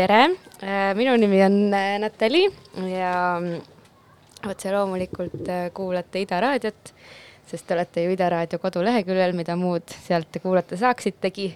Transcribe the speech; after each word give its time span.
tere, 0.00 0.30
minu 0.96 1.12
nimi 1.20 1.42
on 1.44 1.56
äh, 1.76 1.98
Natali 2.00 2.46
ja 2.88 3.36
mm, 3.36 4.48
otse 4.48 4.72
loomulikult 4.72 5.48
äh, 5.48 5.66
kuulate 5.76 6.22
Ida 6.22 6.38
raadiot, 6.40 6.92
sest 7.50 7.66
te 7.68 7.76
olete 7.76 8.06
ju 8.06 8.14
Ida 8.14 8.30
raadio 8.32 8.60
koduleheküljel, 8.62 9.34
mida 9.36 9.58
muud 9.60 9.92
sealt 10.06 10.30
te 10.32 10.40
kuulata 10.40 10.78
saaksitegi. 10.80 11.50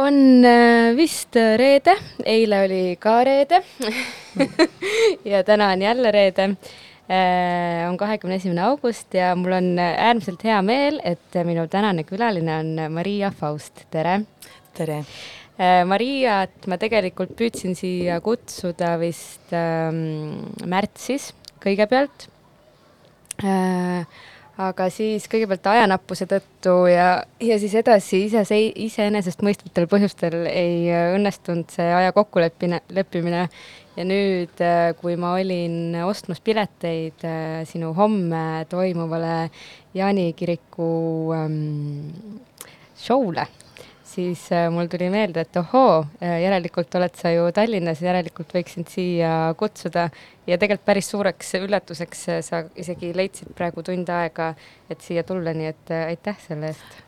on 0.00 0.16
äh, 0.44 0.96
vist 0.96 1.36
reede, 1.36 1.98
eile 2.24 2.64
oli 2.64 2.82
ka 3.00 3.20
reede. 3.24 3.62
Ja 5.24 5.44
täna 5.44 5.68
on 5.72 5.82
jälle 5.82 6.10
reede. 6.10 6.56
on 7.88 7.96
kahekümne 7.96 8.36
esimene 8.36 8.62
august 8.62 9.14
ja 9.14 9.34
mul 9.36 9.52
on 9.52 9.78
äärmiselt 9.78 10.44
hea 10.44 10.62
meel, 10.62 11.00
et 11.04 11.36
minu 11.44 11.68
tänane 11.68 12.04
külaline 12.04 12.56
on 12.58 12.92
Maria 12.92 13.30
Faust, 13.30 13.84
tere! 13.90 14.20
Tere, 14.74 15.04
Äh, 15.04 15.43
Mariat 15.58 16.66
ma 16.66 16.74
tegelikult 16.82 17.36
püüdsin 17.38 17.76
siia 17.78 18.18
kutsuda 18.24 18.96
vist 18.98 19.52
ähm, 19.54 20.40
märtsis 20.66 21.28
kõigepealt 21.62 22.26
äh,. 23.38 24.02
aga 24.58 24.88
siis 24.90 25.28
kõigepealt 25.30 25.66
ajanappuse 25.70 26.26
tõttu 26.30 26.74
ja, 26.90 27.22
ja 27.42 27.58
siis 27.62 27.74
edasi 27.78 28.24
ise, 28.26 28.42
iseenesestmõistvatel 28.86 29.86
põhjustel 29.90 30.40
ei 30.50 30.90
äh, 30.90 31.14
õnnestunud 31.14 31.70
see 31.70 31.86
aja 32.02 32.10
kokkuleppimine, 32.14 32.82
leppimine. 32.90 33.48
ja 33.94 34.10
nüüd, 34.10 34.58
kui 34.98 35.14
ma 35.14 35.36
olin 35.38 35.94
ostmas 36.02 36.42
pileteid 36.42 37.22
äh, 37.30 37.60
sinu 37.70 37.94
homme 37.94 38.64
toimuvale 38.70 39.52
Jaani 39.94 40.32
kiriku 40.34 40.88
ähm, 41.38 42.10
show'le 42.98 43.46
siis 44.14 44.46
äh, 44.52 44.68
mul 44.72 44.86
tuli 44.90 45.08
meelde, 45.10 45.44
et 45.44 45.56
ohoo, 45.58 46.04
järelikult 46.20 46.94
oled 46.98 47.14
sa 47.18 47.32
ju 47.34 47.46
Tallinnas, 47.54 48.02
järelikult 48.04 48.52
võiks 48.54 48.76
sind 48.76 48.90
siia 48.92 49.54
kutsuda 49.58 50.08
ja 50.46 50.58
tegelikult 50.58 50.86
päris 50.86 51.08
suureks 51.12 51.54
üllatuseks 51.60 52.28
äh, 52.32 52.42
sa 52.44 52.62
isegi 52.80 53.12
leidsid 53.16 53.54
praegu 53.56 53.84
tund 53.86 54.10
aega, 54.12 54.52
et 54.90 55.02
siia 55.04 55.24
tulla, 55.26 55.54
nii 55.56 55.72
et 55.72 55.94
äh, 55.94 56.06
aitäh 56.12 56.38
selle 56.46 56.72
eest. 56.72 57.00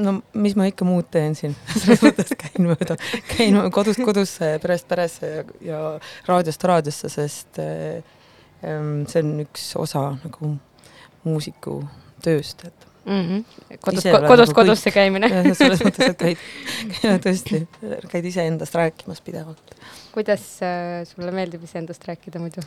no 0.00 0.20
mis 0.32 0.56
ma 0.56 0.68
ikka 0.70 0.86
muud 0.88 1.10
teen 1.12 1.36
siin, 1.38 1.56
selles 1.80 2.04
mõttes 2.06 2.32
käin 2.40 2.68
mööda, 2.70 2.96
käin 3.34 3.60
kodust 3.74 4.02
kodusse, 4.04 4.54
perest 4.62 4.88
peresse 4.88 5.32
ja, 5.34 5.46
ja 5.66 5.80
raadiost 6.28 6.64
raadiosse, 6.64 7.12
sest 7.12 7.60
eh, 7.62 8.00
em, 8.64 9.02
see 9.10 9.24
on 9.24 9.34
üks 9.44 9.72
osa 9.80 10.06
nagu 10.22 10.54
muusiku 11.26 11.82
tööst, 12.24 12.64
et 12.68 12.79
mm. 13.04 13.22
-hmm. 13.22 13.44
ole 13.70 14.26
kodust 14.28 14.52
nagu 14.52 14.54
kodusse 14.54 14.90
käimine 14.90 15.28
selles 15.60 15.82
mõttes, 15.84 16.10
et 16.10 16.18
käid, 17.00 17.24
tõesti, 17.26 17.64
käid 18.08 18.24
iseendast 18.24 18.74
rääkimas 18.74 19.20
pidevalt. 19.20 19.74
kuidas 20.12 20.46
äh, 20.62 21.04
sulle 21.08 21.30
meeldib 21.30 21.64
iseendast 21.64 22.08
rääkida 22.08 22.38
muidu? 22.38 22.64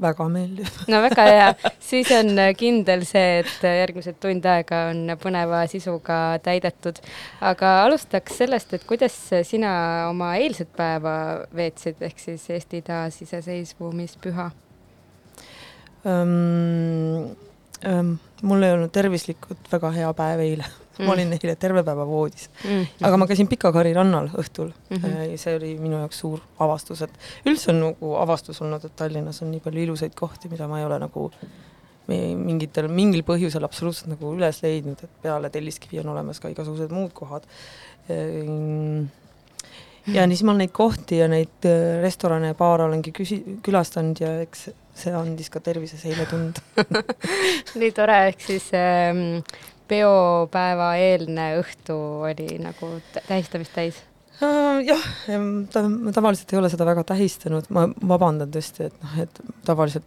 väga 0.00 0.28
meeldib. 0.28 0.66
no 0.92 1.00
väga 1.02 1.26
hea, 1.28 1.46
siis 1.82 2.10
on 2.14 2.38
äh, 2.38 2.52
kindel 2.58 3.04
see, 3.08 3.40
et 3.42 3.66
äh, 3.66 3.78
järgmised 3.80 4.18
tund 4.22 4.46
aega 4.46 4.84
on 4.90 5.14
põneva 5.22 5.64
sisuga 5.70 6.38
täidetud. 6.42 7.00
aga 7.40 7.74
alustaks 7.84 8.38
sellest, 8.42 8.74
et 8.74 8.84
kuidas 8.88 9.16
sina 9.42 9.72
oma 10.10 10.34
eilset 10.36 10.70
päeva 10.76 11.16
veetsid, 11.56 12.02
ehk 12.02 12.18
siis 12.18 12.46
Eesti 12.50 12.82
taasiseseisvumispüha 12.86 14.50
um,? 16.04 17.34
Um, 17.84 18.14
mul 18.42 18.62
ei 18.64 18.72
olnud 18.72 18.92
tervislikult 18.94 19.68
väga 19.72 19.90
hea 19.92 20.12
päev 20.16 20.40
eile 20.44 20.64
mm., 20.64 21.04
ma 21.04 21.12
olin 21.12 21.34
eile 21.36 21.56
terve 21.60 21.82
päeva 21.84 22.06
voodis 22.06 22.48
mm. 22.48 22.70
-hmm. 22.70 23.06
aga 23.08 23.18
ma 23.20 23.26
käisin 23.26 23.48
Pikakari 23.50 23.92
rannal 23.96 24.30
õhtul 24.32 24.70
mm 24.72 24.96
-hmm. 24.96 25.26
ja 25.32 25.38
see 25.38 25.56
oli 25.56 25.74
minu 25.78 25.98
jaoks 25.98 26.18
suur 26.18 26.40
avastus, 26.58 27.02
et 27.02 27.10
üldse 27.46 27.70
on 27.72 27.80
nagu 27.80 28.14
avastus 28.16 28.62
olnud, 28.62 28.84
et 28.84 28.96
Tallinnas 28.96 29.42
on 29.42 29.50
nii 29.50 29.60
palju 29.60 29.82
ilusaid 29.82 30.14
kohti, 30.14 30.48
mida 30.48 30.68
ma 30.68 30.78
ei 30.78 30.84
ole 30.84 30.98
nagu 30.98 31.30
mingitel, 32.06 32.88
mingil 32.88 33.22
põhjusel 33.24 33.64
absoluutselt 33.64 34.10
nagu 34.12 34.34
üles 34.36 34.62
leidnud, 34.62 35.04
et 35.04 35.10
peale 35.22 35.50
Telliskivi 35.50 36.00
on 36.00 36.08
olemas 36.12 36.40
ka 36.40 36.48
igasugused 36.52 36.92
muud 36.92 37.12
kohad. 37.16 37.46
Ehm, 38.08 39.06
ja 40.12 40.24
siis 40.28 40.42
ma 40.46 40.54
neid 40.56 40.72
kohti 40.74 41.18
ja 41.20 41.28
neid 41.30 41.68
äh, 41.68 42.00
restorane 42.02 42.52
ja 42.52 42.58
baare 42.58 42.88
olengi 42.88 43.12
küsi-, 43.16 43.42
külastanud 43.64 44.20
ja 44.20 44.32
eks 44.44 44.68
see 44.94 45.14
andis 45.16 45.50
ka 45.50 45.62
tervises 45.64 46.04
eile 46.06 46.26
tunda 46.30 46.62
nii 47.80 47.92
tore, 47.96 48.18
ehk 48.30 48.42
siis 48.44 48.68
ähm, 48.78 49.40
peopäeva 49.90 50.94
eelne 51.00 51.54
õhtu 51.60 51.96
oli 52.28 52.58
nagu 52.62 52.96
tähistamist 53.20 53.74
täis? 53.74 54.02
Uh,? 54.42 54.82
jah, 54.84 55.06
ta, 55.72 55.84
ma 55.88 56.12
tavaliselt 56.14 56.52
ei 56.52 56.60
ole 56.60 56.72
seda 56.72 56.86
väga 56.88 57.06
tähistanud, 57.14 57.70
ma 57.74 57.86
vabandan 58.14 58.52
tõesti, 58.54 58.90
et 58.90 59.00
noh, 59.02 59.16
et 59.24 59.40
tavaliselt 59.66 60.06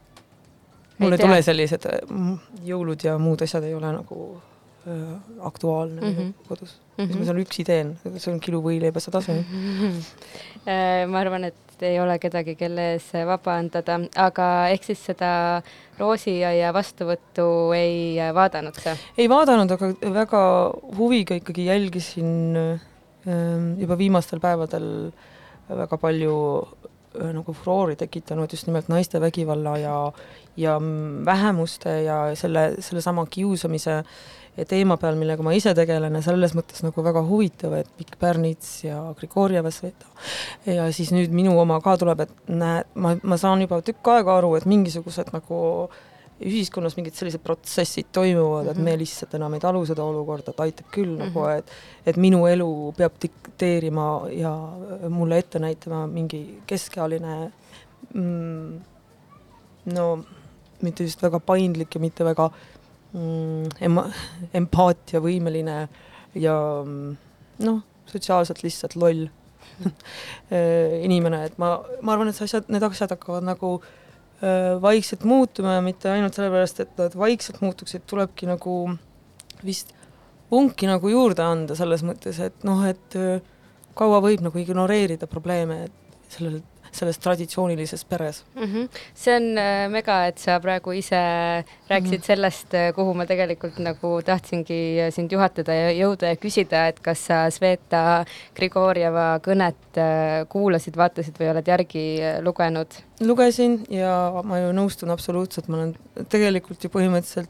mul 0.97 1.13
ei, 1.13 1.17
ei 1.17 1.23
tule 1.23 1.41
sellised 1.45 1.89
mm, 2.03 2.37
jõulud 2.67 3.07
ja 3.07 3.17
muud 3.21 3.43
asjad 3.45 3.65
ei 3.67 3.75
ole 3.77 3.91
nagu 3.95 4.21
äh, 4.35 4.56
aktuaalne 5.43 6.01
mm 6.01 6.15
-hmm. 6.15 6.33
kodus 6.47 6.77
mm. 6.97 7.03
-hmm. 7.03 7.07
mis 7.07 7.17
ma 7.19 7.25
seal 7.25 7.43
üksi 7.43 7.63
teen, 7.67 7.95
see 8.17 8.33
on 8.33 8.39
kilo 8.39 8.61
võileiba, 8.63 8.99
sa 9.03 9.11
tasu 9.11 9.31
mm. 9.31 9.43
-hmm. 9.83 11.07
ma 11.11 11.19
arvan, 11.19 11.43
et 11.43 11.81
ei 11.81 11.99
ole 11.99 12.17
kedagi, 12.19 12.55
kelle 12.55 12.93
ees 12.93 13.11
vabandada, 13.27 13.99
aga 14.15 14.47
ehk 14.73 14.83
siis 14.83 15.03
seda 15.11 15.61
roosiaia 15.99 16.73
vastuvõttu 16.73 17.47
ei 17.77 18.17
vaadanud 18.33 18.79
sa? 18.81 18.95
ei 19.17 19.29
vaadanud, 19.29 19.71
aga 19.71 19.93
väga 20.13 20.43
huviga 20.97 21.37
ikkagi 21.37 21.65
jälgisin 21.65 22.57
ähm, 22.57 23.73
juba 23.81 23.97
viimastel 23.97 24.39
päevadel 24.39 25.11
väga 25.69 25.97
palju 26.01 26.37
äh, 26.63 27.31
nagu 27.35 27.53
furoori 27.53 27.97
tekitanud 27.99 28.51
just 28.51 28.67
nimelt 28.67 28.89
naiste 28.89 29.21
vägivalla 29.21 29.77
ja, 29.77 29.95
ja 30.57 30.77
vähemuste 31.25 32.01
ja 32.07 32.19
selle, 32.35 32.75
sellesama 32.79 33.25
kiusamise 33.29 34.03
teema 34.65 34.97
peal, 34.97 35.15
millega 35.19 35.43
ma 35.45 35.53
ise 35.53 35.73
tegelen 35.77 36.17
ja 36.17 36.23
selles 36.25 36.55
mõttes 36.57 36.81
nagu 36.85 37.03
väga 37.05 37.21
huvitav, 37.27 37.75
et 37.77 37.89
Mikk 37.99 38.17
Pärnits 38.21 38.83
ja 38.87 38.99
Grigorjev 39.19 39.69
ja 40.65 40.89
siis 40.95 41.11
nüüd 41.13 41.33
minu 41.35 41.53
oma 41.61 41.79
ka 41.83 41.97
tuleb, 42.01 42.25
et 42.25 42.49
näed, 42.49 42.89
ma, 42.95 43.15
ma 43.21 43.37
saan 43.37 43.61
juba 43.61 43.81
tükk 43.85 44.13
aega 44.15 44.37
aru, 44.39 44.55
et 44.57 44.65
mingisugused 44.69 45.33
nagu 45.35 45.59
ühiskonnas 46.37 46.93
mingid 46.97 47.15
sellised 47.17 47.41
protsessid 47.41 48.11
toimuvad 48.13 48.63
mm, 48.63 48.67
-hmm. 48.67 48.71
et 48.71 48.77
me 48.77 48.91
mhm. 48.91 48.99
lihtsalt 48.99 49.33
enam 49.33 49.53
ei 49.53 49.59
talu 49.59 49.85
seda 49.85 50.03
olukorda, 50.03 50.51
et 50.51 50.59
aitab 50.59 50.85
küll 50.93 51.15
mm 51.15 51.21
-hmm. 51.21 51.25
nagu, 51.25 51.45
et 51.45 51.71
et 52.05 52.17
minu 52.17 52.45
elu 52.47 52.93
peab 52.97 53.11
dikteerima 53.21 54.21
ja 54.31 54.53
mulle 55.09 55.37
ette 55.37 55.59
näitama 55.59 56.07
mingi 56.07 56.61
keskealine 56.67 57.51
mm, 58.13 58.81
no 59.85 60.23
mitte 60.81 61.03
just 61.03 61.23
väga 61.23 61.39
paindlik 61.39 61.95
ja 61.95 62.01
mitte 62.01 62.25
väga 62.25 62.47
mm, 62.47 62.76
ema-, 63.13 64.09
empaatiavõimeline 64.57 65.77
ja 66.37 66.55
mm, 66.83 67.15
noh, 67.67 67.81
sotsiaalselt 68.11 68.63
lihtsalt 68.65 68.97
loll. 68.99 69.27
Äh, 70.47 71.03
inimene, 71.03 71.41
et 71.49 71.57
ma, 71.59 71.73
ma 72.01 72.13
arvan, 72.13 72.29
et 72.31 72.37
see 72.37 72.47
asjad, 72.47 72.69
need 72.71 72.81
asjad 72.87 73.11
hakkavad 73.11 73.43
nagu 73.45 73.73
äh, 73.83 74.77
vaikselt 74.81 75.25
muutuma 75.27 75.75
ja 75.75 75.81
mitte 75.83 76.07
ainult 76.09 76.37
sellepärast, 76.37 76.79
et 76.81 77.01
nad 77.01 77.17
vaikselt 77.19 77.59
muutuksid, 77.61 78.05
tulebki 78.07 78.47
nagu 78.47 78.77
vist 79.67 79.91
vunki 80.49 80.87
nagu 80.87 81.11
juurde 81.11 81.43
anda 81.43 81.75
selles 81.77 82.05
mõttes, 82.07 82.39
et 82.41 82.63
noh, 82.65 82.79
et 82.87 83.19
äh, 83.19 83.43
kaua 83.99 84.21
võib 84.23 84.45
nagu 84.45 84.63
ignoreerida 84.63 85.27
probleeme, 85.29 85.81
et 85.89 86.06
sellel 86.33 86.61
selles 86.97 87.19
traditsioonilises 87.19 88.05
peres 88.05 88.43
mm. 88.55 88.63
-hmm. 88.63 88.89
see 89.15 89.35
on 89.35 89.57
äh, 89.57 89.89
mega, 89.89 90.25
et 90.27 90.37
sa 90.37 90.59
praegu 90.59 90.91
ise 90.91 91.15
rääkisid 91.89 92.17
mm 92.17 92.21
-hmm. 92.21 92.25
sellest, 92.25 92.73
äh, 92.73 92.93
kuhu 92.95 93.13
ma 93.13 93.25
tegelikult 93.25 93.79
nagu 93.79 94.21
tahtsingi 94.25 94.99
äh, 95.01 95.13
sind 95.13 95.31
juhatada 95.31 95.73
ja 95.73 95.91
jõuda 95.91 96.25
ja 96.25 96.35
küsida, 96.35 96.87
et 96.87 96.99
kas 96.99 97.25
sa 97.25 97.49
Sveta 97.51 98.25
Grigorjeva 98.55 99.39
kõnet 99.43 100.01
kuulasid, 100.49 100.97
vaatasid 100.97 101.39
või 101.39 101.51
oled 101.51 101.67
järgi 101.67 102.19
lugenud? 102.41 102.87
lugesin 103.19 103.85
ja 103.89 104.31
ma 104.43 104.59
ju 104.59 104.71
nõustun 104.71 105.11
absoluutselt, 105.11 105.67
ma 105.67 105.77
olen 105.77 105.95
tegelikult 106.29 106.83
ju 106.83 106.89
põhimõtteliselt 106.89 107.49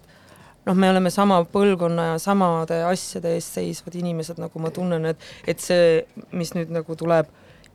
noh, 0.66 0.76
me 0.76 0.90
oleme 0.90 1.10
sama 1.10 1.44
põlvkonna 1.44 2.06
ja 2.12 2.20
samade 2.20 2.84
asjade 2.84 3.34
eest 3.36 3.54
seisvad 3.54 3.96
inimesed, 3.96 4.38
nagu 4.38 4.60
ma 4.60 4.70
tunnen, 4.70 5.06
et, 5.06 5.18
et 5.48 5.60
see, 5.60 6.06
mis 6.32 6.54
nüüd 6.54 6.70
nagu 6.70 6.96
tuleb 6.96 7.28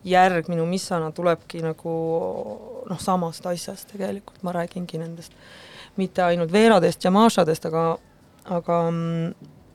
järg 0.04 0.48
minu 0.50 0.66
missana 0.66 1.10
tulebki 1.14 1.62
nagu 1.62 1.92
noh, 2.88 3.00
samast 3.00 3.46
asjast 3.46 3.92
tegelikult, 3.92 4.42
ma 4.42 4.54
räägingi 4.56 5.00
nendest 5.00 5.36
mitte 5.96 6.24
ainult 6.24 6.52
veeradest 6.52 7.04
ja 7.04 7.12
mašadest, 7.14 7.66
aga, 7.68 7.84
aga, 8.56 8.78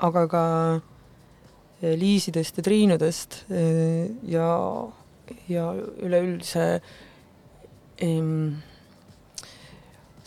aga 0.07 0.23
ka 0.31 0.43
liisidest 1.81 2.57
ja 2.57 2.65
triinudest 2.65 3.43
eh, 3.53 4.07
ja, 4.31 4.49
ja 5.49 5.67
üleüldse 6.03 6.67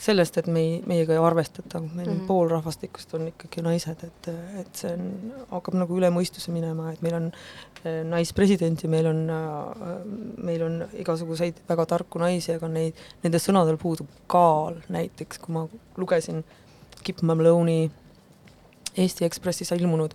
sellest, 0.01 0.39
et 0.41 0.49
me 0.49 0.61
ei, 0.63 0.77
meiega 0.89 1.13
ei 1.13 1.21
arvestata, 1.21 1.81
meil 1.81 2.09
mm 2.09 2.15
-hmm. 2.15 2.27
pool 2.27 2.49
rahvastikust 2.49 3.15
on 3.15 3.27
ikkagi 3.29 3.63
naised, 3.63 4.05
et, 4.05 4.29
et 4.61 4.83
see 4.83 4.93
on, 4.97 5.33
hakkab 5.51 5.77
nagu 5.83 5.99
üle 5.99 6.09
mõistuse 6.15 6.53
minema, 6.55 6.93
et 6.93 7.03
meil 7.03 7.19
on 7.19 7.31
eh, 7.85 8.01
naispresidenti, 8.09 8.89
meil 8.89 9.07
on, 9.13 9.23
äh, 9.31 9.97
meil 10.43 10.63
on 10.63 10.85
igasuguseid 11.05 11.61
väga 11.69 11.87
tarku 11.87 12.19
naisi, 12.19 12.55
aga 12.57 12.69
neid, 12.69 12.95
nende 13.23 13.39
sõnadel 13.39 13.77
puudub 13.77 14.09
kaal, 14.27 14.81
näiteks 14.89 15.39
kui 15.45 15.55
ma 15.55 15.67
lugesin 15.97 16.45
Kip 17.05 17.23
Mamlone'i 17.23 17.91
Eesti 18.97 19.25
Ekspressis 19.25 19.73
ilmunud 19.73 20.15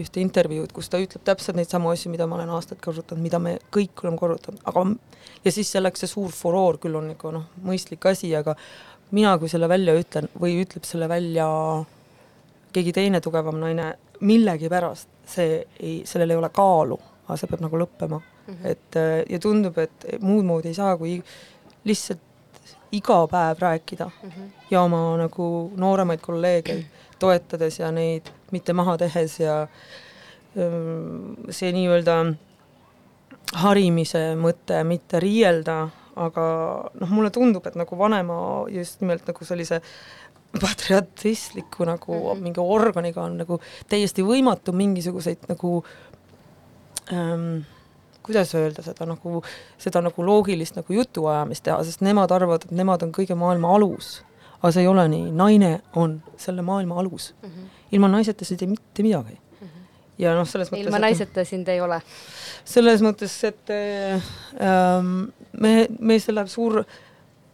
ühte 0.00 0.20
intervjuud, 0.20 0.72
kus 0.74 0.88
ta 0.90 0.98
ütleb 0.98 1.22
täpselt 1.26 1.56
neid 1.56 1.70
samu 1.70 1.92
asju, 1.92 2.10
mida 2.10 2.26
ma 2.26 2.38
olen 2.38 2.50
aastaid 2.56 2.80
korrutanud, 2.82 3.22
mida 3.22 3.38
me 3.38 3.58
kõik 3.74 4.02
oleme 4.02 4.18
korrutanud, 4.18 4.62
aga 4.66 4.82
ja 5.44 5.52
siis 5.54 5.70
see 5.70 5.82
läks 5.82 6.02
see 6.02 6.10
suur 6.10 6.34
furoor, 6.34 6.80
küll 6.82 6.98
on 6.98 7.12
ikka 7.12 7.30
noh, 7.34 7.46
mõistlik 7.62 8.06
asi, 8.10 8.32
aga 8.34 8.56
mina, 9.14 9.36
kui 9.38 9.50
selle 9.52 9.68
välja 9.70 9.94
ütlen 9.98 10.28
või 10.40 10.58
ütleb 10.64 10.86
selle 10.88 11.08
välja 11.10 11.46
keegi 12.74 12.92
teine 12.94 13.20
tugevam 13.22 13.58
naine, 13.62 13.92
millegipärast 14.24 15.10
see 15.30 15.58
ei, 15.78 15.96
sellel 16.08 16.34
ei 16.34 16.40
ole 16.40 16.50
kaalu, 16.54 16.98
aga 17.26 17.36
see 17.38 17.50
peab 17.50 17.64
nagu 17.64 17.80
lõppema 17.80 18.20
mm. 18.20 18.54
-hmm. 18.54 18.70
et 18.70 19.00
äh, 19.00 19.16
ja 19.30 19.38
tundub, 19.38 19.78
et 19.78 20.06
muud 20.20 20.44
moodi 20.44 20.72
ei 20.72 20.78
saa, 20.78 20.96
kui 20.96 21.18
lihtsalt 21.84 22.32
iga 22.94 23.26
päev 23.30 23.58
rääkida 23.58 24.06
mm 24.06 24.30
-hmm. 24.30 24.50
ja 24.70 24.82
oma 24.82 25.16
nagu 25.16 25.72
nooremaid 25.76 26.20
kolleege 26.20 26.84
toetades 27.18 27.78
ja 27.78 27.90
neid 27.92 28.30
mitte 28.50 28.72
maha 28.72 28.96
tehes 28.98 29.40
ja 29.40 29.62
ähm, 30.58 31.34
see 31.50 31.72
nii-öelda 31.72 32.34
harimise 33.52 34.34
mõte, 34.34 34.84
mitte 34.84 35.20
riielda 35.20 35.88
aga 36.16 36.44
noh, 37.00 37.10
mulle 37.10 37.30
tundub, 37.34 37.66
et 37.66 37.74
nagu 37.78 37.98
vanema 37.98 38.36
just 38.70 39.00
nimelt 39.00 39.26
nagu 39.26 39.44
sellise 39.44 39.80
patriotisliku 40.60 41.84
nagu 41.84 42.14
mm 42.14 42.30
-hmm. 42.30 42.42
mingi 42.42 42.60
organiga 42.60 43.22
on 43.22 43.38
nagu 43.38 43.60
täiesti 43.88 44.22
võimatu 44.22 44.72
mingisuguseid 44.72 45.48
nagu 45.48 45.84
ähm, 47.12 47.64
kuidas 48.22 48.54
öelda 48.54 48.82
seda 48.82 49.06
nagu, 49.06 49.42
seda 49.78 50.00
nagu 50.00 50.26
loogilist 50.26 50.76
nagu 50.76 50.92
jutuajamist 50.92 51.64
teha, 51.64 51.82
sest 51.84 52.00
nemad 52.00 52.30
arvavad, 52.30 52.64
et 52.64 52.70
nemad 52.70 53.02
on 53.02 53.12
kõige 53.12 53.34
maailma 53.34 53.74
alus. 53.76 54.22
aga 54.62 54.72
see 54.72 54.82
ei 54.82 54.88
ole 54.88 55.08
nii, 55.08 55.30
naine 55.36 55.80
on 56.00 56.22
selle 56.40 56.62
maailma 56.62 56.96
alus 57.00 57.34
mm. 57.42 57.48
-hmm. 57.48 57.64
ilma 57.92 58.08
naiseta 58.08 58.44
sa 58.44 58.54
ei 58.54 58.58
tee 58.58 58.68
mitte 58.68 59.02
midagi 59.02 59.34
mm. 59.34 59.53
Ja 60.18 60.34
noh, 60.36 60.46
selles 60.48 60.70
mõttes 60.72 60.86
ilma 60.86 61.00
naiseta 61.02 61.44
sind 61.48 61.68
ei 61.72 61.80
ole. 61.84 62.00
Selles 62.64 63.02
mõttes, 63.04 63.34
et 63.48 63.74
ähm, 63.74 65.26
me, 65.52 65.74
meil 65.98 66.30
läheb 66.30 66.52
suur 66.52 66.82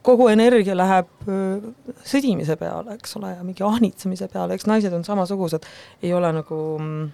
kogu 0.06 0.30
energia 0.32 0.76
läheb 0.76 1.08
öö, 1.28 1.72
sõdimise 2.08 2.56
peale, 2.60 2.96
eks 2.96 3.18
ole, 3.18 3.34
ja 3.36 3.42
mingi 3.44 3.64
ahnitsemise 3.66 4.30
peale, 4.32 4.56
eks 4.56 4.68
naised 4.70 4.94
on 4.96 5.04
samasugused, 5.04 5.66
ei 6.02 6.14
ole 6.16 6.30
nagu 6.32 6.60
mm, 6.80 7.10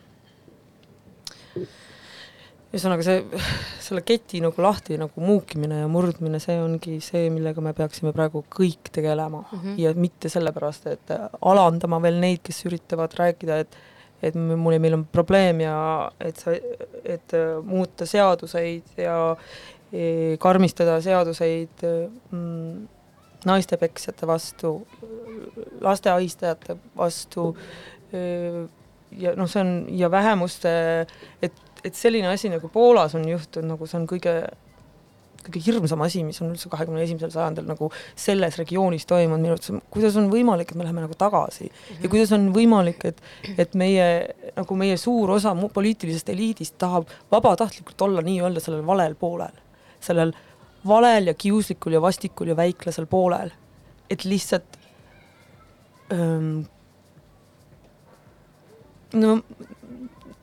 ühesõnaga 2.76 3.06
see, 3.06 3.42
selle 3.82 4.02
keti 4.06 4.40
nagu 4.44 4.62
lahti 4.62 4.98
nagu 5.00 5.22
muukimine 5.24 5.82
ja 5.82 5.90
murdmine, 5.90 6.40
see 6.42 6.58
ongi 6.60 7.00
see, 7.04 7.26
millega 7.32 7.64
me 7.64 7.72
peaksime 7.76 8.12
praegu 8.14 8.44
kõik 8.52 8.92
tegelema. 8.92 9.44
Mm 9.50 9.58
-hmm. 9.58 9.76
ja 9.82 9.94
mitte 9.94 10.30
sellepärast, 10.32 10.86
et 10.92 11.14
alandama 11.40 12.00
veel 12.02 12.20
neid, 12.22 12.42
kes 12.46 12.64
üritavad 12.68 13.14
rääkida, 13.18 13.60
et 13.64 13.78
et 14.22 14.36
mul 14.36 14.76
ja 14.76 14.80
meil 14.82 14.96
on 14.96 15.04
probleem 15.12 15.60
ja 15.64 15.76
et 16.20 16.38
sa, 16.40 16.54
et 17.04 17.36
muuta 17.64 18.06
seaduseid 18.08 18.96
ja 19.00 19.18
e, 19.92 20.36
karmistada 20.40 20.98
seaduseid 21.04 21.84
mm, 21.86 22.86
naiste 23.46 23.78
peksjate 23.80 24.26
vastu, 24.26 24.72
laste 25.84 26.10
ahistajate 26.10 26.78
vastu 26.96 27.50
e, 28.12 28.24
ja 29.20 29.36
noh, 29.38 29.48
see 29.50 29.62
on 29.62 29.72
ja 29.98 30.10
vähemuste, 30.10 30.72
et 31.42 31.62
et 31.86 31.94
selline 31.94 32.26
asi 32.26 32.48
nagu 32.50 32.66
Poolas 32.72 33.14
on 33.14 33.28
juhtunud, 33.28 33.76
nagu 33.76 33.86
see 33.86 34.00
on 34.00 34.06
kõige 34.10 34.32
kõige 35.46 35.62
hirmsam 35.64 36.02
asi, 36.04 36.22
mis 36.26 36.40
on 36.42 36.52
üldse 36.52 36.70
kahekümne 36.72 37.02
esimesel 37.04 37.32
sajandil 37.34 37.66
nagu 37.68 37.90
selles 38.18 38.58
regioonis 38.60 39.06
toimunud, 39.08 39.42
minu 39.42 39.54
arvates, 39.54 39.82
kuidas 39.94 40.18
on 40.20 40.30
võimalik, 40.32 40.72
et 40.72 40.78
me 40.78 40.86
läheme 40.86 41.04
nagu 41.04 41.16
tagasi 41.18 41.64
mm 41.64 41.70
-hmm. 41.76 42.02
ja 42.02 42.12
kuidas 42.12 42.32
on 42.32 42.48
võimalik, 42.54 43.04
et 43.04 43.22
et 43.58 43.74
meie, 43.74 44.06
nagu 44.56 44.76
meie 44.76 44.96
suur 44.96 45.30
osa 45.30 45.54
poliitilisest 45.74 46.28
eliidist 46.28 46.78
tahab 46.78 47.08
vabatahtlikult 47.32 48.00
olla 48.02 48.22
nii-öelda 48.22 48.60
sellel 48.60 48.86
valel 48.86 49.14
poolel, 49.14 49.56
sellel 50.00 50.32
valel 50.86 51.26
ja 51.26 51.34
kiuslikul 51.34 51.92
ja 51.92 52.02
vastikul 52.02 52.48
ja 52.48 52.56
väiklasel 52.56 53.06
poolel, 53.06 53.50
et 54.10 54.24
lihtsalt 54.24 54.78
öö, 56.12 56.62
no 59.12 59.40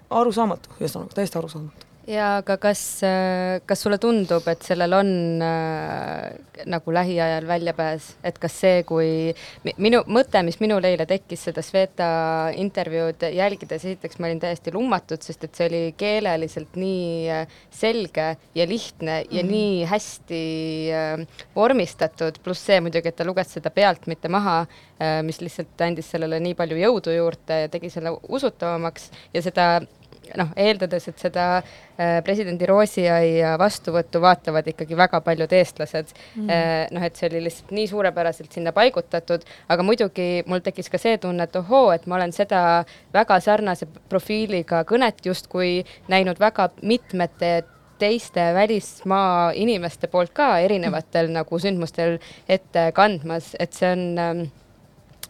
arusaamatu, 0.10 0.70
ühesõnaga 0.80 1.18
täiesti 1.18 1.38
arusaamatu 1.38 1.93
ja 2.10 2.40
aga 2.42 2.58
kas, 2.62 2.82
äh, 3.06 3.62
kas 3.68 3.84
sulle 3.86 3.98
tundub, 4.02 4.46
et 4.52 4.64
sellel 4.66 4.94
on 4.98 5.10
äh, 5.44 6.34
nagu 6.70 6.94
lähiajal 6.96 7.48
väljapääs, 7.48 8.10
et 8.28 8.40
kas 8.42 8.58
see, 8.60 8.82
kui 8.88 9.32
minu 9.82 10.04
mõte, 10.12 10.42
mis 10.44 10.60
minul 10.64 10.84
eile 10.88 11.08
tekkis 11.10 11.46
seda 11.48 11.64
Sveta 11.64 12.10
intervjuud 12.60 13.24
jälgides, 13.34 13.86
esiteks 13.88 14.20
ma 14.20 14.28
olin 14.30 14.42
täiesti 14.44 14.74
lummatud, 14.76 15.24
sest 15.24 15.48
et 15.48 15.56
see 15.56 15.70
oli 15.72 15.82
keeleliselt 16.00 16.76
nii 16.80 17.32
äh, 17.32 17.58
selge 17.72 18.34
ja 18.56 18.68
lihtne 18.68 19.24
ja 19.24 19.44
mm 19.44 19.50
-hmm. 19.50 19.52
nii 19.56 19.86
hästi 19.94 20.44
äh, 20.92 21.44
vormistatud, 21.56 22.40
pluss 22.44 22.66
see 22.66 22.82
muidugi, 22.82 23.08
et 23.08 23.16
ta 23.16 23.26
luges 23.26 23.54
seda 23.54 23.70
pealt, 23.70 24.08
mitte 24.08 24.28
maha 24.28 24.66
äh,, 25.00 25.24
mis 25.24 25.42
lihtsalt 25.42 25.82
andis 25.82 26.12
sellele 26.12 26.40
nii 26.40 26.56
palju 26.56 26.78
jõudu 26.78 27.16
juurde 27.16 27.62
ja 27.62 27.68
tegi 27.70 27.90
selle 27.90 28.18
usutavamaks 28.28 29.12
ja 29.34 29.42
seda 29.42 29.82
noh, 30.40 30.54
eeldades, 30.60 31.08
et 31.10 31.20
seda 31.22 31.46
äh, 31.60 32.20
presidendi 32.26 32.68
roosiaia 32.70 33.56
vastuvõttu 33.62 34.22
vaatavad 34.24 34.68
ikkagi 34.72 34.98
väga 34.98 35.22
paljud 35.26 35.54
eestlased 35.60 36.14
mm., 36.14 36.50
äh, 36.50 36.72
noh, 36.96 37.06
et 37.06 37.20
see 37.20 37.30
oli 37.32 37.44
lihtsalt 37.48 37.74
nii 37.76 37.90
suurepäraselt 37.92 38.56
sinna 38.56 38.74
paigutatud, 38.76 39.46
aga 39.74 39.86
muidugi 39.86 40.30
mul 40.50 40.64
tekkis 40.66 40.92
ka 40.94 41.02
see 41.02 41.20
tunne, 41.22 41.48
et 41.48 41.60
ohoo, 41.60 41.92
et 41.96 42.08
ma 42.08 42.20
olen 42.20 42.34
seda 42.36 42.64
väga 43.14 43.40
sarnase 43.44 43.88
profiiliga 44.10 44.84
kõnet 44.90 45.24
justkui 45.26 45.84
näinud 46.12 46.42
väga 46.42 46.70
mitmete 46.82 47.56
teiste 48.04 48.54
välismaa 48.54 49.52
inimeste 49.56 50.08
poolt 50.08 50.34
ka 50.36 50.58
erinevatel 50.66 51.30
mm. 51.30 51.38
nagu 51.40 51.60
sündmustel 51.60 52.18
ette 52.50 52.90
kandmas, 52.96 53.54
et 53.60 53.78
see 53.78 53.92
on 53.94 54.04
ähm, 54.20 54.44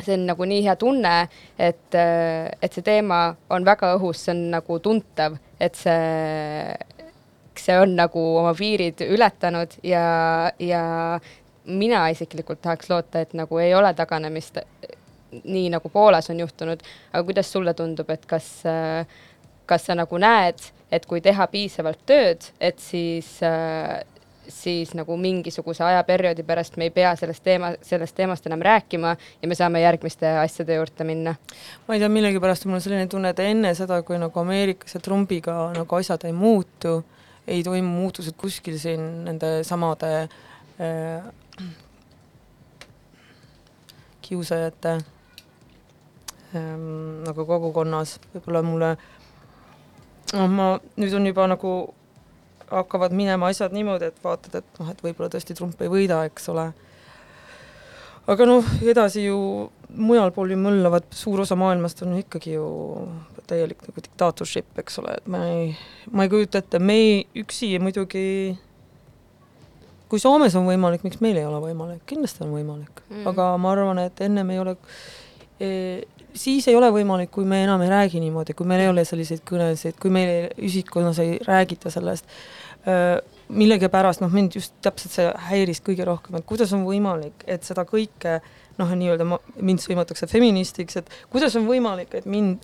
see 0.01 0.15
on 0.17 0.25
nagu 0.27 0.45
nii 0.49 0.63
hea 0.65 0.75
tunne, 0.79 1.13
et, 1.59 1.95
et 1.95 2.73
see 2.73 2.85
teema 2.85 3.27
on 3.53 3.65
väga 3.65 3.93
õhus, 3.97 4.25
see 4.25 4.33
on 4.33 4.43
nagu 4.55 4.79
tuntav, 4.83 5.37
et 5.61 5.77
see, 5.77 6.73
see 7.59 7.77
on 7.79 7.95
nagu 7.99 8.23
oma 8.41 8.53
piirid 8.57 9.03
ületanud 9.05 9.77
ja, 9.85 10.05
ja 10.59 10.83
mina 11.65 12.07
isiklikult 12.11 12.61
tahaks 12.63 12.89
loota, 12.91 13.23
et 13.23 13.35
nagu 13.37 13.59
ei 13.61 13.73
ole 13.77 13.93
taganemist, 13.95 14.59
nii 15.43 15.69
nagu 15.73 15.89
Poolas 15.89 16.29
on 16.33 16.41
juhtunud, 16.43 16.81
aga 17.13 17.23
kuidas 17.25 17.51
sulle 17.51 17.73
tundub, 17.77 18.09
et 18.13 18.25
kas, 18.29 18.49
kas 19.69 19.85
sa 19.87 19.97
nagu 19.97 20.19
näed, 20.21 20.59
et 20.93 21.05
kui 21.09 21.21
teha 21.25 21.47
piisavalt 21.49 22.03
tööd, 22.09 22.49
et 22.61 22.81
siis 22.81 23.37
siis 24.47 24.93
nagu 24.97 25.17
mingisuguse 25.17 25.83
ajaperioodi 25.83 26.43
pärast 26.43 26.77
me 26.77 26.87
ei 26.89 26.93
pea 26.93 27.15
sellest 27.19 27.43
teema, 27.43 27.73
sellest 27.81 28.15
teemast 28.15 28.47
enam 28.47 28.61
rääkima 28.65 29.15
ja 29.41 29.47
me 29.47 29.55
saame 29.55 29.81
järgmiste 29.81 30.27
asjade 30.41 30.75
juurde 30.75 31.03
minna. 31.07 31.35
ma 31.87 31.95
ei 31.95 31.99
tea, 31.99 32.09
millegipärast 32.09 32.65
mul 32.65 32.79
on 32.79 32.83
selline 32.83 33.07
tunne, 33.07 33.33
et 33.33 33.39
enne 33.39 33.73
seda, 33.77 34.01
kui 34.03 34.19
nagu 34.19 34.39
Ameerikas 34.39 34.95
ja 34.95 35.01
Trumpiga 35.03 35.71
nagu 35.75 35.95
asjad 35.95 36.25
ei 36.27 36.33
muutu, 36.33 36.99
ei 37.47 37.63
toimu 37.63 37.95
muutused 38.01 38.35
kuskil 38.37 38.77
siin 38.79 39.25
nende 39.25 39.55
samade 39.67 40.11
äh, 40.23 41.23
kiusajate 44.23 44.97
ähm, 46.55 47.23
nagu 47.27 47.45
kogukonnas, 47.45 48.19
võib-olla 48.33 48.63
mulle 48.63 48.95
noh, 50.33 50.47
ma 50.49 50.69
nüüd 50.97 51.13
on 51.17 51.27
juba 51.29 51.47
nagu 51.51 51.73
hakkavad 52.73 53.13
minema 53.15 53.51
asjad 53.51 53.75
niimoodi, 53.75 54.11
et 54.11 54.23
vaatad, 54.23 54.59
et 54.61 54.81
noh, 54.81 54.89
et 54.91 55.05
võib-olla 55.05 55.29
tõesti 55.33 55.55
Trump 55.57 55.81
ei 55.81 55.91
võida, 55.91 56.23
eks 56.29 56.49
ole. 56.53 56.71
aga 58.33 58.49
noh, 58.49 58.67
edasi 58.81 59.27
ju 59.27 59.37
mujal 59.93 60.31
pool 60.33 60.53
ju 60.53 60.59
mõllavad, 60.59 61.07
suur 61.13 61.43
osa 61.43 61.57
maailmast 61.59 62.01
on 62.05 62.17
ikkagi 62.21 62.55
ju 62.55 62.67
täielik 63.47 63.81
nagu 63.85 64.03
diktaatorship, 64.03 64.69
eks 64.79 65.01
ole, 65.01 65.17
et 65.19 65.25
ma 65.29 65.43
ei, 65.49 65.73
ma 66.11 66.25
ei 66.25 66.31
kujuta 66.31 66.63
ette, 66.63 66.79
me 66.79 66.97
üksi 67.43 67.75
muidugi 67.83 68.23
kui 70.13 70.21
Soomes 70.21 70.53
on 70.59 70.67
võimalik, 70.69 71.01
miks 71.05 71.21
meil 71.25 71.39
ei 71.41 71.45
ole 71.47 71.59
võimalik, 71.63 72.03
kindlasti 72.09 72.45
on 72.45 72.53
võimalik 72.53 73.03
mm., 73.09 73.27
aga 73.31 73.53
ma 73.57 73.71
arvan, 73.73 74.01
et 74.03 74.19
ennem 74.21 74.51
ei 74.53 74.59
ole 74.61 74.75
e, 75.57 75.69
siis 76.37 76.67
ei 76.69 76.77
ole 76.77 76.91
võimalik, 76.93 77.31
kui 77.33 77.47
me 77.49 77.63
enam 77.63 77.81
ei 77.81 77.89
räägi 77.89 78.21
niimoodi, 78.21 78.53
kui 78.57 78.67
meil 78.69 78.83
ei 78.83 78.91
ole 78.91 79.05
selliseid 79.09 79.41
kõnesid, 79.49 79.97
kui 80.01 80.13
meil 80.13 80.51
ühiskonnas 80.57 81.21
ei 81.23 81.39
räägita 81.41 81.89
sellest 81.93 82.29
millegipärast 83.53 84.23
noh, 84.23 84.31
mind 84.33 84.57
just 84.57 84.73
täpselt 84.83 85.13
see 85.13 85.27
häiris 85.49 85.81
kõige 85.85 86.07
rohkem, 86.07 86.37
et 86.39 86.47
kuidas 86.47 86.73
on 86.75 86.85
võimalik, 86.87 87.45
et 87.47 87.63
seda 87.67 87.85
kõike 87.87 88.39
noh, 88.79 88.95
nii-öelda 88.97 89.27
ma, 89.27 89.39
mind 89.61 89.83
sõimatakse 89.83 90.27
feministiks, 90.31 90.97
et 90.99 91.13
kuidas 91.31 91.55
on 91.59 91.67
võimalik, 91.69 92.15
et 92.17 92.25
mind 92.29 92.63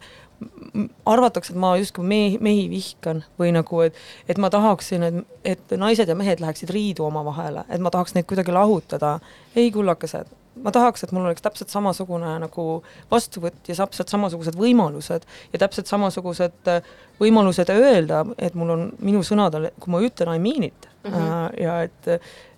arvatakse, 1.10 1.54
et 1.54 1.60
ma 1.60 1.74
justkui 1.78 2.06
mehi, 2.08 2.38
mehi 2.42 2.68
vihkan 2.72 3.24
või 3.40 3.52
nagu, 3.56 3.82
et 3.84 3.98
et 4.30 4.40
ma 4.40 4.50
tahaksin, 4.50 5.04
et, 5.04 5.20
et 5.44 5.78
naised 5.78 6.08
ja 6.08 6.16
mehed 6.16 6.40
läheksid 6.40 6.72
riidu 6.74 7.06
omavahele, 7.10 7.66
et 7.70 7.84
ma 7.84 7.92
tahaks 7.92 8.16
neid 8.16 8.28
kuidagi 8.30 8.56
lahutada. 8.56 9.20
ei, 9.56 9.72
kullakesed, 9.72 10.32
ma 10.64 10.74
tahaks, 10.76 11.04
et 11.04 11.14
mul 11.16 11.28
oleks 11.28 11.44
täpselt 11.46 11.72
samasugune 11.74 12.34
nagu 12.44 12.66
vastuvõtt 13.12 13.70
ja 13.70 13.78
täpselt 13.82 14.12
samasugused 14.12 14.58
võimalused 14.60 15.26
ja 15.54 15.62
täpselt 15.62 15.92
samasugused 15.92 16.72
äh, 16.72 16.92
võimalused 17.20 17.72
öelda, 17.74 18.26
et 18.38 18.56
mul 18.60 18.76
on 18.76 18.86
minu 19.04 19.24
sõnadel, 19.26 19.70
kui 19.80 19.94
ma 19.94 20.04
ütlen 20.06 20.34
I 20.36 20.44
mean 20.44 20.70
it 20.70 20.90
mm 21.04 21.12
-hmm. 21.12 21.62
ja 21.64 21.82
et, 21.84 22.08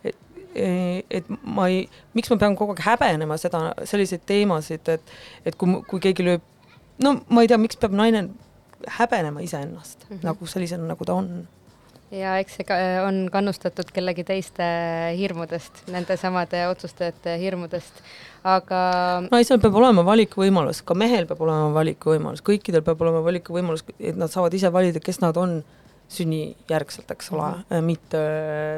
et 0.03 0.15
et 1.09 1.25
ma 1.43 1.67
ei, 1.71 1.89
miks 2.13 2.29
ma 2.29 2.37
pean 2.37 2.55
kogu 2.59 2.73
aeg 2.75 2.83
häbenema 2.83 3.37
seda, 3.37 3.73
selliseid 3.87 4.25
teemasid, 4.25 4.89
et 4.89 5.01
et 5.45 5.55
kui, 5.55 5.81
kui 5.87 5.99
keegi 5.99 6.23
lööb, 6.23 6.41
no 7.03 7.21
ma 7.29 7.41
ei 7.41 7.47
tea, 7.47 7.57
miks 7.57 7.79
peab 7.79 7.95
naine 7.95 8.29
häbenema 8.87 9.39
iseennast 9.39 10.09
mm 10.09 10.17
-hmm. 10.17 10.23
nagu 10.23 10.45
sellisena, 10.45 10.87
nagu 10.87 11.05
ta 11.05 11.13
on 11.13 11.47
ja 12.11 12.35
eks 12.41 12.59
see 12.59 12.67
ka 12.67 12.77
on 13.05 13.23
kannustatud 13.33 13.91
kellegi 13.95 14.25
teiste 14.27 14.65
hirmudest, 15.17 15.83
nende 15.91 16.17
samade 16.19 16.65
otsustajate 16.69 17.37
hirmudest, 17.41 18.01
aga 18.47 18.81
naisel 19.29 19.61
peab 19.63 19.77
olema 19.79 20.05
valikuvõimalus, 20.07 20.83
ka 20.85 20.97
mehel 20.97 21.27
peab 21.29 21.43
olema 21.47 21.71
valikuvõimalus, 21.77 22.43
kõikidel 22.45 22.83
peab 22.85 23.01
olema 23.05 23.23
valikuvõimalus, 23.25 23.85
et 23.99 24.19
nad 24.19 24.31
saavad 24.33 24.55
ise 24.57 24.71
valida, 24.73 25.03
kes 25.03 25.21
nad 25.23 25.39
on 25.39 25.61
sünnijärgselt, 26.11 27.11
eks 27.11 27.31
ole 27.31 27.47
mm, 27.47 27.63
-hmm. 27.69 27.81
mitte, 27.87 28.21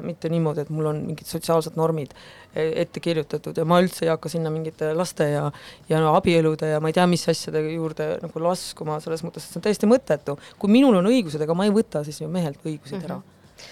mitte 0.06 0.30
niimoodi, 0.30 0.62
et 0.62 0.70
mul 0.70 0.92
on 0.92 1.04
mingid 1.08 1.28
sotsiaalsed 1.30 1.78
normid 1.80 2.14
ette 2.54 3.02
kirjutatud 3.02 3.58
ja 3.58 3.66
ma 3.66 3.80
üldse 3.82 4.06
ei 4.06 4.12
hakka 4.12 4.30
sinna 4.30 4.52
mingite 4.54 4.92
laste 4.94 5.26
ja 5.32 5.48
ja 5.90 6.02
no, 6.02 6.14
abielude 6.18 6.70
ja 6.70 6.82
ma 6.84 6.92
ei 6.92 6.98
tea, 6.98 7.06
mis 7.10 7.26
asjade 7.30 7.64
juurde 7.66 8.10
nagu 8.22 8.44
laskuma, 8.44 9.00
selles 9.04 9.24
mõttes, 9.26 9.46
et 9.46 9.54
see 9.54 9.60
on 9.60 9.66
täiesti 9.68 9.90
mõttetu. 9.90 10.38
kui 10.60 10.72
minul 10.72 11.00
on 11.00 11.10
õigused, 11.10 11.42
ega 11.42 11.56
ma 11.58 11.66
ei 11.66 11.74
võta 11.74 12.04
siis 12.06 12.22
ju 12.22 12.30
mehelt 12.30 12.62
õigusi 12.62 12.96
mm 12.96 13.02
-hmm. 13.02 13.06
ära. 13.06 13.22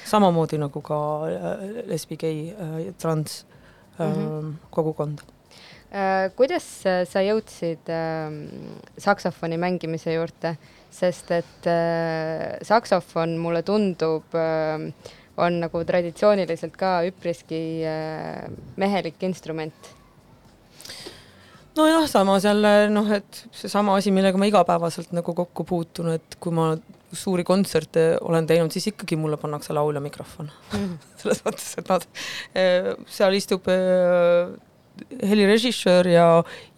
samamoodi 0.09 0.57
nagu 0.57 0.81
ka 0.81 0.97
äh, 1.27 1.85
lesbi, 1.85 2.17
gei 2.17 2.49
äh,, 2.49 2.93
trans 2.97 3.45
äh, 3.99 4.07
mm 4.07 4.13
-hmm. 4.15 4.53
kogukond 4.69 5.21
äh,. 5.93 6.31
kuidas 6.35 6.83
sa 7.05 7.21
jõudsid 7.21 7.89
äh, 7.89 8.31
saksofoni 8.97 9.57
mängimise 9.57 10.13
juurde, 10.13 10.57
sest 10.91 11.31
et 11.31 11.69
äh, 11.71 12.59
saksofon 12.67 13.37
mulle 13.39 13.63
tundub 13.67 14.35
äh, 14.35 14.91
on 15.41 15.59
nagu 15.63 15.83
traditsiooniliselt 15.87 16.75
ka 16.77 16.99
üpriski 17.07 17.61
äh, 17.87 18.47
mehelik 18.81 19.23
instrument 19.23 19.91
nojah, 21.77 22.07
samas 22.09 22.45
jälle 22.45 22.89
noh, 22.91 23.11
et 23.15 23.45
seesama 23.55 23.95
asi, 23.99 24.11
millega 24.11 24.39
ma 24.39 24.49
igapäevaselt 24.49 25.13
nagu 25.15 25.35
kokku 25.35 25.65
puutun, 25.67 26.11
et 26.17 26.35
kui 26.43 26.53
ma 26.55 26.73
suuri 27.11 27.43
kontserte 27.47 28.05
olen 28.23 28.47
teinud, 28.47 28.71
siis 28.71 28.91
ikkagi 28.91 29.17
mulle 29.19 29.39
pannakse 29.39 29.73
laulja 29.75 30.01
mikrofon 30.03 30.51
mm. 30.51 30.77
-hmm. 30.79 30.97
selles 31.21 31.43
mõttes, 31.45 31.71
et 31.77 31.89
nad, 31.89 32.07
eh, 32.55 32.91
seal 33.07 33.33
istub 33.35 33.67
eh, 33.71 34.51
helirežissöör 35.29 36.07
ja, 36.07 36.27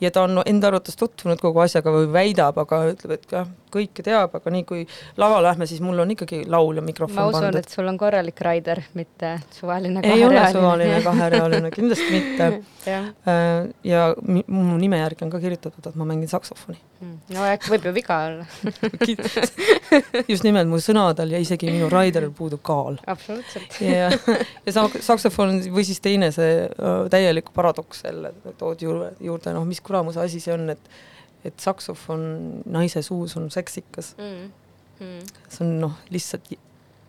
ja 0.01 0.11
ta 0.11 0.23
on 0.23 0.41
enda 0.45 0.69
arvates 0.69 0.95
tutvunud 0.95 1.41
kogu 1.41 1.59
asjaga 1.59 1.91
või 1.91 2.11
väidab, 2.13 2.57
aga 2.57 2.83
ütleb, 2.93 3.17
et 3.17 3.31
jah, 3.31 3.47
kõike 3.73 4.05
teab, 4.05 4.35
aga 4.37 4.53
nii 4.53 4.65
kui 4.69 4.83
lava 5.21 5.41
lähme, 5.43 5.67
siis 5.69 5.81
mul 5.83 6.03
on 6.03 6.13
ikkagi 6.15 6.43
laulja 6.49 6.83
mikrofon 6.85 7.17
ma 7.17 7.27
usun, 7.31 7.57
et 7.59 7.69
sul 7.71 7.89
on 7.89 7.97
korralik 7.99 8.39
raider, 8.45 8.83
mitte 8.97 9.35
suvaline 9.55 10.03
ei 10.05 10.25
ole 10.25 10.43
suvaline 10.53 11.01
kaherealine, 11.07 11.71
kindlasti 11.73 12.09
mitte 12.13 12.49
äh, 12.93 13.69
ja 13.87 14.07
mu 14.21 14.77
nime 14.81 14.99
järgi 15.01 15.27
on 15.27 15.33
ka 15.33 15.41
kirjutatud, 15.43 15.89
et 15.89 15.99
ma 15.99 16.07
mängin 16.09 16.31
saksofoni. 16.31 16.79
Hmm. 17.03 17.17
no 17.35 17.43
äkki 17.43 17.71
võib 17.73 17.87
ju 17.89 17.91
viga 17.95 18.17
olla 18.29 18.45
just 20.31 20.45
nimelt 20.47 20.69
mu 20.71 20.79
sõnadel 20.79 21.33
ja 21.35 21.41
isegi 21.43 21.67
minu 21.67 21.89
raideril 21.91 22.31
puudub 22.35 22.61
kaal. 22.63 22.99
absoluutselt. 23.11 23.79
ja, 23.83 24.11
ja 24.63 24.75
saksofon 25.03 25.59
või 25.73 25.83
siis 25.87 25.99
teine 26.03 26.31
see 26.35 26.63
äh, 26.63 26.93
täielik 27.11 27.51
paradoks 27.55 28.05
jälle 28.05 28.31
tood 28.59 28.85
juurde, 28.85 29.13
juurde, 29.23 29.55
noh, 29.55 29.67
mis 29.67 29.81
kuramuse 29.83 30.21
asi 30.23 30.39
see 30.43 30.55
on, 30.55 30.69
et 30.75 30.93
et 31.43 31.59
saksofon 31.59 32.25
naise 32.65 33.01
suus 33.01 33.37
on 33.37 33.49
seksikas 33.51 34.15
mm.. 34.17 34.51
Mm. 34.99 35.25
see 35.49 35.65
on 35.65 35.73
noh, 35.81 35.97
lihtsalt 36.13 36.53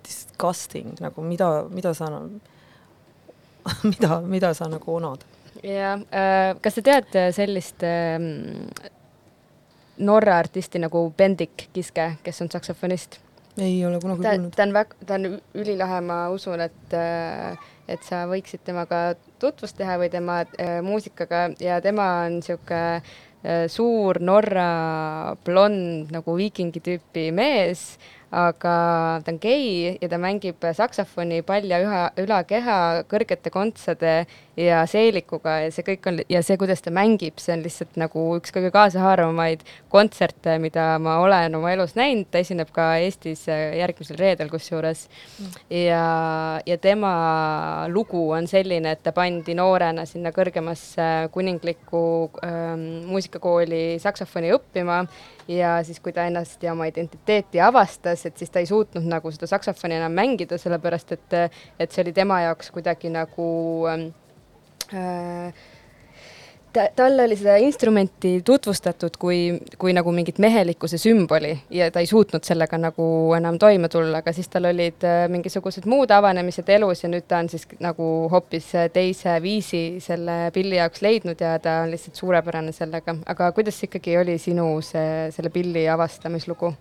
disgusting 0.05 0.95
nagu 1.01 1.23
mida, 1.25 1.51
mida 1.71 1.95
sa 1.95 2.11
mida, 3.91 4.21
mida 4.21 4.55
sa 4.55 4.69
nagu 4.69 4.97
onad. 4.97 5.25
jah 5.63 6.01
äh,, 6.11 6.57
kas 6.61 6.81
sa 6.81 6.85
tead 6.85 7.19
sellist 7.37 7.85
äh, 7.87 8.19
Norra 9.95 10.41
artisti 10.43 10.81
nagu 10.83 11.13
Bendik 11.17 11.69
Kiske, 11.73 12.17
kes 12.23 12.43
on 12.43 12.51
saksofonist? 12.51 13.21
ei 13.59 13.85
ole 13.87 14.01
kunagi 14.03 14.23
kuulnud. 14.23 14.55
ta 14.57 14.63
on 14.67 14.73
väga, 14.75 14.97
ta 15.07 15.15
on 15.15 15.37
ülilahe, 15.55 16.01
ma 16.03 16.17
usun, 16.35 16.61
et 16.61 16.97
äh, 16.99 17.55
et 17.89 18.03
sa 18.03 18.25
võiksid 18.27 18.65
temaga 18.65 19.13
tutvust 19.39 19.77
teha 19.77 19.99
või 20.01 20.09
tema 20.11 20.41
äh, 20.43 20.81
muusikaga 20.83 21.51
ja 21.61 21.79
tema 21.85 22.09
on 22.25 22.41
niisugune 22.41 22.81
Äh, 22.81 23.03
suur 23.69 24.21
Norra 24.25 25.35
blond 25.45 26.13
nagu 26.15 26.37
viikingi 26.39 26.81
tüüpi 26.81 27.29
mees, 27.35 27.99
aga 28.35 28.77
ta 29.25 29.33
on 29.33 29.39
gei 29.43 29.95
ja 30.01 30.09
ta 30.09 30.19
mängib 30.19 30.65
saksofoni 30.75 31.43
palja 31.47 31.81
üha, 31.85 32.03
ülakeha 32.19 32.79
kõrgete 33.11 33.53
kontsade 33.55 34.15
ja 34.57 34.83
seelikuga 34.91 35.59
ja 35.65 35.71
see 35.75 35.85
kõik 35.87 36.09
on 36.11 36.21
ja 36.31 36.43
see, 36.47 36.57
kuidas 36.61 36.83
ta 36.85 36.93
mängib, 36.95 37.41
see 37.43 37.55
on 37.57 37.65
lihtsalt 37.65 37.99
nagu 38.01 38.25
üks 38.39 38.55
kõige 38.55 38.71
kaasahaaravamaid 38.75 39.65
kontserte, 39.93 40.57
mida 40.63 40.95
ma 41.03 41.19
olen 41.23 41.59
oma 41.59 41.73
elus 41.75 41.97
näinud, 41.99 42.29
ta 42.31 42.43
esineb 42.43 42.71
ka 42.75 42.93
Eestis 43.03 43.47
äh, 43.51 43.75
järgmisel 43.81 44.19
reedel 44.21 44.51
kusjuures. 44.53 45.07
Mm.. 45.41 45.61
ja, 45.81 46.05
ja 46.67 46.79
tema 46.79 47.15
lugu 47.91 48.29
on 48.37 48.49
selline, 48.51 48.95
et 48.95 49.03
ta 49.05 49.15
pandi 49.17 49.57
noorena 49.59 50.07
sinna 50.09 50.31
kõrgemasse 50.35 51.29
kuninglikku 51.35 52.05
ähm, 52.47 52.85
muusikakooli 53.11 54.01
saksofoni 54.03 54.53
õppima 54.55 55.03
ja 55.51 55.77
siis, 55.85 56.01
kui 56.01 56.15
ta 56.15 56.29
ennast 56.29 56.63
ja 56.63 56.73
oma 56.73 56.87
identiteeti 56.89 57.61
avastas, 57.61 58.25
et 58.27 58.39
siis 58.39 58.53
ta 58.53 58.63
ei 58.63 58.69
suutnud 58.71 59.07
nagu 59.09 59.33
seda 59.35 59.49
saksofoni 59.51 59.99
enam 59.99 60.15
mängida, 60.17 60.59
sellepärast 60.61 61.17
et, 61.17 61.41
et 61.79 61.91
see 61.91 62.05
oli 62.05 62.15
tema 62.17 62.41
jaoks 62.47 62.71
kuidagi 62.75 63.11
nagu 63.13 63.49
äh, 63.91 64.07
ta, 66.75 66.89
talle 66.97 67.25
oli 67.25 67.37
seda 67.39 67.57
instrumenti 67.63 68.35
tutvustatud 68.45 69.17
kui, 69.21 69.39
kui 69.79 69.95
nagu 69.97 70.13
mingit 70.15 70.39
mehelikkuse 70.43 70.99
sümboli 70.99 71.53
ja 71.71 71.91
ta 71.95 72.03
ei 72.03 72.09
suutnud 72.11 72.45
sellega 72.47 72.79
nagu 72.81 73.07
enam 73.37 73.59
toime 73.63 73.89
tulla, 73.93 74.21
aga 74.23 74.35
siis 74.35 74.51
tal 74.53 74.69
olid 74.71 75.07
äh, 75.07 75.25
mingisugused 75.33 75.87
muud 75.91 76.15
avanemised 76.15 76.69
elus 76.77 77.05
ja 77.05 77.13
nüüd 77.13 77.29
ta 77.31 77.43
on 77.45 77.51
siis 77.53 77.69
nagu 77.85 78.09
hoopis 78.33 78.73
teise 78.95 79.37
viisi 79.45 79.85
selle 80.05 80.51
pilli 80.55 80.81
jaoks 80.81 81.05
leidnud 81.07 81.41
ja 81.41 81.57
ta 81.63 81.83
on 81.85 81.95
lihtsalt 81.95 82.19
suurepärane 82.19 82.73
sellega. 82.73 83.17
aga 83.27 83.53
kuidas 83.53 83.83
ikkagi 83.87 84.19
oli 84.19 84.39
sinu 84.39 84.69
see, 84.83 85.31
selle 85.37 85.55
pilli 85.55 85.89
avastamislugu? 85.89 86.75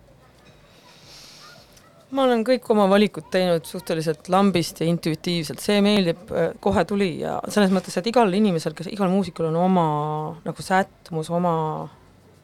Ma 2.14 2.24
olen 2.26 2.44
kõik 2.46 2.68
oma 2.74 2.86
valikud 2.90 3.26
teinud 3.32 3.64
suhteliselt 3.68 4.28
lambist 4.32 4.80
ja 4.82 4.88
intuitiivselt, 4.90 5.62
see 5.62 5.80
meeldib, 5.84 6.22
äh, 6.30 6.52
kohe 6.62 6.84
tuli 6.88 7.10
ja 7.22 7.38
selles 7.48 7.72
mõttes, 7.74 7.96
et 7.98 8.08
igal 8.10 8.32
inimesel, 8.36 8.76
kes, 8.76 8.90
igal 8.92 9.10
muusikul 9.12 9.48
on 9.50 9.58
oma 9.62 9.86
nagu 10.44 10.66
sättumus, 10.66 11.30
oma 11.34 11.54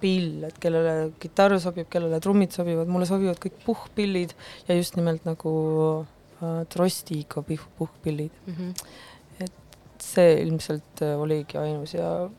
pill, 0.01 0.47
et 0.49 0.57
kellele 0.63 1.13
kitarr 1.21 1.59
sobib, 1.61 1.89
kellele 1.93 2.21
trummid 2.25 2.55
sobivad, 2.57 2.89
mulle 2.91 3.09
sobivad 3.09 3.41
kõik 3.43 3.61
puhkpillid 3.67 4.35
ja 4.69 4.77
just 4.79 4.97
nimelt 4.97 5.27
nagu 5.29 5.55
äh, 6.41 6.63
trostiga 6.73 7.45
puhkpillid 7.45 8.33
mm. 8.47 8.55
-hmm. 8.55 9.45
et 9.45 10.05
see 10.05 10.39
ilmselt 10.47 11.05
äh, 11.05 11.21
oligi 11.21 11.61
ainus 11.61 11.95
ja 11.95 12.31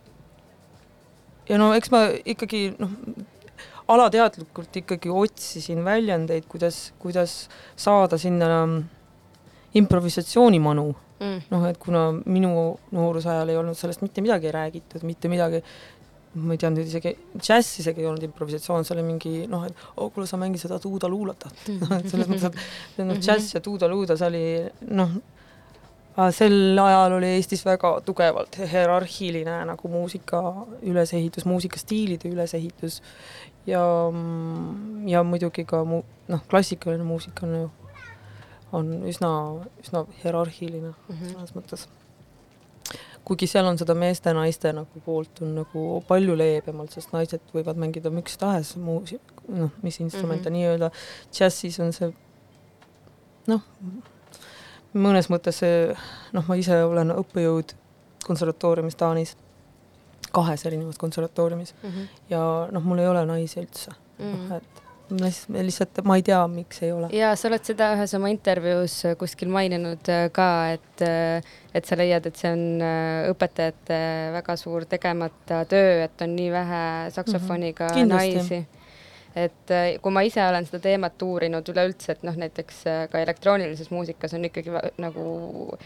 ja 1.50 1.58
no 1.58 1.74
eks 1.78 1.92
ma 1.94 2.08
ikkagi 2.26 2.72
noh, 2.80 2.98
alateadlikult 3.92 4.82
ikkagi 4.82 5.12
otsisin 5.14 5.84
väljendeid, 5.86 6.48
kuidas, 6.52 6.92
kuidas 7.02 7.46
saada 7.80 8.20
sinna 8.22 8.66
improvisatsioonimanu. 9.78 10.92
Mm.. 11.22 11.42
noh, 11.54 11.66
et 11.70 11.78
kuna 11.78 12.08
minu 12.26 12.52
nooruse 12.98 13.30
ajal 13.30 13.52
ei 13.54 13.58
olnud 13.60 13.78
sellest 13.78 14.02
mitte 14.02 14.24
midagi 14.26 14.50
räägitud, 14.50 15.04
mitte 15.06 15.30
midagi, 15.30 15.60
ma 16.42 16.56
ei 16.56 16.62
teadnud 16.64 16.88
isegi, 16.88 17.12
džäss 17.36 17.76
isegi 17.84 18.02
ei 18.02 18.08
olnud 18.10 18.26
improvisatsioon, 18.26 18.88
see 18.88 18.96
oli 18.96 19.04
mingi 19.06 19.34
noh, 19.52 19.68
et 19.68 19.84
oh, 19.94 20.10
kuule, 20.10 20.26
sa 20.26 20.40
mängi 20.42 20.58
seda 20.58 20.80
tuuda-luulatat 20.82 21.70
et 22.00 22.10
selles 22.10 22.32
mõttes, 22.32 22.66
et 22.96 23.06
noh, 23.06 23.22
džäss 23.22 23.54
ja 23.54 23.62
tuuda-luuda, 23.62 24.18
see 24.18 24.32
oli 24.32 24.44
noh, 24.98 25.14
sel 26.34 26.80
ajal 26.82 27.20
oli 27.20 27.36
Eestis 27.38 27.62
väga 27.66 27.94
tugevalt 28.06 28.58
hierarhiline 28.74 29.62
nagu 29.70 29.92
muusika 29.94 30.42
ülesehitus, 30.82 31.46
muusikastiilide 31.46 32.34
ülesehitus 32.34 33.00
ja, 33.68 33.84
ja 35.08 35.24
muidugi 35.24 35.66
ka 35.66 35.84
mu-, 35.88 36.06
noh, 36.28 36.44
klassikaline 36.50 37.04
muusika 37.04 37.48
on 37.48 37.56
ju, 37.56 37.72
on 38.72 38.94
üsna, 39.10 39.32
üsna 39.84 40.06
hierarhiline 40.24 40.94
mm 40.94 41.16
-hmm. 41.16 41.34
selles 41.34 41.56
mõttes. 41.56 41.88
kuigi 43.26 43.48
seal 43.48 43.66
on 43.66 43.78
seda 43.78 43.94
meeste-naiste 43.94 44.74
nagu 44.74 45.02
poolt 45.06 45.42
on 45.42 45.56
nagu 45.56 46.04
palju 46.08 46.38
leebemalt, 46.38 46.92
sest 46.92 47.14
naised 47.14 47.42
võivad 47.54 47.78
mängida 47.78 48.10
miks 48.10 48.38
tahes 48.38 48.76
muusi-, 48.76 49.20
noh, 49.48 49.70
mis 49.82 50.00
instrumente 50.00 50.50
mm 50.50 50.56
-hmm. 50.56 50.60
nii-öelda, 50.60 50.92
džässis 51.32 51.80
on 51.80 51.94
see 51.94 52.14
noh, 53.48 53.62
mõnes 54.94 55.30
mõttes 55.32 55.62
see, 55.64 55.96
noh, 56.36 56.48
ma 56.48 56.58
ise 56.60 56.84
olen 56.84 57.14
õppejõud 57.16 57.76
konservatooriumis 58.26 58.98
Taanis, 59.00 59.36
kahes 60.32 60.66
erinevas 60.66 60.98
konservatooriumis 60.98 61.76
mm 61.84 61.90
-hmm. 61.90 62.22
ja 62.30 62.68
noh, 62.72 62.84
mul 62.84 63.00
ei 63.00 63.08
ole 63.08 63.26
naisi 63.26 63.60
üldse 63.60 63.92
mm, 64.20 64.34
-hmm. 64.34 64.56
et 64.58 64.82
ma 65.12 65.30
lihtsalt, 65.66 66.02
ma 66.08 66.18
ei 66.20 66.24
tea, 66.26 66.40
miks 66.52 66.82
ei 66.86 66.92
ole. 66.96 67.10
ja 67.16 67.32
sa 67.40 67.50
oled 67.50 67.66
seda 67.68 67.92
ühes 67.96 68.14
oma 68.18 68.32
intervjuus 68.32 68.98
kuskil 69.20 69.52
maininud 69.54 70.12
äh, 70.12 70.28
ka, 70.34 70.50
et, 70.76 71.06
äh, 71.06 71.56
et 71.76 71.88
sa 71.88 71.98
leiad, 72.00 72.28
et 72.28 72.40
see 72.40 72.52
on 72.52 72.84
äh, 72.86 73.30
õpetajate 73.32 74.02
väga 74.38 74.58
suur 74.60 74.86
tegemata 74.90 75.64
töö, 75.70 76.04
et 76.06 76.24
on 76.24 76.36
nii 76.38 76.52
vähe 76.54 76.84
saksofoniga 77.18 77.90
mm 77.92 77.98
-hmm. 77.98 78.14
naisi 78.16 78.62
et 79.36 79.72
kui 80.04 80.12
ma 80.12 80.22
ise 80.28 80.44
olen 80.44 80.66
seda 80.68 80.80
teemat 80.84 81.22
uurinud 81.24 81.70
üleüldse, 81.72 82.12
et 82.12 82.24
noh, 82.28 82.36
näiteks 82.36 82.84
ka 83.12 83.20
elektroonilises 83.20 83.92
muusikas 83.92 84.34
on 84.34 84.46
ikkagi 84.46 84.74
nagu 84.98 85.78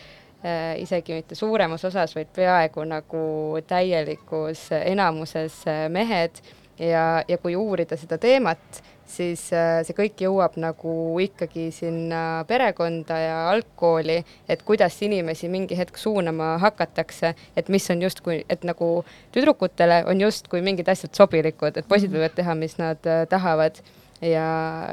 isegi 0.78 1.16
mitte 1.18 1.36
suuremas 1.36 1.86
osas, 1.88 2.16
vaid 2.16 2.30
peaaegu 2.36 2.84
nagu 2.86 3.24
täielikus 3.68 4.68
enamuses 4.78 5.64
äh, 5.68 5.86
mehed 5.90 6.42
ja, 6.80 7.24
ja 7.28 7.38
kui 7.42 7.56
uurida 7.56 7.98
seda 7.98 8.18
teemat, 8.22 8.82
siis 9.10 9.48
äh, 9.54 9.80
see 9.88 9.96
kõik 9.98 10.22
jõuab 10.26 10.58
nagu 10.62 10.94
ikkagi 11.24 11.70
sinna 11.74 12.44
perekonda 12.50 13.18
ja 13.22 13.38
algkooli, 13.54 14.20
et 14.50 14.64
kuidas 14.68 14.98
inimesi 15.06 15.50
mingi 15.52 15.78
hetk 15.78 15.98
suunama 15.98 16.56
hakatakse, 16.64 17.36
et 17.58 17.70
mis 17.74 17.90
on 17.94 18.06
justkui, 18.06 18.44
et 18.50 18.66
nagu 18.68 18.90
tüdrukutele 19.36 20.04
on 20.10 20.22
justkui 20.28 20.62
mingid 20.66 20.90
asjad 20.92 21.14
sobilikud, 21.18 21.78
et 21.78 21.88
poisid 21.88 22.12
mhm. 22.12 22.20
võivad 22.20 22.38
teha, 22.42 22.58
mis 22.60 22.78
nad 22.82 23.10
äh, 23.10 23.26
tahavad 23.30 23.82
ja, 24.26 24.48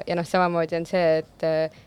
ja 0.07 0.17
noh, 0.19 0.27
samamoodi 0.29 0.77
on 0.79 0.87
see, 0.89 1.23
et, 1.23 1.47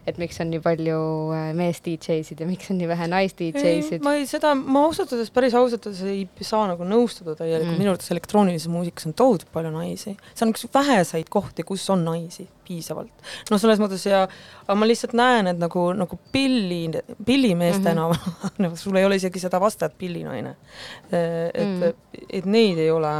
et 0.10 0.20
miks 0.22 0.40
on 0.44 0.50
nii 0.54 0.62
palju 0.64 0.98
äh, 1.36 1.48
mees-DJ-sid 1.58 2.42
ja 2.42 2.48
miks 2.50 2.72
on 2.74 2.80
nii 2.82 2.90
vähe 2.90 3.08
nais-DJ-sid. 3.12 4.04
ma 4.06 4.16
ei, 4.20 4.26
seda, 4.30 4.54
ma 4.56 4.86
ausalt 4.88 5.14
öeldes, 5.16 5.32
päris 5.36 5.56
ausalt 5.58 5.88
öeldes 5.90 6.04
ei 6.10 6.26
saa 6.46 6.66
nagu 6.72 6.88
nõustuda 6.88 7.38
täielikult 7.40 7.74
mm., 7.74 7.82
minu 7.82 7.94
arvates 7.94 8.12
elektroonilises 8.16 8.72
muusikas 8.72 9.10
on 9.10 9.16
tohutult 9.18 9.52
palju 9.56 9.74
naisi. 9.76 10.16
see 10.34 10.46
on 10.48 10.54
üks 10.56 10.68
väheseid 10.74 11.32
kohti, 11.34 11.66
kus 11.68 11.88
on 11.94 12.06
naisi 12.08 12.48
piisavalt. 12.66 13.26
no 13.52 13.60
selles 13.62 13.82
mõttes 13.82 14.06
ja, 14.10 14.26
aga 14.66 14.78
ma 14.80 14.90
lihtsalt 14.90 15.16
näen, 15.18 15.52
et 15.52 15.62
nagu, 15.62 15.88
nagu 15.98 16.20
pilli, 16.34 16.84
pillimeestena 17.26 18.08
mm, 18.08 18.22
-hmm. 18.22 18.62
no 18.66 18.76
sul 18.80 18.98
ei 18.98 19.06
ole 19.06 19.20
isegi 19.22 19.40
seda 19.40 19.62
vastajat 19.62 19.98
pillinaine. 19.98 20.56
et 21.12 21.66
mm, 21.66 21.84
et 22.30 22.46
neid 22.46 22.80
ei 22.80 22.92
ole, 22.92 23.14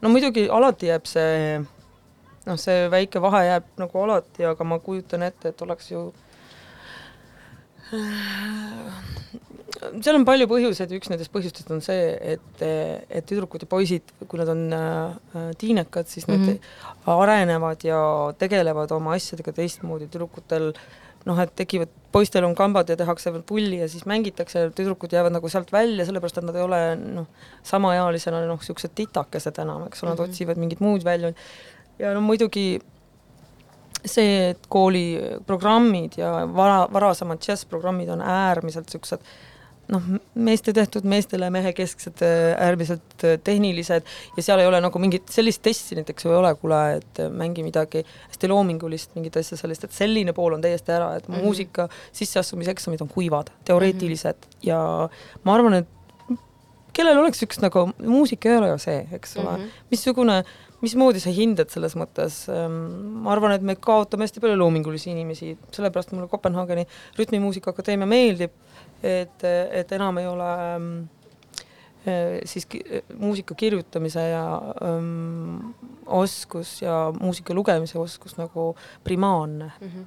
no 0.00 0.08
muidugi 0.12 0.48
alati 0.50 0.90
jääb 0.90 1.06
see 1.08 1.60
noh, 2.50 2.58
see 2.60 2.88
väike 2.92 3.22
vahe 3.22 3.44
jääb 3.46 3.70
nagu 3.80 4.02
alati, 4.04 4.44
aga 4.50 4.66
ma 4.66 4.80
kujutan 4.82 5.22
ette, 5.26 5.54
et 5.54 5.62
oleks 5.66 5.92
ju 5.92 6.08
seal 9.80 10.16
on 10.18 10.26
palju 10.28 10.46
põhjuseid, 10.50 10.92
üks 10.98 11.10
nendest 11.10 11.32
põhjustest 11.34 11.70
on 11.74 11.82
see, 11.84 12.10
et, 12.34 12.62
et 12.62 13.26
tüdrukud 13.26 13.64
ja 13.64 13.68
poisid, 13.70 14.12
kui 14.28 14.40
nad 14.40 14.50
on 14.52 14.64
äh, 14.76 15.52
tiinekad, 15.58 16.08
siis 16.10 16.28
mm 16.28 16.34
-hmm. 16.34 16.58
nad 17.06 17.22
arenevad 17.24 17.84
ja 17.84 18.00
tegelevad 18.38 18.92
oma 18.92 19.14
asjadega 19.18 19.52
teistmoodi, 19.56 20.10
tüdrukutel 20.12 20.72
noh, 21.28 21.40
et 21.40 21.52
tekivad, 21.56 21.90
poistel 22.12 22.44
on 22.44 22.54
kambad 22.56 22.88
ja 22.88 22.96
tehakse 22.96 23.32
pulli 23.46 23.80
ja 23.80 23.88
siis 23.88 24.06
mängitakse, 24.06 24.70
tüdrukud 24.76 25.12
jäävad 25.12 25.32
nagu 25.32 25.48
sealt 25.48 25.72
välja, 25.72 26.06
sellepärast 26.06 26.38
et 26.38 26.44
nad 26.44 26.56
ei 26.56 26.62
ole 26.62 26.80
noh, 26.96 27.26
samaealisena 27.62 28.40
noh, 28.46 28.60
niisugused 28.60 28.94
titakesed 28.94 29.58
enam, 29.58 29.86
eks 29.86 30.02
ole 30.02 30.10
mm, 30.10 30.14
-hmm. 30.14 30.20
nad 30.20 30.28
otsivad 30.28 30.56
mingit 30.56 30.80
muud 30.80 31.04
välja, 31.04 31.32
ja 32.00 32.14
no 32.16 32.22
muidugi 32.24 32.80
see, 34.00 34.50
et 34.54 34.66
kooliprogrammid 34.72 36.16
ja 36.20 36.32
vara, 36.54 36.86
varasemad 36.92 37.40
džässprogrammid 37.44 38.08
on 38.14 38.22
äärmiselt 38.24 38.88
niisugused 38.88 39.24
noh, 39.90 40.06
meeste 40.34 40.72
tehtud, 40.76 41.06
meestele 41.08 41.50
mehekesksed, 41.52 42.22
äärmiselt 42.56 43.26
tehnilised 43.44 44.08
ja 44.36 44.44
seal 44.44 44.62
ei 44.62 44.68
ole 44.70 44.80
nagu 44.82 45.02
mingit 45.02 45.28
sellist 45.34 45.62
testi 45.66 45.98
näiteks 45.98 46.26
ei 46.26 46.34
ole, 46.36 46.54
kuule, 46.60 46.80
et 47.00 47.22
mängi 47.34 47.64
midagi 47.66 48.04
hästi 48.28 48.50
loomingulist, 48.50 49.14
mingit 49.18 49.36
asja 49.40 49.58
sellist, 49.60 49.84
et 49.86 49.96
selline 49.96 50.34
pool 50.36 50.56
on 50.56 50.64
täiesti 50.64 50.94
ära, 50.96 51.14
et 51.16 51.28
mm 51.28 51.34
-hmm. 51.34 51.44
muusika 51.44 51.88
sisseastumiseksamid 52.12 53.02
on 53.02 53.08
kuivad, 53.08 53.50
teoreetilised 53.64 54.36
mm 54.36 54.52
-hmm. 54.52 54.68
ja 54.68 55.08
ma 55.44 55.54
arvan, 55.54 55.74
et 55.82 55.88
kellel 56.96 57.20
oleks 57.20 57.42
üks 57.46 57.60
nagu, 57.62 57.88
muusika 58.02 58.50
ei 58.50 58.58
ole 58.58 58.72
ju 58.72 58.80
see, 58.82 59.04
eks 59.16 59.36
ole 59.36 59.50
mm, 59.50 59.62
-hmm. 59.62 59.86
missugune 59.90 60.42
mismoodi 60.80 61.20
sa 61.20 61.32
hindad 61.34 61.70
selles 61.72 61.94
mõttes, 61.98 62.42
ähm, 62.52 62.76
ma 63.24 63.34
arvan, 63.34 63.52
et 63.52 63.64
me 63.66 63.76
kaotame 63.76 64.26
hästi 64.26 64.40
palju 64.40 64.56
loomingulisi 64.56 65.10
inimesi, 65.12 65.52
sellepärast 65.76 66.14
mulle 66.14 66.28
Kopenhaageni 66.28 66.86
Rütmimuusika 67.18 67.74
Akadeemia 67.74 68.08
meeldib, 68.08 68.54
et, 69.02 69.44
et 69.44 69.92
enam 69.92 70.18
ei 70.18 70.28
ole 70.30 70.50
ähm, 70.74 70.90
äh, 72.08 72.40
siis 72.48 72.68
muusika 73.18 73.54
kirjutamise 73.54 74.20
ja 74.32 74.44
ähm, 74.88 75.74
oskus 76.06 76.80
ja 76.82 77.12
muusika 77.20 77.54
lugemise 77.54 77.98
oskus 77.98 78.38
nagu 78.40 78.74
primaarne 79.04 79.72
mm, 79.80 79.88
-hmm. 79.88 80.06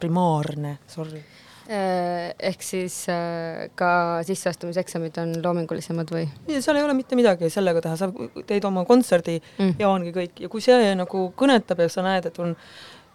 primaarne, 0.00 0.78
sorry 0.86 1.20
Äh, 1.20 1.49
ehk 1.70 2.64
siis 2.66 2.94
äh, 3.12 3.68
ka 3.78 3.90
sisseastumiseksamid 4.26 5.20
on 5.22 5.36
loomingulisemad 5.44 6.10
või? 6.10 6.24
seal 6.58 6.80
ei 6.80 6.82
ole 6.82 6.96
mitte 6.98 7.18
midagi 7.18 7.50
sellega 7.52 7.84
teha, 7.84 7.98
sa 8.00 8.08
teed 8.48 8.66
oma 8.66 8.82
kontserdi 8.88 9.36
mm. 9.38 9.76
ja 9.78 9.90
ongi 9.92 10.10
kõik 10.16 10.42
ja 10.42 10.50
kui 10.50 10.64
see 10.64 10.94
nagu 10.98 11.28
kõnetab 11.38 11.84
ja 11.84 11.92
sa 11.92 12.02
näed, 12.06 12.26
et 12.26 12.40
on 12.42 12.56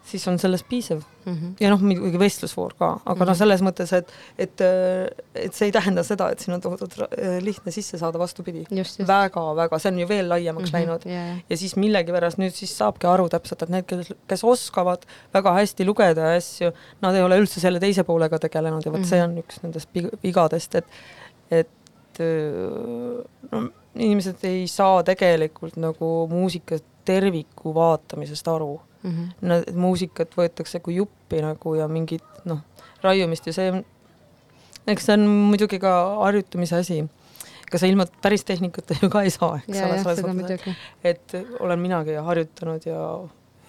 siis 0.06 0.24
on 0.30 0.38
sellest 0.38 0.66
piisav 0.68 1.00
mm. 1.00 1.32
-hmm. 1.32 1.52
ja 1.60 1.70
noh, 1.72 1.82
muidugi 1.82 2.18
vestlusvoor 2.18 2.74
ka, 2.78 2.88
aga 2.92 3.14
mm 3.14 3.20
-hmm. 3.20 3.30
noh, 3.30 3.36
selles 3.36 3.62
mõttes, 3.66 3.92
et, 3.96 4.12
et, 4.38 4.64
et 5.34 5.54
see 5.54 5.68
ei 5.68 5.72
tähenda 5.74 6.02
seda, 6.06 6.30
et 6.30 6.40
siin 6.40 6.54
on 6.54 6.60
tohutult 6.60 6.96
lihtne 7.42 7.72
sisse 7.72 7.98
saada, 7.98 8.18
vastupidi. 8.18 8.64
väga-väga, 9.08 9.78
see 9.78 9.92
on 9.92 9.98
ju 9.98 10.08
veel 10.08 10.28
laiemaks 10.28 10.72
mm 10.72 10.78
-hmm. 10.78 10.78
läinud 10.78 11.06
yeah. 11.06 11.38
ja 11.50 11.56
siis 11.56 11.76
millegipärast 11.76 12.38
nüüd 12.38 12.54
siis 12.54 12.78
saabki 12.78 13.06
aru 13.06 13.28
täpselt, 13.28 13.62
et 13.62 13.68
need, 13.68 13.86
kes, 13.86 14.12
kes 14.26 14.44
oskavad 14.44 15.06
väga 15.34 15.52
hästi 15.60 15.84
lugeda 15.84 16.34
asju, 16.36 16.72
nad 17.00 17.14
ei 17.14 17.22
ole 17.22 17.40
üldse 17.40 17.60
selle 17.60 17.80
teise 17.80 18.04
poolega 18.04 18.38
tegelenud 18.38 18.84
ja 18.84 18.92
vot 18.92 19.00
mm 19.00 19.04
-hmm. 19.04 19.08
see 19.08 19.22
on 19.22 19.38
üks 19.38 19.62
nendest 19.62 19.88
vigadest, 20.22 20.74
et, 20.74 20.84
et 21.50 21.68
no 23.50 23.68
inimesed 23.94 24.44
ei 24.48 24.66
saa 24.68 25.02
tegelikult 25.06 25.76
nagu 25.80 26.10
muusika 26.30 26.78
terviku 27.06 27.74
vaatamisest 27.74 28.48
aru 28.48 28.74
mm. 28.76 28.95
-hmm. 29.12 29.28
no 29.48 29.82
muusikat 29.86 30.34
võetakse 30.38 30.80
kui 30.80 30.96
juppi 30.96 31.42
nagu 31.42 31.74
ja 31.74 31.88
mingit 31.88 32.24
noh, 32.44 32.62
raiumist 33.02 33.46
ja 33.46 33.52
see 33.52 33.70
on, 33.72 33.84
eks 34.86 35.06
see 35.06 35.14
on 35.18 35.26
muidugi 35.52 35.78
ka 35.82 35.94
harjutamise 36.24 36.76
asi. 36.76 37.04
ega 37.66 37.78
sa 37.78 37.86
ilma 37.86 38.06
päris 38.22 38.44
tehnikata 38.44 38.94
ju 39.02 39.10
ka 39.10 39.22
ei 39.22 39.30
saa, 39.30 39.58
eks 39.58 39.80
ole, 39.82 39.98
selles 40.04 40.36
mõttes, 40.38 40.76
et 41.02 41.34
olen 41.60 41.80
minagi 41.82 42.14
harjutanud 42.14 42.86
ja 42.86 43.00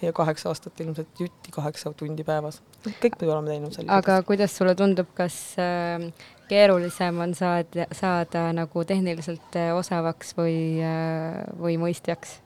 ja 0.02 0.12
kaheksa 0.12 0.48
aastat 0.48 0.80
ilmselt 0.80 1.20
jutti 1.20 1.50
kaheksa 1.50 1.92
tundi 1.92 2.24
päevas. 2.24 2.62
kõik 2.86 3.18
me 3.20 3.30
oleme 3.32 3.50
teinud 3.50 3.72
selliseid 3.74 3.94
aga 3.98 4.22
kuidas 4.22 4.56
sulle 4.56 4.74
tundub, 4.78 5.08
kas 5.14 5.56
äh, 5.58 6.06
keerulisem 6.48 7.18
on 7.20 7.34
saada, 7.34 7.88
saada 7.92 8.52
nagu 8.56 8.84
tehniliselt 8.84 9.58
äh, 9.58 9.72
osavaks 9.76 10.36
või 10.38 10.58
äh,, 10.84 11.42
või 11.58 11.78
mõistjaks? 11.82 12.38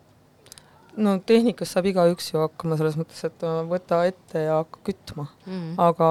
No 1.00 1.14
tehnikas 1.26 1.72
saab 1.74 1.87
igaüks 1.90 2.33
ju 2.33 2.40
hakkama 2.42 2.76
selles 2.81 2.96
mõttes, 3.00 3.22
et 3.26 3.44
võta 3.68 4.02
ette 4.09 4.44
ja 4.44 4.59
hakka 4.61 4.83
kütma. 4.90 5.26
Mm.. 5.46 5.74
aga 5.81 6.09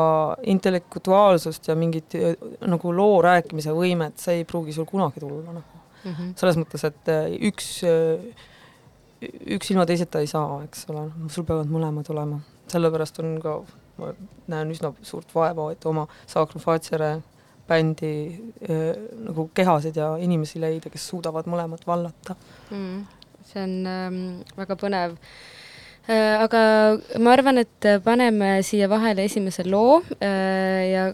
intellektuaalsust 0.54 1.70
ja 1.70 1.76
mingit 1.78 2.16
nagu 2.62 2.96
loo 2.96 3.20
rääkimise 3.26 3.76
võimet, 3.78 4.18
see 4.22 4.42
ei 4.42 4.48
pruugi 4.48 4.76
sul 4.76 4.90
kunagi 4.90 5.24
tulla 5.24 5.58
nagu. 5.60 5.82
Mm 6.02 6.12
-hmm. 6.12 6.34
selles 6.36 6.58
mõttes, 6.58 6.84
et 6.88 7.10
äh, 7.14 7.28
üks, 7.50 7.84
äh, 7.86 9.28
üks 9.54 9.70
ilma 9.72 9.86
teiseta 9.86 10.20
ei 10.20 10.28
saa, 10.28 10.64
eks 10.64 10.88
ole, 10.90 11.12
sul 11.30 11.46
peavad 11.46 11.70
mõlemad 11.70 12.10
olema, 12.10 12.40
sellepärast 12.68 13.20
on 13.22 13.36
ka, 13.42 13.60
ma 13.98 14.10
näen 14.48 14.72
üsna 14.74 14.94
suurt 15.02 15.30
vaeva, 15.36 15.72
et 15.72 15.86
oma 15.86 16.08
Sacrum 16.26 16.62
Facere 16.62 17.22
bändi 17.68 18.42
äh, 18.66 18.98
nagu 19.28 19.52
kehasid 19.54 19.96
ja 19.96 20.16
inimesi 20.18 20.60
leida, 20.60 20.90
kes 20.90 21.08
suudavad 21.08 21.46
mõlemat 21.46 21.86
vallata. 21.88 22.36
Mm 22.72 23.06
see 23.50 23.64
on 23.64 23.74
ähm, 23.88 24.22
väga 24.58 24.78
põnev 24.80 25.18
äh,. 26.08 26.38
aga 26.42 26.62
ma 27.20 27.36
arvan, 27.36 27.62
et 27.64 27.90
paneme 28.06 28.54
siia 28.66 28.90
vahele 28.92 29.26
esimese 29.30 29.66
loo 29.70 30.02
äh, 30.20 30.92
ja 30.92 31.12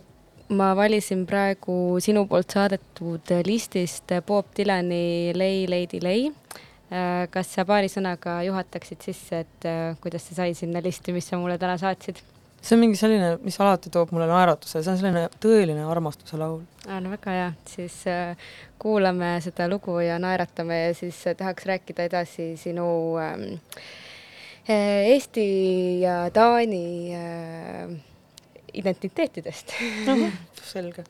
ma 0.50 0.72
valisin 0.80 1.26
praegu 1.28 1.98
sinu 2.04 2.24
poolt 2.28 2.54
saadetud 2.56 3.34
listist 3.48 4.14
Bob 4.28 4.54
Dylani 4.58 5.34
Lay 5.36 5.68
Lady 5.68 6.00
Lay 6.04 6.30
äh,. 6.30 7.28
kas 7.34 7.54
sa 7.56 7.68
paari 7.68 7.92
sõnaga 7.92 8.40
juhataksid 8.48 9.04
sisse, 9.10 9.44
et 9.44 9.68
äh, 9.68 9.94
kuidas 10.02 10.28
see 10.28 10.40
sai 10.40 10.56
sinna 10.56 10.84
listi, 10.84 11.16
mis 11.16 11.28
sa 11.28 11.40
mulle 11.42 11.60
täna 11.60 11.78
saatsid? 11.82 12.24
see 12.62 12.76
on 12.76 12.82
mingi 12.84 13.00
selline, 13.00 13.36
mis 13.46 13.60
alati 13.62 13.92
toob 13.94 14.12
mulle 14.16 14.28
naeratuse, 14.30 14.82
see 14.82 14.92
on 14.92 15.00
selline 15.00 15.28
tõeline 15.44 15.86
armastuse 15.88 16.40
laul. 16.40 16.64
No 16.88 17.12
väga 17.12 17.32
hea, 17.36 17.52
siis 17.68 17.96
äh, 18.08 18.38
kuulame 18.80 19.38
seda 19.44 19.68
lugu 19.68 20.00
ja 20.00 20.18
naeratame 20.20 20.80
ja 20.86 20.94
siis 20.96 21.20
äh, 21.28 21.36
tahaks 21.36 21.66
rääkida 21.68 22.08
edasi 22.08 22.54
sinu 22.58 22.88
ähm, 23.22 23.60
äh, 24.70 25.12
Eesti 25.14 25.48
ja 26.02 26.30
Taani 26.34 27.14
identiteetidest. 28.74 29.74
Selge 30.64 31.04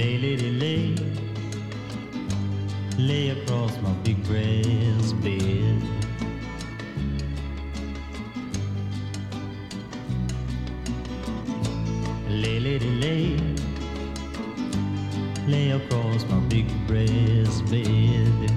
Lay, 0.00 0.16
lady, 0.16 0.50
lay, 0.52 0.96
lay 2.96 3.28
across 3.28 3.78
my 3.82 3.92
big 4.02 4.24
brass 4.24 5.12
bed. 5.20 5.82
Lay, 12.30 12.60
lady, 12.60 12.90
lay, 13.02 13.36
lay 15.46 15.72
across 15.72 16.24
my 16.30 16.38
big 16.48 16.66
brass 16.86 17.60
bed. 17.68 18.50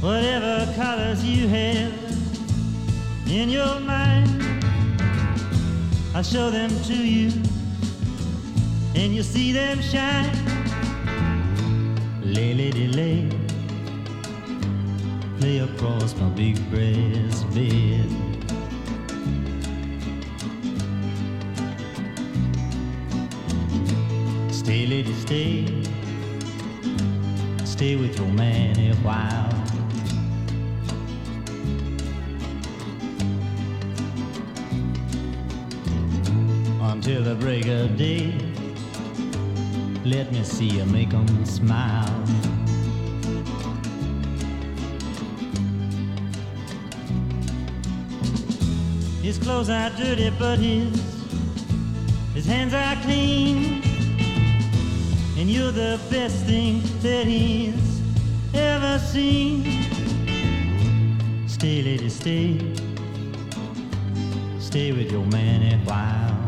Whatever 0.00 0.72
colors 0.74 1.22
you 1.22 1.48
have 1.48 1.92
in 3.28 3.50
your 3.50 3.78
mind 3.80 4.53
I'll 6.16 6.22
show 6.22 6.48
them 6.48 6.70
to 6.84 6.94
you, 6.94 7.32
and 8.94 9.12
you'll 9.12 9.24
see 9.24 9.50
them 9.50 9.82
shine. 9.82 10.30
Lay, 12.22 12.54
lady, 12.54 12.86
lay, 12.86 13.28
lay 15.40 15.58
across 15.58 16.14
my 16.14 16.28
big 16.28 16.54
breast 16.70 17.52
bed. 17.52 18.08
Stay, 24.52 24.86
lady, 24.86 25.12
stay. 25.14 25.82
Stay 27.64 27.96
with 27.96 28.16
your 28.16 28.28
man 28.28 28.78
a 28.78 28.94
while. 29.02 29.53
Until 37.06 37.22
the 37.22 37.34
break 37.34 37.66
of 37.66 37.98
day. 37.98 38.32
Let 40.06 40.32
me 40.32 40.42
see 40.42 40.70
you 40.70 40.86
make 40.86 41.12
make 41.12 41.12
'em 41.12 41.44
smile. 41.44 42.24
His 49.20 49.36
clothes 49.36 49.68
are 49.68 49.90
dirty, 49.90 50.30
but 50.38 50.58
his 50.58 50.98
his 52.32 52.46
hands 52.46 52.72
are 52.72 52.96
clean. 53.02 53.82
And 55.36 55.50
you're 55.50 55.72
the 55.72 56.00
best 56.10 56.46
thing 56.46 56.80
that 57.02 57.26
he's 57.26 58.00
ever 58.54 58.98
seen. 58.98 59.62
Stay, 61.46 61.82
lady, 61.82 62.08
stay. 62.08 62.60
Stay 64.58 64.92
with 64.92 65.12
your 65.12 65.26
man 65.26 65.60
a 65.70 65.76
while. 65.84 66.43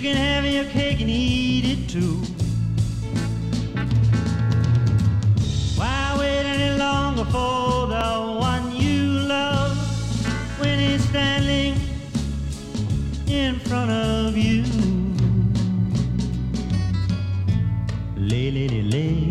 You 0.00 0.08
can 0.08 0.16
have 0.16 0.46
your 0.46 0.64
cake 0.64 1.02
and 1.02 1.10
eat 1.10 1.66
it 1.66 1.86
too. 1.86 2.16
Why 5.76 6.16
wait 6.18 6.46
any 6.46 6.78
longer 6.78 7.26
for 7.26 7.86
the 7.86 8.38
one 8.40 8.74
you 8.74 9.10
love 9.28 9.76
when 10.58 10.78
he's 10.78 11.06
standing 11.06 11.74
in 13.26 13.60
front 13.60 13.90
of 13.90 14.38
you? 14.38 14.62
Lay, 18.16 18.50
lady, 18.52 18.80
lay, 18.80 19.28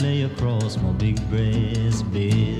lay 0.00 0.24
across 0.24 0.76
my 0.76 0.92
big 0.92 1.16
breast 1.30 2.12
bed. 2.12 2.59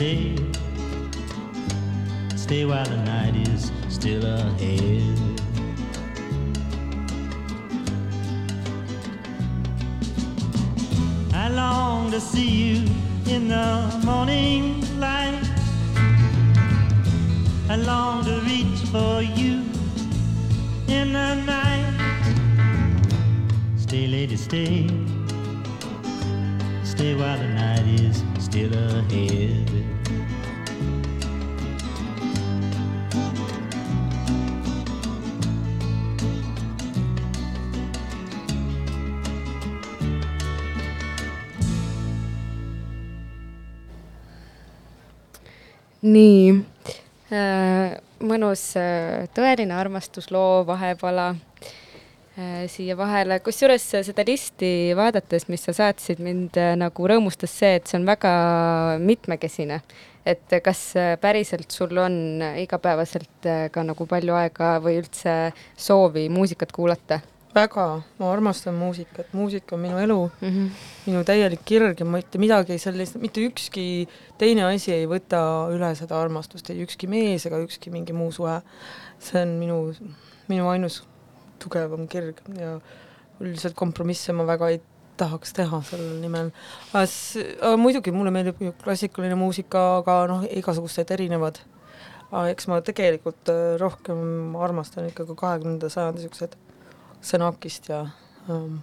Stay, 0.00 0.34
stay. 2.34 2.64
While 2.64 2.86
the 2.86 2.96
night 3.04 3.36
is 3.36 3.70
still 3.90 4.24
ahead. 4.24 5.18
I 11.34 11.50
long 11.50 12.10
to 12.12 12.18
see 12.18 12.48
you 12.48 12.76
in 13.26 13.48
the 13.48 14.00
morning 14.06 14.80
light. 14.98 15.38
I 17.68 17.76
long 17.76 18.24
to 18.24 18.40
reach 18.48 18.80
for 18.88 19.20
you 19.20 19.66
in 20.88 21.12
the 21.12 21.34
night. 21.44 21.92
Stay, 23.76 24.06
lady, 24.06 24.36
stay. 24.36 24.88
Stay 26.84 27.14
while 27.14 27.36
the 27.36 27.48
night 27.48 27.86
is 28.00 28.29
still 28.50 28.74
ahead. 28.74 29.70
nii 46.02 46.54
äh, 47.30 47.92
mõnus 48.24 48.62
äh, 48.80 49.28
tõeline 49.36 49.76
armastusloo 49.76 50.64
vahepala 50.66 51.26
äh, 51.36 51.79
siia 52.70 52.94
vahele, 52.96 53.40
kusjuures 53.44 53.82
seda 54.06 54.24
listi 54.26 54.92
vaadates, 54.96 55.48
mis 55.50 55.64
sa 55.66 55.74
saatsid, 55.76 56.20
mind 56.22 56.56
äh, 56.60 56.76
nagu 56.78 57.08
rõõmustas 57.10 57.52
see, 57.62 57.74
et 57.80 57.90
see 57.90 57.98
on 57.98 58.06
väga 58.08 58.30
mitmekesine. 59.02 59.80
et 60.26 60.52
kas 60.62 60.96
äh, 61.00 61.16
päriselt 61.20 61.70
sul 61.72 61.96
on 61.96 62.42
äh, 62.42 62.62
igapäevaselt 62.62 63.46
äh, 63.48 63.70
ka 63.72 63.82
nagu 63.82 64.06
palju 64.06 64.34
aega 64.36 64.74
või 64.84 65.00
üldse 65.00 65.52
soovi 65.76 66.28
muusikat 66.28 66.72
kuulata 66.76 67.22
väga, 67.54 67.86
ma 68.18 68.30
armastan 68.32 68.76
muusikat, 68.78 69.32
muusika 69.32 69.74
on 69.74 69.82
minu 69.82 69.98
elu 69.98 70.18
mm? 70.40 70.48
-hmm. 70.48 70.68
minu 71.06 71.24
täielik 71.24 71.64
kirg 71.64 72.00
ja 72.00 72.06
mitte 72.06 72.38
midagi 72.38 72.78
sellist, 72.78 73.16
mitte 73.16 73.40
ükski 73.40 74.08
teine 74.38 74.64
asi 74.64 74.92
ei 74.92 75.06
võta 75.06 75.42
üle 75.72 75.94
seda 75.94 76.20
armastust, 76.20 76.70
ei 76.70 76.84
ükski 76.84 77.06
mees 77.06 77.46
ega 77.46 77.58
ükski 77.58 77.90
mingi 77.90 78.12
muu 78.12 78.32
suhe. 78.32 78.60
see 79.18 79.42
on 79.42 79.48
minu, 79.48 79.94
minu 80.48 80.68
ainus 80.68 81.02
tugevam 81.60 82.06
kirg 82.10 82.40
ja 82.58 82.78
üldiselt 83.40 83.76
kompromisse 83.78 84.34
ma 84.36 84.46
väga 84.48 84.70
ei 84.74 84.80
tahaks 85.20 85.52
teha 85.56 85.80
sellel 85.84 86.20
nimel. 86.22 86.52
muidugi 87.80 88.12
mulle 88.14 88.32
meeldib 88.34 88.62
ju 88.64 88.72
klassikaline 88.84 89.36
muusika, 89.38 89.82
aga 90.00 90.16
noh, 90.30 90.46
igasugused 90.48 91.12
erinevad. 91.16 91.60
eks 92.30 92.68
ma 92.70 92.78
tegelikult 92.86 93.50
äh, 93.50 93.74
rohkem 93.80 94.54
armastan 94.54 95.08
ikkagi 95.08 95.34
kahekümnenda 95.34 95.88
sajandi 95.90 96.22
siuksed 96.22 96.52
Sõnakist 97.26 97.88
ja 97.90 98.04
ähm, 98.48 98.76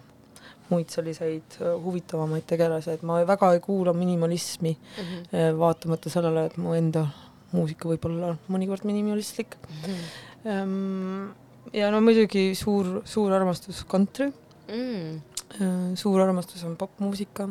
muid 0.67 0.91
selliseid 0.91 1.55
äh, 1.61 1.71
huvitavamaid 1.79 2.43
tegelasi, 2.49 2.97
et 2.97 3.05
ma 3.07 3.21
väga 3.25 3.53
ei 3.55 3.63
kuula 3.63 3.93
minimalismi 3.95 4.75
mm, 4.75 5.07
-hmm. 5.07 5.57
vaatamata 5.63 6.11
sellele, 6.11 6.45
et 6.45 6.57
mu 6.57 6.75
enda 6.75 7.07
muusika 7.55 7.87
võib 7.87 8.05
olla 8.11 8.35
mõnikord 8.51 8.83
minimalistlik 8.83 9.55
mm. 9.55 9.83
-hmm. 9.83 10.23
Ähm, 10.47 11.31
ja 11.73 11.91
no 11.93 12.01
muidugi 12.03 12.51
suur, 12.56 13.01
suur 13.06 13.34
armastus 13.36 13.84
country. 13.89 14.32
Mm., 14.67 15.95
suur 15.95 16.21
armastus 16.21 16.63
on 16.67 16.75
popmuusika, 16.80 17.47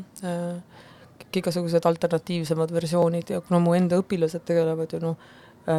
kõik 1.17 1.41
igasugused 1.41 1.89
alternatiivsemad 1.89 2.73
versioonid 2.77 3.33
ja 3.33 3.41
kuna 3.45 3.61
mu 3.65 3.73
enda 3.75 3.99
õpilased 4.03 4.45
tegelevad 4.47 4.93
ju 4.93 5.01
noh, 5.01 5.29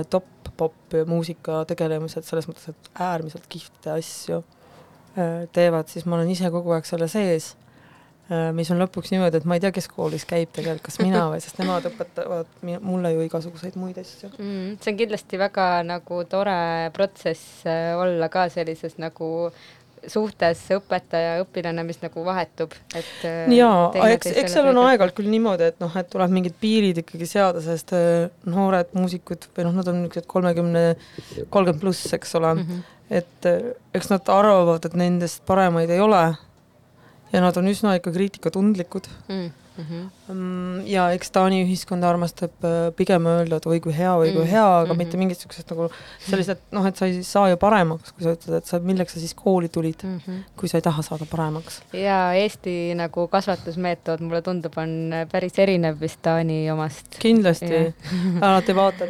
top 0.09 0.49
pop 0.57 0.95
muusika 1.05 1.61
tegelemised 1.69 2.25
selles 2.25 2.47
mõttes, 2.49 2.71
et 2.73 2.89
äärmiselt 3.05 3.45
kihvte 3.51 3.93
asju 3.93 4.41
Äh, 5.17 5.47
teevad, 5.49 5.87
siis 5.89 6.05
ma 6.05 6.13
olen 6.13 6.29
ise 6.29 6.49
kogu 6.53 6.75
aeg 6.75 6.85
selle 6.85 7.07
sees, 7.09 7.55
äh, 7.55 7.66
mis 8.55 8.69
on 8.73 8.81
lõpuks 8.81 9.13
niimoodi, 9.13 9.39
et 9.39 9.47
ma 9.47 9.57
ei 9.57 9.63
tea, 9.63 9.71
kes 9.75 9.87
koolis 9.91 10.27
käib 10.27 10.51
tegelikult, 10.55 10.85
kas 10.89 10.99
mina 10.99 11.27
või, 11.31 11.39
sest 11.43 11.61
nemad 11.61 11.87
õpetavad 11.89 12.51
mulle 12.83 13.13
ju 13.13 13.25
igasuguseid 13.27 13.79
muid 13.79 13.97
asju. 14.01 14.33
Mm,. 14.35 14.77
see 14.83 14.93
on 14.93 15.01
kindlasti 15.01 15.39
väga 15.41 15.67
nagu 15.87 16.21
tore 16.29 16.59
protsess 16.95 17.65
äh, 17.67 17.93
olla 17.97 18.31
ka 18.33 18.49
sellises 18.53 18.97
nagu 19.01 19.51
suhtes 20.07 20.59
õpetaja, 20.75 21.39
õpilane, 21.41 21.83
mis 21.87 21.97
nagu 22.03 22.21
vahetub, 22.23 22.75
et 22.95 23.23
jaa, 23.51 23.87
eks, 24.11 24.29
eks 24.43 24.53
seal 24.53 24.69
on 24.69 24.79
aeg-ajalt 24.83 25.15
küll 25.17 25.31
niimoodi, 25.31 25.71
et 25.71 25.79
noh, 25.83 25.93
et 25.99 26.09
tuleb 26.11 26.31
mingid 26.35 26.55
piirid 26.61 27.01
ikkagi 27.01 27.27
seada, 27.27 27.63
sest 27.65 27.95
noored 28.47 28.93
muusikud 28.95 29.49
või 29.55 29.65
noh, 29.67 29.73
nad 29.79 29.89
on 29.89 30.03
niisugused 30.03 30.29
kolmekümne, 30.29 30.83
kolmkümmend 31.49 31.81
pluss, 31.81 32.13
eks 32.17 32.37
ole. 32.39 32.53
Mm, 32.59 32.69
-hmm 32.69 32.93
et 33.07 33.45
eks 33.95 34.09
nad 34.11 34.27
arvavad, 34.27 34.83
et 34.83 34.95
nendest 34.99 35.39
paremaid 35.47 35.87
ei 35.95 36.01
ole 36.03 36.23
ja 37.33 37.41
nad 37.43 37.57
on 37.57 37.67
üsna 37.67 37.95
ikka 37.99 38.13
kriitikatundlikud. 38.15 39.09
Mm 39.27 39.47
mm. 39.77 39.85
-hmm. 40.27 40.81
ja 40.85 41.11
eks 41.11 41.31
Taani 41.31 41.63
ühiskond 41.65 42.03
armastab 42.03 42.65
äh, 42.65 42.91
pigem 42.95 43.25
öelda, 43.25 43.57
et 43.57 43.65
oi 43.65 43.79
kui 43.79 43.97
hea, 43.97 44.13
oi 44.15 44.31
kui 44.31 44.43
-hmm. 44.43 44.51
hea, 44.51 44.65
aga 44.65 44.85
mm 44.85 44.91
-hmm. 44.91 44.97
mitte 44.97 45.17
mingit 45.17 45.37
niisugused 45.37 45.71
nagu 45.71 45.89
sellised 46.29 46.57
noh, 46.71 46.85
et 46.85 46.95
sa 46.97 47.05
ei 47.05 47.23
saa 47.23 47.49
ju 47.49 47.57
paremaks, 47.57 48.11
kui 48.11 48.23
sa 48.23 48.33
ütled, 48.35 48.57
et 48.57 48.65
sa, 48.65 48.79
milleks 48.79 49.13
sa 49.13 49.19
siis 49.19 49.33
kooli 49.33 49.69
tulid 49.69 50.03
mm, 50.03 50.17
-hmm. 50.17 50.39
kui 50.57 50.69
sa 50.69 50.77
ei 50.77 50.81
taha 50.81 51.01
saada 51.01 51.25
paremaks. 51.31 51.81
ja 51.93 52.33
Eesti 52.33 52.95
nagu 52.95 53.27
kasvatusmeetod, 53.27 54.21
mulle 54.21 54.41
tundub, 54.41 54.73
on 54.77 55.13
päris 55.31 55.59
erinev 55.59 55.99
vist 56.01 56.21
Taani 56.21 56.71
omast. 56.71 57.19
kindlasti 57.19 57.93
alati 58.41 58.75
vaatan, 58.81 59.09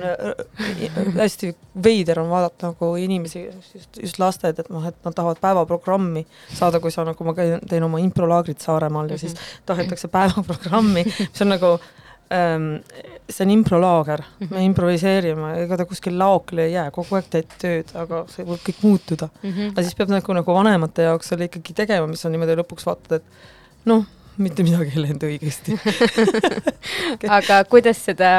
hästi 1.17 1.55
veider 1.83 2.19
on 2.19 2.29
vaadata 2.29 2.67
nagu 2.67 2.95
inimesi, 2.95 3.45
just, 3.75 3.97
just 4.01 4.19
lasted, 4.19 4.59
et 4.59 4.69
noh, 4.69 4.85
et 4.87 4.95
nad 5.05 5.13
tahavad 5.13 5.39
päevaprogrammi 5.41 6.25
saada, 6.53 6.79
kui 6.79 6.91
sa 6.91 7.05
nagu 7.07 7.23
ma 7.23 7.33
käin, 7.37 7.59
teen 7.69 7.83
oma 7.83 7.99
improlaagrit 7.99 8.61
Saaremaal 8.61 9.09
ja 9.09 9.15
mm 9.15 9.15
-hmm. 9.15 9.19
siis 9.19 9.35
tahetakse 9.65 10.07
päevaprogrammi 10.07 10.56
programmi, 10.61 11.05
mis 11.07 11.45
on 11.45 11.53
nagu 11.53 11.77
ähm, 12.33 12.67
see 13.29 13.45
on 13.45 13.51
improlaager 13.51 14.23
-hmm. 14.23 14.53
me 14.53 14.63
improviseerime, 14.65 15.53
ega 15.63 15.77
ta 15.77 15.85
kuskil 15.85 16.19
laokile 16.19 16.65
ei 16.65 16.73
jää, 16.73 16.91
kogu 16.91 17.15
aeg 17.15 17.29
teed 17.29 17.55
tööd, 17.61 17.95
aga 17.95 18.25
see 18.31 18.45
võib 18.45 18.63
kõik 18.63 18.83
muutuda 18.83 19.29
mm. 19.41 19.51
-hmm. 19.51 19.71
aga 19.71 19.83
siis 19.83 19.95
peab 19.95 20.13
nagu, 20.13 20.33
nagu 20.33 20.53
vanemate 20.59 21.07
jaoks 21.09 21.33
selle 21.33 21.49
ikkagi 21.49 21.73
tegema, 21.73 22.07
mis 22.07 22.25
on 22.25 22.31
niimoodi 22.35 22.59
lõpuks 22.61 22.87
vaatad, 22.87 23.19
et 23.21 23.85
noh, 23.85 24.05
mitte 24.37 24.63
midagi 24.65 24.93
ei 24.95 25.03
läinud 25.03 25.23
õigesti. 25.27 25.75
Aga 27.37 27.59
kuidas 27.69 27.99
seda, 28.05 28.31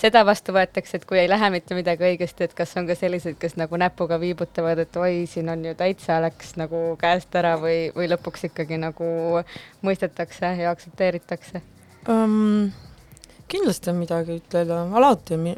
seda 0.00 0.22
vastu 0.26 0.54
võetakse, 0.54 1.00
et 1.00 1.06
kui 1.08 1.20
ei 1.20 1.30
lähe 1.30 1.50
mitte 1.54 1.76
midagi 1.78 2.06
õigesti, 2.10 2.46
et 2.46 2.54
kas 2.56 2.74
on 2.80 2.88
ka 2.88 2.96
selliseid, 2.98 3.38
kes 3.40 3.56
nagu 3.60 3.80
näpuga 3.80 4.20
viibutavad, 4.22 4.82
et 4.84 5.00
oi, 5.00 5.24
siin 5.30 5.50
on 5.52 5.64
ju 5.66 5.74
täitsa 5.78 6.20
läks 6.24 6.54
nagu 6.60 6.94
käest 7.00 7.34
ära 7.40 7.56
või, 7.60 7.90
või 7.96 8.10
lõpuks 8.12 8.46
ikkagi 8.50 8.78
nagu 8.80 9.10
mõistetakse 9.86 10.54
ja 10.62 10.74
aktsepteeritakse? 10.74 11.64
Um,? 12.08 12.70
kindlasti 13.50 13.90
on 13.90 13.96
midagi 13.98 14.36
ütelda, 14.38 14.84
alati 14.94 15.34
on 15.34 15.40
mi-, 15.42 15.56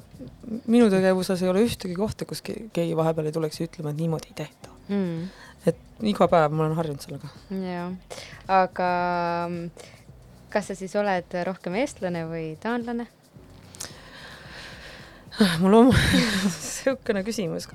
minu 0.72 0.86
tegevuses 0.88 1.42
ei 1.44 1.50
ole 1.52 1.66
ühtegi 1.66 1.92
kohta, 1.98 2.24
kus 2.24 2.40
keegi 2.40 2.94
vahepeal 2.96 3.28
ei 3.28 3.34
tuleks 3.36 3.60
ütlema, 3.66 3.92
et 3.92 4.00
niimoodi 4.00 4.32
ei 4.32 4.38
tehta. 4.44 4.72
Mm 4.88 5.26
et 5.66 5.78
iga 6.12 6.28
päev 6.30 6.54
ma 6.54 6.66
olen 6.66 6.76
harjunud 6.78 7.04
sellega. 7.04 7.32
jah, 7.50 7.92
aga 8.60 8.92
mm, 9.48 9.90
kas 10.52 10.70
sa 10.70 10.78
siis 10.78 10.94
oled 11.00 11.38
rohkem 11.48 11.76
eestlane 11.82 12.26
või 12.30 12.52
taanlane? 12.62 13.08
mul 15.62 15.78
on 15.78 15.92
niisugune 15.94 17.24
küsimus 17.24 17.70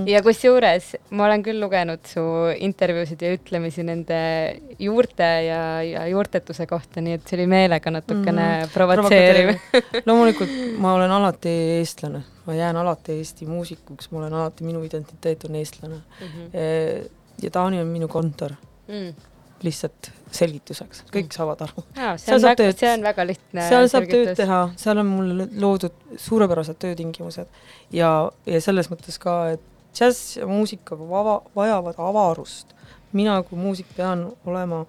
mm.. 0.00 0.08
ja 0.10 0.22
kusjuures 0.24 0.90
ma 1.16 1.26
olen 1.26 1.44
küll 1.46 1.60
lugenud 1.62 2.02
su 2.08 2.22
intervjuusid 2.56 3.22
ja 3.24 3.32
ütlemisi 3.36 3.84
nende 3.86 4.20
juurte 4.82 5.28
ja, 5.46 5.62
ja 5.86 6.04
juurtetuse 6.10 6.66
kohta, 6.70 7.02
nii 7.04 7.18
et 7.18 7.26
see 7.28 7.38
oli 7.40 7.48
meelega 7.50 7.94
natukene 7.94 8.48
mm. 8.48 8.74
provotseeriv 8.74 9.54
loomulikult 10.08 10.54
ma 10.82 10.94
olen 10.98 11.16
alati 11.20 11.54
eestlane, 11.78 12.22
ma 12.46 12.58
jään 12.58 12.80
alati 12.80 13.18
Eesti 13.20 13.48
muusikuks, 13.48 14.10
ma 14.12 14.22
olen 14.24 14.38
alati, 14.42 14.64
minu 14.64 14.84
identiteet 14.86 15.48
on 15.48 15.58
eestlane 15.60 15.96
mm. 15.96 16.28
-hmm. 16.28 17.10
ja 17.42 17.50
Taani 17.50 17.80
on 17.80 17.92
minu 17.92 18.08
kontor 18.08 18.56
mm 18.88 19.28
lihtsalt 19.64 20.10
selgituseks, 20.30 21.04
kõik 21.10 21.26
mm. 21.26 21.34
saavad 21.34 21.64
aru. 21.66 21.82
see 22.20 22.34
on 22.36 22.44
väga, 22.44 22.68
see 22.78 22.92
on 22.94 23.04
väga 23.04 23.26
lihtne 23.26 23.66
seal 23.68 23.88
saab 23.92 24.06
tööd 24.10 24.32
teha, 24.38 24.60
seal 24.80 25.02
on 25.02 25.10
mulle 25.10 25.48
loodud 25.60 26.16
suurepärased 26.20 26.78
töötingimused 26.80 27.50
ja, 27.96 28.12
ja 28.46 28.62
selles 28.62 28.90
mõttes 28.92 29.18
ka, 29.20 29.36
et 29.56 29.66
džäss 29.94 30.36
ja 30.36 30.46
muusika 30.46 30.98
vava, 30.98 31.40
vajavad 31.56 31.98
avarust. 31.98 32.74
mina 33.12 33.42
kui 33.42 33.58
muusik 33.58 33.86
pean 33.96 34.28
olema 34.46 34.84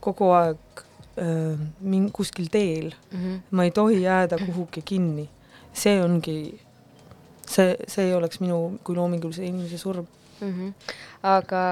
kogu 0.00 0.30
aeg 0.34 0.82
äh, 1.18 1.58
min-, 1.80 2.10
kuskil 2.12 2.48
teel 2.50 2.92
mm, 3.12 3.18
-hmm. 3.18 3.40
ma 3.50 3.64
ei 3.64 3.70
tohi 3.70 4.02
jääda 4.02 4.38
kuhugi 4.38 4.82
kinni. 4.82 5.28
see 5.72 6.02
ongi, 6.02 6.60
see, 7.48 7.76
see 7.86 8.14
oleks 8.16 8.40
minu 8.40 8.78
kui 8.84 8.96
loomingulise 8.96 9.46
inimese 9.46 9.78
surm 9.78 10.06
mm. 10.40 10.52
-hmm. 10.52 10.72
aga 11.22 11.62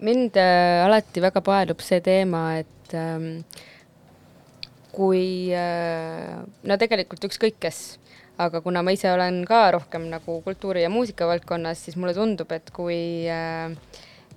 mind 0.00 0.36
äh, 0.36 0.86
alati 0.86 1.20
väga 1.20 1.40
paelub 1.40 1.80
see 1.80 2.00
teema, 2.00 2.56
et 2.58 2.94
ähm, 2.94 3.44
kui 4.92 5.50
äh, 5.54 6.42
no 6.62 6.76
tegelikult 6.78 7.24
ükskõik 7.28 7.58
kes, 7.60 7.98
aga 8.38 8.60
kuna 8.60 8.82
ma 8.82 8.94
ise 8.94 9.12
olen 9.12 9.44
ka 9.48 9.68
rohkem 9.76 10.08
nagu 10.10 10.40
kultuuri 10.42 10.82
ja 10.82 10.90
muusika 10.90 11.26
valdkonnas, 11.26 11.84
siis 11.84 11.96
mulle 11.96 12.14
tundub, 12.14 12.50
et 12.52 12.70
kui 12.74 13.28
äh, 13.30 13.70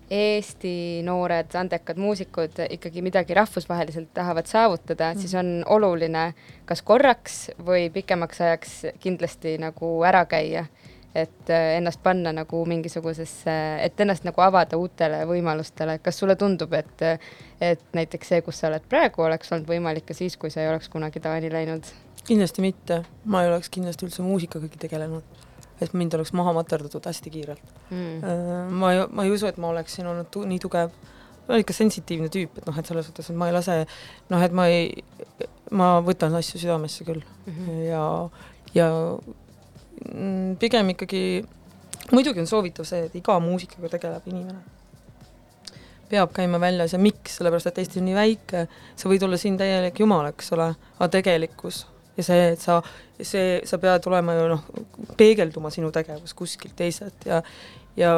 Eesti 0.07 1.01
noored 1.03 1.51
andekad 1.59 1.97
muusikud 1.99 2.61
ikkagi 2.69 3.01
midagi 3.03 3.35
rahvusvaheliselt 3.35 4.13
tahavad 4.15 4.47
saavutada 4.47 5.09
mm., 5.13 5.19
siis 5.19 5.33
on 5.35 5.49
oluline 5.67 6.29
kas 6.65 6.81
korraks 6.81 7.49
või 7.59 7.89
pikemaks 7.91 8.41
ajaks 8.41 8.77
kindlasti 9.03 9.57
nagu 9.59 9.97
ära 10.07 10.23
käia 10.25 10.67
et 11.17 11.49
äh, 11.49 11.75
ennast 11.77 11.99
panna 12.03 12.31
nagu 12.35 12.61
mingisugusesse, 12.69 13.53
et 13.81 13.99
ennast 13.99 14.25
nagu 14.27 14.41
avada 14.45 14.77
uutele 14.77 15.23
võimalustele, 15.27 15.97
kas 16.03 16.19
sulle 16.21 16.35
tundub, 16.39 16.73
et 16.77 17.05
et 17.61 17.81
näiteks 17.97 18.33
see, 18.33 18.43
kus 18.45 18.61
sa 18.61 18.69
oled 18.69 18.85
praegu, 18.89 19.23
oleks 19.25 19.51
olnud 19.51 19.67
võimalik 19.67 20.05
ka 20.07 20.17
siis, 20.17 20.37
kui 20.37 20.53
sa 20.53 20.61
ei 20.61 20.69
oleks 20.69 20.91
kunagi 20.93 21.19
Taani 21.23 21.49
läinud? 21.51 21.89
Kindlasti 22.27 22.63
mitte, 22.63 23.01
ma 23.25 23.43
ei 23.43 23.51
oleks 23.51 23.71
kindlasti 23.73 24.07
üldse 24.07 24.25
muusikagagi 24.25 24.79
tegelenud, 24.83 25.45
et 25.81 25.93
mind 25.97 26.17
oleks 26.17 26.33
maha 26.37 26.53
materdatud 26.57 27.05
hästi 27.07 27.33
kiirelt. 27.33 27.73
Mm.. 27.89 28.19
Äh, 28.23 28.53
ma 28.71 28.93
ei, 28.93 29.05
ma 29.09 29.27
ei 29.27 29.33
usu, 29.33 29.47
et 29.49 29.57
ma 29.61 29.71
oleksin 29.71 30.09
olnud 30.11 30.31
tu 30.33 30.43
nii 30.47 30.59
tugev, 30.63 30.93
ma 31.47 31.55
olen 31.55 31.63
ikka 31.63 31.75
sensitiivne 31.77 32.29
tüüp, 32.33 32.59
et 32.59 32.69
noh, 32.69 32.77
et 32.77 32.89
selles 32.89 33.07
suhtes, 33.09 33.31
et 33.31 33.39
ma 33.39 33.49
ei 33.49 33.55
lase, 33.55 33.81
noh, 34.33 34.43
et 34.43 34.55
ma 34.55 34.67
ei, 34.71 35.03
ma 35.71 35.97
võtan 36.05 36.35
asju 36.37 36.59
südamesse 36.61 37.07
küll. 37.07 37.23
Mm 37.47 37.59
-hmm. 37.59 37.83
ja, 37.87 38.05
ja 38.75 38.87
Mm, 40.05 40.55
pigem 40.61 40.93
ikkagi, 40.93 41.21
muidugi 42.13 42.41
on 42.41 42.49
soovitav 42.49 42.85
see, 42.87 43.07
et 43.07 43.15
iga 43.17 43.37
muusikaga 43.41 43.89
tegeleb 43.95 44.27
inimene. 44.29 44.75
peab 46.07 46.31
käima 46.31 46.55
väljas 46.63 46.93
ja 46.95 46.99
miks, 47.03 47.33
sellepärast 47.35 47.67
et 47.67 47.81
Eesti 47.81 47.99
on 47.99 48.05
nii 48.07 48.15
väike, 48.15 48.61
sa 48.95 49.09
võid 49.11 49.25
olla 49.27 49.35
siin 49.41 49.57
täielik 49.59 49.99
jumal, 49.99 50.29
eks 50.29 50.53
ole, 50.55 50.69
aga 50.95 51.07
tegelikkus 51.17 51.81
ja 52.17 52.25
see, 52.25 52.51
et 52.53 52.61
sa, 52.61 52.79
see, 53.21 53.59
sa 53.67 53.79
pead 53.81 54.07
olema 54.09 54.35
ju 54.37 54.47
noh, 54.53 54.63
peegelduma 55.19 55.71
sinu 55.73 55.91
tegevus 55.95 56.33
kuskilt 56.37 56.77
teiselt 56.77 57.27
ja 57.29 57.41
ja, 57.97 58.13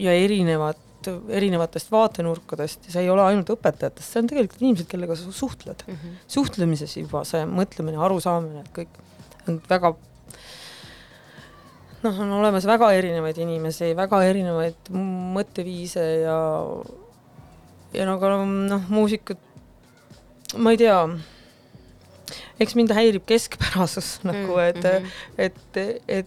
ja 0.00 0.16
erinevad 0.16 0.80
erinevatest 1.28 1.90
vaatenurkadest 1.92 2.86
ja 2.88 2.94
see 2.94 3.02
ei 3.04 3.10
ole 3.12 3.20
ainult 3.26 3.50
õpetajatest, 3.52 4.08
see 4.08 4.22
on 4.22 4.30
tegelikult 4.30 4.62
inimesed, 4.62 4.88
kellega 4.88 5.16
sa 5.20 5.32
suhtled 5.36 5.82
mm. 5.86 5.98
-hmm. 6.00 6.16
suhtlemises 6.36 6.96
juba 6.96 7.24
see 7.28 7.44
mõtlemine, 7.44 8.00
arusaamine, 8.00 8.64
et 8.64 8.72
kõik 8.78 9.48
on 9.48 9.60
väga 9.68 9.94
noh, 12.04 12.20
on 12.24 12.32
olemas 12.38 12.66
väga 12.68 12.90
erinevaid 12.96 13.38
inimesi, 13.44 13.92
väga 13.96 14.22
erinevaid 14.30 14.90
mõtteviise 15.36 16.04
ja 16.24 16.38
ja 17.94 18.08
nagu 18.08 18.32
noh, 18.70 18.88
muusikud, 18.90 19.38
ma 20.56 20.74
ei 20.74 20.80
tea, 20.80 20.98
eks 22.60 22.76
mind 22.78 22.94
häirib 22.94 23.26
keskpärasus 23.28 24.18
nagu, 24.28 24.58
et 24.62 24.82
mm, 24.82 24.90
-hmm. 24.90 25.10
et, 25.38 25.56
et, 25.76 26.02
et 26.08 26.26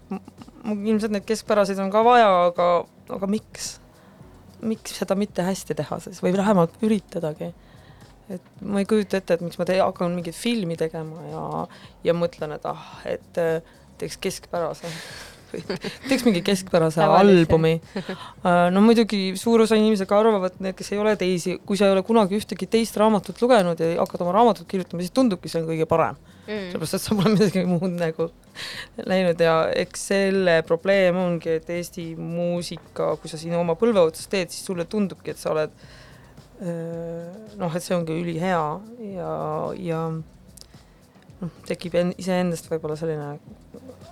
ilmselt 0.74 1.13
neid 1.16 1.28
keskpäraseid 1.28 1.80
on 1.80 1.92
ka 1.92 2.04
vaja, 2.06 2.32
aga, 2.48 2.72
aga 3.10 3.28
miks? 3.28 3.78
miks 4.62 4.96
seda 4.98 5.13
mitte 5.16 5.44
hästi 5.46 5.76
teha 5.78 6.00
siis 6.02 6.18
või 6.24 6.34
vähemalt 6.34 6.74
üritadagi? 6.82 7.54
et 8.30 8.42
ma 8.62 8.82
ei 8.82 8.86
kujuta 8.90 9.22
ette, 9.22 9.38
et 9.38 9.42
miks 9.42 9.60
ma 9.60 9.66
te-, 9.66 9.80
hakkan 9.80 10.12
mingit 10.12 10.36
filmi 10.36 10.76
tegema 10.78 11.22
ja, 11.32 11.44
ja 12.04 12.13
mõtlen, 12.13 12.56
et 12.58 12.66
ah, 12.66 12.88
et 13.06 13.40
teeks 13.98 14.18
keskpärase 14.18 14.90
teeks 16.07 16.25
mingi 16.27 16.43
keskpärase 16.45 17.03
albumi. 17.03 17.77
Äh, 18.47 18.69
no 18.71 18.79
muidugi 18.86 19.33
suur 19.39 19.63
osa 19.63 19.75
inimesi 19.75 20.05
ka 20.07 20.19
arvavad, 20.21 20.55
need, 20.63 20.75
kes 20.77 20.91
ei 20.93 20.99
ole 21.01 21.15
teisi, 21.19 21.57
kui 21.67 21.77
sa 21.79 21.88
ei 21.88 21.95
ole 21.95 22.03
kunagi 22.05 22.38
ühtegi 22.38 22.67
teist 22.71 22.95
raamatut 22.99 23.39
lugenud 23.41 23.79
ja 23.81 23.89
hakkad 23.99 24.23
oma 24.23 24.36
raamatut 24.36 24.67
kirjutama, 24.69 25.03
siis 25.03 25.13
tundubki, 25.15 25.51
see 25.51 25.60
on 25.62 25.67
kõige 25.67 25.88
parem. 25.89 26.19
Mm.. 26.47 26.69
sellepärast, 26.71 26.95
et 26.95 27.03
sa 27.03 27.15
pole 27.17 27.33
midagi 27.36 27.63
muud 27.67 27.97
nagu 27.99 28.29
läinud 29.10 29.41
ja 29.43 29.55
eks 29.75 30.05
selle 30.13 30.62
probleem 30.67 31.17
ongi, 31.19 31.57
et 31.60 31.69
Eesti 31.75 32.07
muusika, 32.15 33.15
kui 33.19 33.31
sa 33.31 33.39
siin 33.41 33.57
oma 33.60 33.75
põlve 33.79 34.05
otsas 34.07 34.29
teed, 34.31 34.53
siis 34.53 34.63
sulle 34.69 34.88
tundubki, 34.88 35.33
et 35.33 35.41
sa 35.41 35.51
oled 35.51 35.73
äh, 36.62 37.36
noh, 37.60 37.75
et 37.75 37.83
see 37.83 37.97
ongi 37.97 38.15
ülihea 38.15 38.63
ja, 39.17 39.33
ja 39.89 40.01
noh, 41.41 41.60
tekib 41.67 41.99
iseendast 42.15 42.71
võib-olla 42.71 42.95
selline 42.99 43.33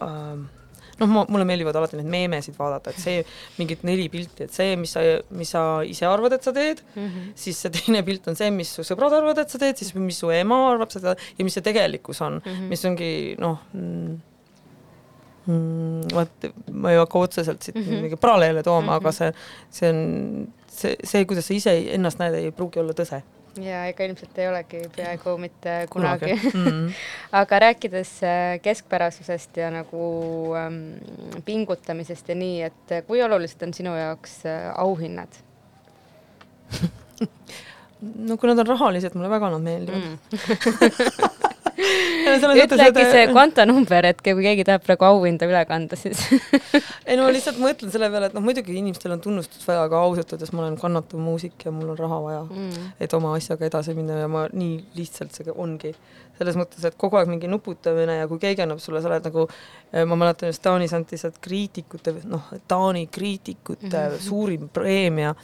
äh, 0.04 0.46
noh, 1.00 1.10
ma, 1.12 1.24
mulle 1.32 1.48
meeldivad 1.48 1.76
alati 1.80 2.00
neid 2.00 2.12
meemesid 2.12 2.58
vaadata, 2.60 2.94
et 2.94 3.02
see 3.02 3.24
mingid 3.60 3.84
neli 3.88 4.08
pilti, 4.12 4.48
et 4.48 4.54
see, 4.56 4.76
mis 4.80 4.94
sa, 4.96 5.04
mis 5.36 5.52
sa 5.56 5.64
ise 5.88 6.08
arvad, 6.10 6.38
et 6.38 6.46
sa 6.46 6.54
teed 6.56 6.82
mm, 6.84 7.08
-hmm. 7.08 7.34
siis 7.46 7.60
see 7.66 7.74
teine 7.78 8.04
pilt 8.08 8.28
on 8.32 8.40
see, 8.40 8.52
mis 8.52 8.72
su 8.78 8.86
sõbrad 8.88 9.16
arvavad, 9.18 9.44
et 9.44 9.52
sa 9.52 9.62
teed, 9.62 9.78
siis 9.82 9.96
mis 9.96 10.20
su 10.24 10.32
ema 10.32 10.62
arvab 10.70 10.94
seda 10.94 11.16
ja 11.16 11.48
mis 11.48 11.58
see 11.58 11.66
tegelikkus 11.66 12.22
on 12.22 12.40
mm, 12.40 12.52
-hmm. 12.52 12.72
mis 12.72 12.86
ongi 12.86 13.12
noh 13.40 13.60
mm, 13.74 14.20
mm, 15.48 16.02
vot 16.14 16.52
ma 16.72 16.92
ei 16.92 17.02
hakka 17.04 17.20
otseselt 17.28 17.62
siit 17.62 17.76
mm 17.76 17.84
-hmm. 17.84 18.02
mingeid 18.08 18.22
paralleele 18.22 18.64
tooma 18.64 18.82
mm, 18.82 18.90
-hmm. 18.90 18.96
aga 18.96 19.12
see, 19.12 19.34
see 19.70 19.90
on 19.90 20.54
see, 20.70 20.96
see, 21.04 21.26
kuidas 21.26 21.48
sa 21.48 21.54
ise 21.54 21.74
ennast 21.96 22.20
näed, 22.20 22.34
ei 22.40 22.52
pruugi 22.52 22.80
olla 22.80 22.94
tõse 22.94 23.22
ja 23.62 23.86
ega 23.90 24.04
ilmselt 24.08 24.38
ei 24.40 24.48
olegi 24.50 24.82
peaaegu 24.96 25.38
mitte 25.38 25.76
kunagi. 25.90 26.34
Mm 26.34 26.66
-hmm. 26.66 26.94
aga 27.42 27.60
rääkides 27.60 28.12
äh, 28.24 28.62
keskpärasusest 28.62 29.58
ja 29.58 29.72
nagu 29.72 30.04
ähm, 30.56 31.42
pingutamisest 31.46 32.30
ja 32.30 32.36
nii, 32.36 32.62
et 32.62 32.92
äh, 32.92 33.04
kui 33.08 33.24
olulised 33.24 33.62
on 33.68 33.74
sinu 33.74 33.96
jaoks 33.96 34.46
äh, 34.46 34.74
auhinnad 34.78 35.30
no 38.28 38.38
kui 38.38 38.50
nad 38.50 38.60
on 38.60 38.68
rahalised, 38.68 39.16
mulle 39.16 39.30
väga 39.30 39.50
nad 39.50 39.62
meeldivad 39.62 40.02
mm. 40.02 40.18
ütle 41.76 42.88
äkki 42.88 43.06
see 43.12 43.26
kontonumber, 43.36 44.08
et 44.12 44.22
kui 44.24 44.36
keegi 44.46 44.66
tahab 44.68 44.86
praegu 44.86 45.08
auhinda 45.10 45.48
üle 45.50 45.64
kanda, 45.70 45.98
siis 46.00 46.22
ei 47.10 47.18
no 47.20 47.28
lihtsalt 47.34 47.60
mõtlen 47.62 47.94
selle 47.94 48.10
peale, 48.14 48.30
et 48.32 48.38
noh, 48.38 48.44
muidugi 48.46 48.78
inimestel 48.80 49.16
on 49.16 49.24
tunnustust 49.24 49.66
vaja, 49.68 49.86
aga 49.90 50.02
ausalt 50.08 50.36
öeldes 50.36 50.54
ma 50.56 50.66
olen 50.66 50.78
kannatav 50.80 51.22
muusik 51.22 51.68
ja 51.68 51.74
mul 51.76 51.94
on 51.94 52.00
raha 52.00 52.22
vaja 52.24 52.44
mm., 52.46 52.92
et 53.04 53.18
oma 53.18 53.36
asjaga 53.38 53.68
edasi 53.68 53.96
minna 53.98 54.22
ja 54.24 54.32
ma 54.32 54.48
nii 54.54 54.78
lihtsalt 54.98 55.36
see 55.36 55.56
ongi 55.56 55.96
selles 56.38 56.58
mõttes, 56.60 56.84
et 56.88 56.98
kogu 57.00 57.20
aeg 57.20 57.30
mingi 57.32 57.50
nuputamine 57.52 58.18
ja 58.20 58.28
kui 58.32 58.42
keegi 58.42 58.64
annab 58.66 58.82
sulle, 58.84 59.02
sa 59.04 59.10
oled 59.10 59.28
nagu, 59.30 59.46
eh, 59.92 60.04
ma 60.08 60.18
mäletan 60.20 60.52
just 60.52 60.64
Taanis 60.66 60.94
anti 60.98 61.20
sealt 61.20 61.40
kriitikute, 61.44 62.16
noh, 62.32 62.50
Taani 62.68 63.06
kriitikute 63.08 63.88
mm 63.88 64.16
-hmm. 64.16 64.26
suurim 64.28 64.70
preemia 64.70 65.36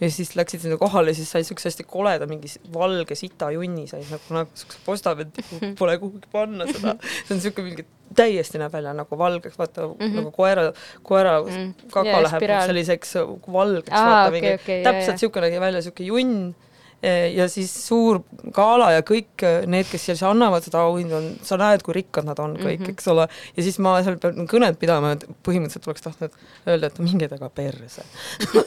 ja 0.00 0.10
siis 0.10 0.34
läksid 0.36 0.60
sinna 0.60 0.76
kohale 0.76 1.14
siis 1.14 1.30
sai 1.30 1.44
siukse 1.44 1.68
hästi 1.68 1.84
koleda 1.84 2.26
mingi 2.26 2.48
valge 2.74 3.14
sita 3.14 3.50
junni 3.50 3.86
sai 3.86 4.04
nagu, 4.10 4.24
nagu 4.30 4.50
siukse 4.54 4.78
postament, 4.84 5.38
pole 5.78 5.98
kuhugi 5.98 6.28
panna 6.32 6.66
seda, 6.66 6.96
see 7.26 7.34
on 7.34 7.40
siuke 7.40 7.62
mingi 7.62 7.86
täiesti 8.14 8.58
näeb 8.58 8.72
välja 8.72 8.94
nagu 8.96 9.18
valgeks, 9.18 9.58
vaata 9.58 9.86
mm 9.86 9.94
-hmm. 9.94 10.14
nagu 10.16 10.30
koera, 10.30 10.72
koera 11.02 11.40
mm 11.42 11.48
-hmm. 11.48 11.90
kaka 11.90 12.08
yeah, 12.08 12.22
läheb 12.22 12.42
spiraal. 12.42 12.66
selliseks 12.66 13.14
valgeks, 13.52 13.90
vaata 13.90 14.28
okay, 14.28 14.40
mingi 14.40 14.54
okay, 14.54 14.82
täpselt 14.82 15.18
siuke 15.18 15.40
nägi 15.40 15.60
välja, 15.60 15.82
siuke 15.82 16.04
junn 16.04 16.54
ja 17.02 17.46
siis 17.48 17.70
suur 17.86 18.20
gala 18.54 18.90
ja 18.96 19.04
kõik 19.06 19.44
eh, 19.46 19.60
need, 19.70 19.86
kes 19.90 20.08
siis 20.10 20.22
annavad 20.26 20.64
seda 20.66 20.82
auhinda, 20.82 21.20
on, 21.20 21.28
sa 21.46 21.58
näed, 21.60 21.84
kui 21.86 21.94
rikkad 21.94 22.26
nad 22.26 22.40
on 22.42 22.56
kõik 22.58 22.80
mm, 22.80 22.86
-hmm. 22.86 22.96
eks 22.96 23.08
ole, 23.12 23.28
ja 23.56 23.66
siis 23.66 23.78
ma 23.78 23.94
seal 24.02 24.18
pean 24.18 24.48
kõnet 24.50 24.80
pidama, 24.80 25.14
et 25.14 25.26
põhimõtteliselt 25.46 25.86
oleks 25.86 26.02
tahtnud 26.02 26.34
öelda, 26.66 26.90
et 26.90 26.98
minge 26.98 27.30
taga 27.30 27.50
perse 27.54 28.02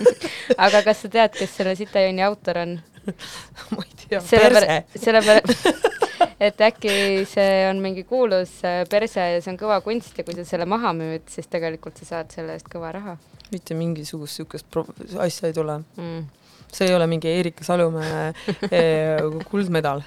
aga 0.66 0.84
kas 0.88 1.04
sa 1.04 1.12
tead, 1.12 1.36
kes 1.36 1.58
selle 1.58 1.76
Sitajonni 1.76 2.24
autor 2.24 2.64
on 2.64 2.80
ma 3.76 3.84
ei 3.84 3.96
tea, 4.08 4.24
perse. 4.32 4.82
sellepärast, 4.96 5.68
et 6.48 6.68
äkki 6.72 7.26
see 7.28 7.64
on 7.68 7.84
mingi 7.84 8.08
kuulus 8.08 8.62
eh, 8.64 8.86
perse 8.90 9.32
ja 9.36 9.42
see 9.42 9.52
on 9.52 9.60
kõva 9.60 9.82
kunst 9.84 10.16
ja 10.16 10.24
kui 10.24 10.40
sa 10.40 10.48
selle 10.48 10.70
maha 10.70 10.96
müüd, 10.96 11.28
siis 11.28 11.52
tegelikult 11.52 12.00
sa 12.00 12.14
saad 12.16 12.32
selle 12.32 12.56
eest 12.56 12.72
kõva 12.72 12.96
raha. 12.96 13.18
mitte 13.52 13.76
mingisugust 13.76 14.40
niisugust 14.40 15.20
asja 15.20 15.52
ei 15.52 15.58
tule 15.58 15.84
mm 15.98 16.38
see 16.72 16.88
ei 16.88 16.96
ole 16.96 17.08
mingi 17.10 17.30
Eerika 17.30 17.66
Salumäe 17.68 18.32
eh, 18.72 19.20
kuldmedal. 19.50 20.04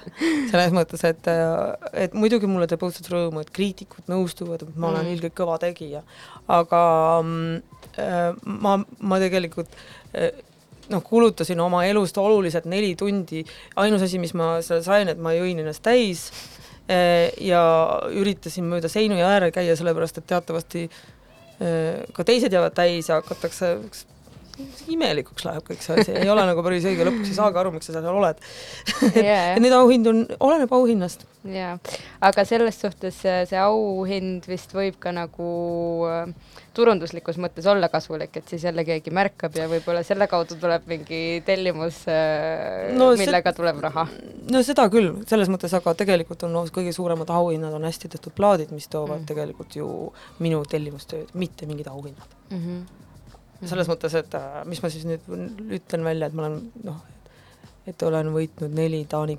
selles 0.51 0.73
mõttes, 0.75 1.03
et, 1.07 1.29
eh, 1.29 2.01
et 2.05 2.17
muidugi 2.17 2.49
mulle 2.49 2.67
teeb 2.69 2.83
õudselt 2.85 3.09
rõõmu, 3.11 3.43
et 3.43 3.53
kriitikud 3.55 4.09
nõustuvad, 4.11 4.65
et 4.65 4.75
ma 4.75 4.91
olen 4.91 5.05
mm. 5.05 5.13
ilgelt 5.15 5.37
kõva 5.37 5.59
tegija, 5.61 6.01
aga 6.51 6.81
äh, 7.21 8.27
ma, 8.43 8.77
ma 8.81 9.21
tegelikult 9.21 9.71
äh, 10.17 10.31
noh, 10.91 11.03
kulutasin 11.05 11.61
oma 11.63 11.85
elust 11.89 12.17
oluliselt 12.21 12.67
neli 12.69 12.93
tundi, 12.99 13.43
ainus 13.81 14.05
asi, 14.05 14.21
mis 14.21 14.35
ma 14.37 14.55
seal 14.65 14.83
sain, 14.85 15.11
et 15.11 15.21
ma 15.21 15.35
jõin 15.37 15.61
ennast 15.63 15.85
täis 15.85 16.27
äh, 16.89 17.29
ja 17.41 17.61
üritasin 18.13 18.69
mööda 18.69 18.91
seinu 18.91 19.19
ja 19.19 19.35
ääre 19.35 19.51
käia, 19.55 19.77
sellepärast 19.77 20.21
et 20.21 20.33
teatavasti 20.33 20.89
ka 21.55 22.23
teised 22.27 22.51
jäävad 22.51 22.73
täis 22.75 23.07
ja 23.07 23.21
hakatakse 23.21 23.69
imelikuks 24.91 25.45
läheb 25.47 25.65
kõik 25.67 25.81
see 25.83 25.99
asi, 25.99 26.13
ei 26.15 26.29
ole 26.31 26.45
nagu 26.47 26.63
päris 26.63 26.85
õige, 26.87 27.05
lõpuks 27.07 27.31
ei 27.31 27.37
saagi 27.37 27.59
aru, 27.59 27.73
miks 27.75 27.89
sa 27.89 27.95
seal 27.97 28.07
oled 28.11 28.39
et 29.11 29.19
yeah. 29.19 29.55
neid 29.59 29.75
auhindu 29.75 30.13
on, 30.13 30.21
oleneb 30.47 30.71
auhinnast. 30.75 31.25
jaa, 31.51 31.73
aga 32.23 32.45
selles 32.47 32.79
suhtes 32.79 33.19
see 33.23 33.59
auhind 33.59 34.47
vist 34.47 34.71
võib 34.75 34.97
ka 35.01 35.11
nagu 35.15 35.49
äh, 36.07 36.31
turunduslikus 36.75 37.39
mõttes 37.41 37.67
olla 37.71 37.89
kasulik, 37.91 38.39
et 38.39 38.55
siis 38.55 38.63
jälle 38.67 38.85
keegi 38.87 39.13
märkab 39.15 39.55
ja 39.59 39.67
võib-olla 39.71 40.03
selle 40.07 40.29
kaudu 40.31 40.59
tuleb 40.61 40.87
mingi 40.89 41.21
tellimus 41.47 42.05
äh, 42.11 42.91
no,, 42.95 43.11
millega 43.19 43.51
see, 43.51 43.59
tuleb 43.59 43.83
raha. 43.89 44.07
no 44.55 44.65
seda 44.65 44.87
küll, 44.93 45.11
selles 45.29 45.51
mõttes, 45.51 45.75
aga 45.75 45.97
tegelikult 45.99 46.47
on 46.47 46.55
no, 46.55 46.65
kõige 46.71 46.95
suuremad 46.95 47.31
auhinnad 47.35 47.75
on 47.75 47.87
hästi 47.89 48.15
tehtud 48.15 48.35
plaadid, 48.37 48.71
mis 48.75 48.87
toovad 48.87 49.21
mm. 49.21 49.31
tegelikult 49.33 49.79
ju 49.79 49.89
minu 50.39 50.63
tellimustööd, 50.69 51.35
mitte 51.35 51.67
mingid 51.67 51.91
auhinnad 51.91 52.39
mm. 52.51 52.61
-hmm 52.61 53.03
selles 53.63 53.89
mõttes, 53.89 54.15
et 54.19 54.37
äh, 54.37 54.61
mis 54.69 54.81
ma 54.83 54.91
siis 54.93 55.05
nüüd 55.07 55.27
ütlen 55.79 56.03
välja, 56.07 56.29
et 56.29 56.37
ma 56.37 56.47
olen 56.47 56.59
noh, 56.85 57.03
et 57.87 58.03
olen 58.03 58.33
võitnud 58.35 58.73
neli 58.75 59.03
Taani 59.09 59.37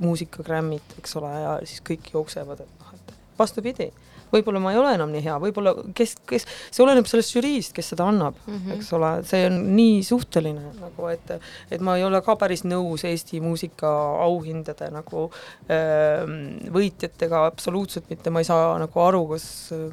muusikagrämmit, 0.00 0.96
eks 0.98 1.18
ole, 1.20 1.30
ja 1.38 1.54
siis 1.68 1.84
kõik 1.84 2.10
jooksevad, 2.14 2.64
et 2.64 2.80
noh, 2.80 2.96
et 2.96 3.14
vastupidi, 3.38 3.90
võib-olla 4.34 4.62
ma 4.62 4.72
ei 4.74 4.80
ole 4.80 4.94
enam 4.96 5.12
nii 5.14 5.22
hea, 5.24 5.36
võib-olla 5.42 5.74
kes, 5.96 6.16
kes, 6.28 6.46
see 6.74 6.82
oleneb 6.84 7.06
sellest 7.10 7.34
žüriist, 7.36 7.74
kes 7.76 7.92
seda 7.92 8.08
annab 8.10 8.38
mm, 8.40 8.56
-hmm. 8.56 8.76
eks 8.78 8.92
ole, 8.96 9.10
see 9.28 9.44
on 9.48 9.58
nii 9.76 10.02
suhteline 10.06 10.74
nagu, 10.80 11.08
et 11.12 11.34
et 11.70 11.84
ma 11.84 11.96
ei 11.98 12.06
ole 12.06 12.20
ka 12.24 12.36
päris 12.40 12.64
nõus 12.66 13.04
Eesti 13.06 13.40
muusika 13.44 13.90
auhindade 14.24 14.90
nagu 14.94 15.26
öö, 15.28 15.76
ähm, 15.76 16.38
võitjatega, 16.74 17.46
absoluutselt 17.52 18.10
mitte, 18.10 18.30
ma 18.30 18.42
ei 18.42 18.48
saa 18.48 18.78
nagu 18.80 19.04
aru, 19.06 19.26
kas 19.34 19.46
öö, 19.76 19.90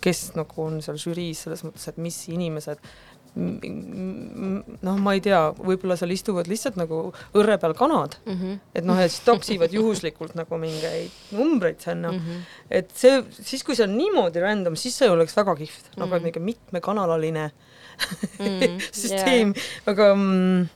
kes 0.00 0.32
nagu 0.38 0.62
on 0.62 0.82
seal 0.84 0.98
žüriis 1.00 1.44
selles 1.44 1.64
mõttes, 1.66 1.88
et 1.90 1.98
mis 2.02 2.18
inimesed 2.32 2.82
noh, 3.38 4.96
ma 4.98 5.14
ei 5.14 5.20
tea, 5.22 5.40
võib-olla 5.54 5.96
seal 5.98 6.12
istuvad 6.14 6.48
lihtsalt 6.50 6.78
nagu 6.80 7.00
õrre 7.38 7.58
peal 7.60 7.74
kanad 7.78 8.16
mm, 8.24 8.38
-hmm. 8.38 8.56
et 8.74 8.88
noh, 8.88 8.98
et 8.98 9.12
siis 9.12 9.24
toksivad 9.26 9.74
juhuslikult 9.74 10.34
nagu 10.38 10.58
mingeid 10.58 11.12
numbreid 11.36 11.80
sinna 11.84 12.12
mm, 12.12 12.18
-hmm. 12.18 12.40
et 12.80 12.90
see, 12.94 13.22
siis 13.38 13.62
kui 13.64 13.76
see 13.76 13.86
on 13.86 13.96
niimoodi 13.98 14.42
random, 14.42 14.76
siis 14.76 14.96
see 14.98 15.10
oleks 15.10 15.36
väga 15.36 15.54
kihvt 15.60 15.84
mm, 15.84 15.94
-hmm. 15.94 16.00
nagu 16.06 16.24
mingi 16.24 16.40
mitmekanalaline 16.40 17.50
mm 18.38 18.58
-hmm. 18.60 18.80
süsteem 18.92 19.54
yeah., 19.54 19.86
aga 19.86 20.14
mm, 20.14 20.68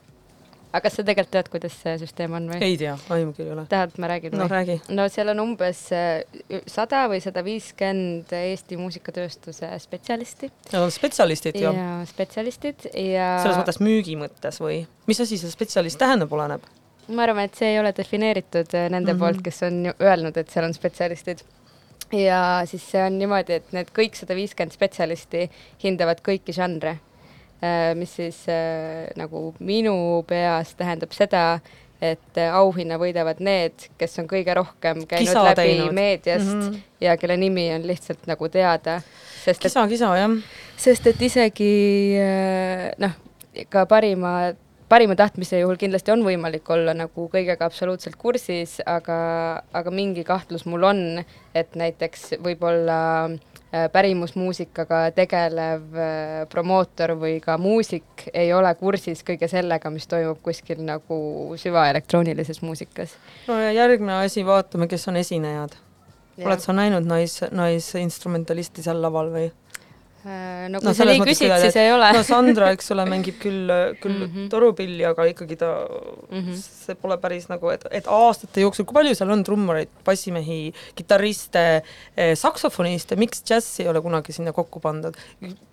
aga 0.73 0.83
kas 0.87 0.97
sa 0.97 1.05
tegelikult 1.05 1.33
tead, 1.35 1.49
kuidas 1.53 1.75
see 1.83 1.95
süsteem 2.01 2.35
on 2.37 2.49
või? 2.49 2.59
ei 2.65 2.77
tea, 2.81 2.95
aimugi 3.13 3.45
ei 3.45 3.53
ole. 3.55 3.65
tahad, 3.71 3.95
ma 4.01 4.09
räägin? 4.11 4.37
no 4.41 4.49
räägi. 4.51 4.79
no 4.97 5.07
seal 5.13 5.33
on 5.35 5.43
umbes 5.45 5.85
äh, 5.97 6.61
sada 6.71 7.05
või 7.13 7.21
sada 7.25 7.45
viiskümmend 7.45 8.33
Eesti 8.33 8.79
muusikatööstuse 8.81 9.69
spetsialisti. 9.85 10.49
Nad 10.73 10.87
on 10.87 10.95
spetsialistid 10.95 11.59
ju? 11.61 11.73
jaa, 11.77 12.03
spetsialistid 12.09 12.89
ja 12.89 13.35
selles 13.45 13.61
mõttes 13.61 13.83
müügi 13.85 14.17
mõttes 14.21 14.61
või? 14.65 14.83
mis 15.11 15.21
asi 15.25 15.41
see 15.41 15.53
spetsialist 15.53 16.01
tähendab, 16.01 16.33
oleneb? 16.33 16.65
ma 17.13 17.27
arvan, 17.27 17.51
et 17.51 17.59
see 17.59 17.75
ei 17.75 17.81
ole 17.83 17.93
defineeritud 17.97 18.73
äh, 18.79 18.89
nende 18.89 19.13
mm 19.13 19.19
-hmm. 19.19 19.21
poolt, 19.21 19.45
kes 19.45 19.63
on 19.69 19.93
öelnud, 19.93 20.37
et 20.41 20.51
seal 20.51 20.69
on 20.69 20.75
spetsialistid 20.75 21.45
ja 22.17 22.63
siis 22.65 22.91
see 22.91 23.05
on 23.05 23.19
niimoodi, 23.21 23.61
et 23.61 23.73
need 23.77 23.93
kõik 23.93 24.17
sada 24.17 24.37
viiskümmend 24.37 24.73
spetsialisti 24.73 25.49
hindavad 25.85 26.25
kõiki 26.25 26.57
žanre 26.57 26.99
mis 27.95 28.17
siis 28.17 28.43
äh, 28.51 29.11
nagu 29.17 29.53
minu 29.63 29.95
peas 30.27 30.75
tähendab 30.79 31.15
seda, 31.15 31.61
et 32.03 32.39
äh, 32.41 32.51
auhinna 32.59 32.99
võidavad 32.99 33.39
need, 33.45 33.87
kes 34.01 34.19
on 34.19 34.27
kõige 34.31 34.57
rohkem 34.59 35.05
käinud 35.07 35.29
kisa 35.29 35.45
läbi 35.47 35.61
teinud. 35.61 35.95
meediast 35.95 36.49
mm 36.49 36.65
-hmm. 36.65 36.81
ja 37.01 37.17
kelle 37.17 37.37
nimi 37.37 37.69
on 37.75 37.87
lihtsalt 37.87 38.27
nagu 38.27 38.49
teada. 38.49 39.01
kisa, 39.45 39.87
kisa, 39.89 40.17
jah. 40.17 40.31
sest 40.77 41.07
et 41.07 41.23
isegi 41.23 42.19
noh, 42.99 43.15
ka 43.69 43.87
parima, 43.87 44.55
parima 44.89 45.15
tahtmise 45.15 45.59
juhul 45.59 45.77
kindlasti 45.77 46.11
on 46.11 46.25
võimalik 46.25 46.71
olla 46.71 46.95
nagu 46.95 47.31
kõigega 47.35 47.63
absoluutselt 47.65 48.17
kursis, 48.17 48.81
aga, 48.87 49.63
aga 49.73 49.91
mingi 49.91 50.25
kahtlus 50.25 50.67
mul 50.67 50.83
on, 50.83 51.25
et 51.55 51.75
näiteks 51.75 52.35
võib-olla 52.43 53.25
äh, 53.31 53.39
Äh, 53.39 53.52
pärimusmuusikaga 53.93 55.07
tegelev 55.17 55.95
äh, 55.97 56.33
promootor 56.53 57.15
või 57.17 57.39
ka 57.41 57.57
muusik 57.59 58.27
ei 58.35 58.53
ole 58.53 58.75
kursis 58.77 59.25
kõige 59.25 59.49
sellega, 59.49 59.91
mis 59.91 60.05
toimub 60.11 60.43
kuskil 60.45 60.83
nagu 60.85 61.17
süvaelektroonilises 61.61 62.61
muusikas. 62.63 63.17
no 63.49 63.57
ja 63.61 63.73
järgmine 63.73 64.21
asi, 64.27 64.45
vaatame, 64.47 64.89
kes 64.93 65.09
on 65.09 65.17
esinejad. 65.17 65.79
oled 66.45 66.61
sa 66.61 66.77
näinud 66.77 67.09
nais, 67.09 67.39
naisinstrumentalisti 67.51 68.85
seal 68.85 69.01
laval 69.03 69.33
või? 69.33 69.49
Äh, 70.23 70.69
no 70.71 70.79
kui 70.79 70.87
no, 70.87 70.93
sa 70.95 71.03
nii 71.09 71.19
küsid, 71.25 71.51
siis 71.65 71.77
ei 71.83 71.89
ole. 71.91 72.07
no 72.15 72.21
Sandra, 72.23 72.69
eks 72.77 72.93
ole, 72.95 73.03
mängib 73.11 73.41
küll, 73.43 73.67
küll 73.99 74.21
mm 74.21 74.29
-hmm. 74.29 74.45
torupilli, 74.53 75.03
aga 75.09 75.27
ikkagi 75.27 75.57
ta 75.59 75.71
mm, 75.83 76.39
-hmm. 76.39 76.61
see 76.87 76.95
pole 76.95 77.17
päris 77.19 77.49
nagu, 77.51 77.71
et, 77.75 77.83
et 77.91 78.07
aastate 78.07 78.63
jooksul, 78.63 78.87
kui 78.87 78.95
palju 78.95 79.17
seal 79.19 79.35
on 79.35 79.43
trummareid, 79.43 79.91
bassimehi, 80.07 80.73
kitarriste 80.95 81.83
eh,, 82.17 82.37
saksofoniste, 82.39 83.19
miks 83.19 83.43
džäss 83.43 83.81
ei 83.81 83.89
ole 83.89 84.01
kunagi 84.01 84.33
sinna 84.33 84.53
kokku 84.53 84.81
pandud? 84.81 85.19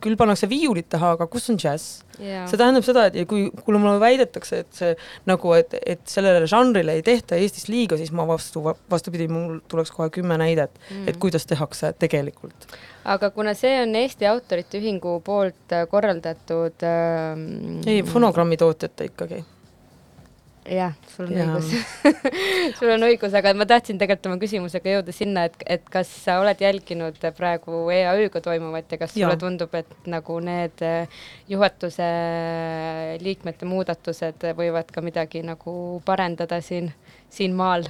küll 0.01 0.17
pannakse 0.17 0.49
viiulit 0.49 0.89
taha, 0.89 1.11
aga 1.11 1.27
kus 1.27 1.49
on 1.49 1.57
džäss 1.57 2.01
yeah.? 2.19 2.49
see 2.49 2.57
tähendab 2.57 2.83
seda, 2.83 3.05
et 3.05 3.27
kui, 3.27 3.51
kui 3.53 3.77
mulle 3.77 3.99
väidetakse, 4.01 4.59
et 4.65 4.73
see 4.73 4.95
nagu, 5.29 5.53
et, 5.53 5.75
et 5.85 6.01
sellele 6.09 6.47
žanrile 6.47 6.97
ei 6.97 7.05
tehta 7.05 7.37
Eestis 7.37 7.69
liiga, 7.69 7.97
siis 7.97 8.09
ma 8.11 8.25
vastu, 8.25 8.65
vastupidi, 8.89 9.27
mul 9.27 9.59
tuleks 9.67 9.91
kohe 9.91 10.09
kümme 10.09 10.37
näidet 10.37 10.71
mm, 10.73 10.95
-hmm. 10.95 11.09
et 11.09 11.17
kuidas 11.17 11.45
tehakse 11.45 11.93
tegelikult 11.99 12.65
aga 13.09 13.29
kuna 13.33 13.53
see 13.57 13.79
on 13.81 13.95
Eesti 13.97 14.27
Autorite 14.29 14.79
Ühingu 14.79 15.19
poolt 15.25 15.73
äh, 15.73 15.85
korraldatud 15.89 16.85
ähm, 16.85 17.79
ei, 17.87 18.03
fonogrammi 18.05 18.57
tootjate 18.59 19.09
ikkagi. 19.09 19.39
jah, 20.69 20.93
sul 21.09 21.25
on 21.25 21.37
ja. 21.39 21.47
õigus 21.47 21.71
sul 22.77 22.93
on 22.93 23.05
õigus, 23.07 23.33
aga 23.33 23.55
ma 23.57 23.65
tahtsin 23.69 23.97
tegelikult 23.97 24.29
oma 24.29 24.41
küsimusega 24.43 24.95
jõuda 24.97 25.15
sinna, 25.15 25.47
et, 25.49 25.57
et 25.65 25.89
kas 25.89 26.11
sa 26.25 26.37
oled 26.43 26.61
jälginud 26.61 27.17
praegu 27.37 27.87
EAÜ-ga 27.95 28.43
toimuvat 28.45 28.93
ja 28.93 29.01
kas 29.01 29.15
ja. 29.17 29.25
sulle 29.25 29.39
tundub, 29.41 29.73
et 29.79 30.09
nagu 30.11 30.37
need 30.45 30.85
äh, 30.85 31.21
juhatuse 31.49 32.09
liikmete 33.23 33.69
muudatused 33.69 34.51
võivad 34.59 34.93
ka 34.93 35.01
midagi 35.05 35.41
nagu 35.47 35.73
parendada 36.05 36.61
siin, 36.61 36.93
siin 37.33 37.57
maal? 37.57 37.89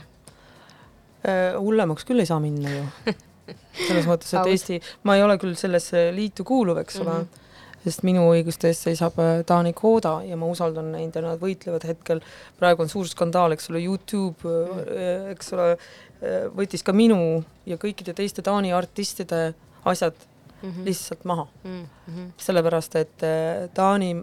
äh, 1.27 1.57
hullemaks 1.59 2.07
küll 2.07 2.23
ei 2.23 2.29
saa 2.29 2.39
minna 2.39 2.77
ju. 2.77 2.85
selles 3.75 4.07
mõttes, 4.09 4.33
et. 4.33 4.49
Eesti, 4.53 4.79
ma 5.07 5.17
ei 5.17 5.23
ole 5.25 5.37
küll 5.41 5.55
sellesse 5.59 6.09
liitu 6.15 6.45
kuuluv, 6.47 6.81
eks 6.83 6.99
ole 7.01 7.13
mm, 7.13 7.27
-hmm. 7.27 7.79
sest 7.83 8.03
minu 8.07 8.27
õiguste 8.33 8.71
eest 8.71 8.87
seisab 8.87 9.19
äh, 9.19 9.43
Taani 9.45 9.73
Koda 9.73 10.19
ja 10.27 10.37
ma 10.37 10.49
usaldan 10.51 10.91
neid 10.91 11.15
ja 11.15 11.25
nad 11.25 11.41
võitlevad 11.41 11.87
hetkel, 11.87 12.23
praegu 12.59 12.85
on 12.85 12.89
suur 12.89 13.07
skandaal, 13.07 13.55
eks 13.55 13.69
ole, 13.69 13.83
Youtube 13.83 14.43
mm., 14.43 15.31
eks 15.35 15.53
ole, 15.53 15.75
võttis 16.55 16.83
ka 16.83 16.91
minu 16.91 17.43
ja 17.65 17.77
kõikide 17.79 18.13
teiste 18.13 18.41
Taani 18.43 18.73
artistide 18.75 19.53
asjad 19.87 20.15
mm 20.61 20.69
-hmm. 20.69 20.85
lihtsalt 20.85 21.25
maha 21.25 21.47
mm 21.63 21.85
-hmm. 21.85 22.31
sellepärast 22.37 22.95
et 22.95 23.21
Taani 23.73 24.13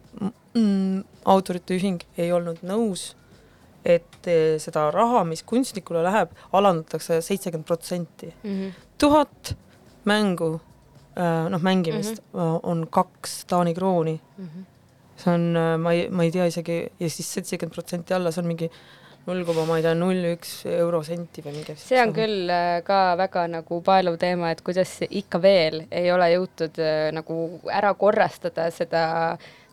mm, 0.55 1.05
autorite 1.25 1.77
ühing 1.77 2.01
ei 2.19 2.33
olnud 2.33 2.59
nõus, 2.63 3.15
et 3.85 4.29
seda 4.59 4.91
raha, 4.91 5.25
mis 5.25 5.43
kunstnikule 5.43 6.03
läheb, 6.03 6.31
alandatakse 6.53 7.21
seitsekümmend 7.23 7.67
protsenti. 7.67 8.35
Tuhat 8.99 9.57
mängu, 10.05 10.61
noh, 11.51 11.63
mängimist 11.63 12.23
mm 12.23 12.41
-hmm. 12.41 12.61
on 12.63 12.87
kaks 12.91 13.45
Taani 13.47 13.75
krooni. 13.75 14.21
mm 14.39 14.45
-hmm. 14.45 14.65
see 15.17 15.35
on, 15.35 15.57
ma 15.81 15.93
ei, 15.93 16.09
ma 16.11 16.23
ei 16.23 16.31
tea 16.31 16.47
isegi, 16.47 16.93
ja 17.01 17.11
siis 17.11 17.35
seitsekümmend 17.35 17.75
protsenti 17.75 18.15
alla, 18.15 18.31
see 18.31 18.43
on 18.43 18.47
mingi 18.47 18.71
null 19.27 19.45
koma, 19.45 19.65
ma 19.67 19.79
ei 19.81 19.85
tea, 19.85 19.95
null 19.99 20.23
üks 20.31 20.51
eurosenti 20.71 21.43
või 21.43 21.57
mingi 21.59 21.75
see 21.81 21.99
on 22.03 22.13
küll 22.15 22.51
äh, 22.53 22.79
ka 22.87 23.17
väga 23.19 23.47
nagu 23.51 23.81
paeluv 23.87 24.19
teema, 24.23 24.53
et 24.55 24.63
kuidas 24.67 25.01
ikka 25.09 25.41
veel 25.43 25.83
ei 25.91 26.13
ole 26.15 26.31
jõutud 26.37 26.79
äh, 26.83 27.09
nagu 27.15 27.39
ära 27.73 27.93
korrastada 27.99 28.69
seda 28.75 29.03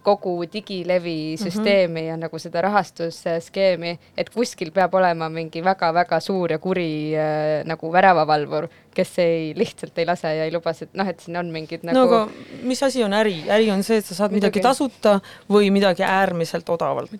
kogu 0.03 0.35
digilevisüsteemi 0.53 2.01
mm 2.01 2.05
-hmm. 2.05 2.09
ja 2.09 2.17
nagu 2.17 2.39
seda 2.39 2.61
rahastusskeemi, 2.61 3.97
et 4.17 4.29
kuskil 4.29 4.71
peab 4.71 4.93
olema 4.93 5.29
mingi 5.29 5.63
väga-väga 5.63 6.19
suur 6.19 6.51
ja 6.51 6.59
kuri 6.59 7.15
äh, 7.15 7.63
nagu 7.65 7.91
väravavalvur, 7.91 8.67
kes 8.93 9.19
ei, 9.19 9.53
lihtsalt 9.57 9.97
ei 9.97 10.05
lase 10.05 10.35
ja 10.35 10.45
ei 10.45 10.51
luba, 10.53 10.75
et 10.81 10.93
noh, 10.93 11.07
et 11.07 11.19
siin 11.19 11.37
on 11.37 11.51
mingid 11.51 11.83
nagu 11.83 11.97
no 11.97 12.03
aga 12.03 12.27
mis 12.63 12.83
asi 12.83 13.03
on 13.03 13.13
äri? 13.13 13.43
äri 13.49 13.71
on 13.71 13.83
see, 13.83 13.97
et 13.97 14.05
sa 14.05 14.15
saad 14.15 14.31
midagi, 14.31 14.59
midagi 14.59 14.67
tasuta 14.67 15.19
või 15.49 15.71
midagi 15.71 16.03
äärmiselt 16.03 16.69
odavalt. 16.69 17.11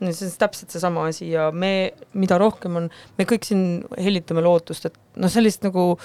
no 0.00 0.12
see 0.12 0.26
on 0.26 0.32
täpselt 0.38 0.70
seesama 0.70 1.06
asi 1.06 1.30
ja 1.30 1.50
me, 1.52 1.92
mida 2.12 2.38
rohkem 2.38 2.76
on, 2.76 2.90
me 3.18 3.24
kõik 3.28 3.44
siin 3.44 3.84
hellitame 3.98 4.42
lootust, 4.44 4.86
et 4.86 4.98
noh, 5.16 5.30
sellist 5.30 5.62
nagu 5.66 5.98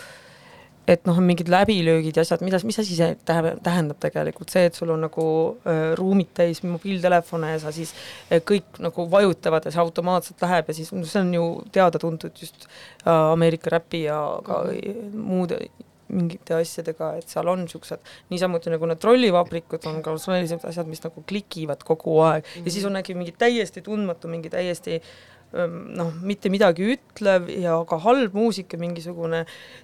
et 0.87 1.07
noh, 1.07 1.17
on 1.17 1.25
mingid 1.25 1.49
läbilöögid 1.49 2.17
ja 2.17 2.25
asjad, 2.25 2.43
mida, 2.45 2.59
mis 2.67 2.77
asi 2.81 2.97
see 2.97 3.15
tähendab, 3.25 3.97
tegelikult, 4.03 4.51
see, 4.53 4.67
et 4.69 4.77
sul 4.77 4.91
on 4.93 5.01
nagu 5.07 5.25
äh, 5.65 5.93
ruumid 5.97 6.29
täis 6.37 6.61
mobiiltelefone 6.65 7.55
ja 7.55 7.63
sa 7.63 7.73
siis 7.75 7.95
äh, 8.29 8.43
kõik 8.45 8.79
nagu 8.83 9.07
vajutavad 9.11 9.65
ja 9.65 9.73
see 9.73 9.81
automaatselt 9.81 10.45
läheb 10.45 10.69
ja 10.69 10.77
siis 10.77 10.93
no 10.93 11.03
see 11.09 11.23
on 11.23 11.33
ju 11.33 11.49
teada-tuntud 11.75 12.37
just 12.41 12.67
äh, 12.67 13.11
Ameerika 13.15 13.73
räpi 13.73 14.05
ja 14.05 14.21
ka 14.45 14.61
muude 15.13 15.65
mingite 16.05 16.53
asjadega, 16.59 17.15
et 17.19 17.31
seal 17.31 17.47
on 17.49 17.63
niisugused, 17.63 18.11
niisamuti 18.29 18.69
nagu 18.69 18.85
need 18.89 19.01
trollivabrikud 19.01 19.87
on 19.89 20.01
ka 20.05 20.13
sellised 20.21 20.65
asjad, 20.69 20.89
mis 20.89 21.01
nagu 21.01 21.23
klikivad 21.27 21.81
kogu 21.87 22.19
aeg. 22.27 22.45
Ja 22.61 22.73
siis 22.73 22.85
on 22.85 22.99
äkki 22.99 23.15
mingi 23.17 23.33
täiesti 23.37 23.81
tundmatu, 23.85 24.29
mingi 24.29 24.51
täiesti 24.53 24.99
noh, 25.53 26.11
mitte 26.25 26.49
midagi 26.51 26.87
ütlev 26.95 27.47
ja 27.53 27.77
ka 27.87 27.99
halb 28.03 28.35
muusika, 28.35 28.77
mingisugune 28.79 29.43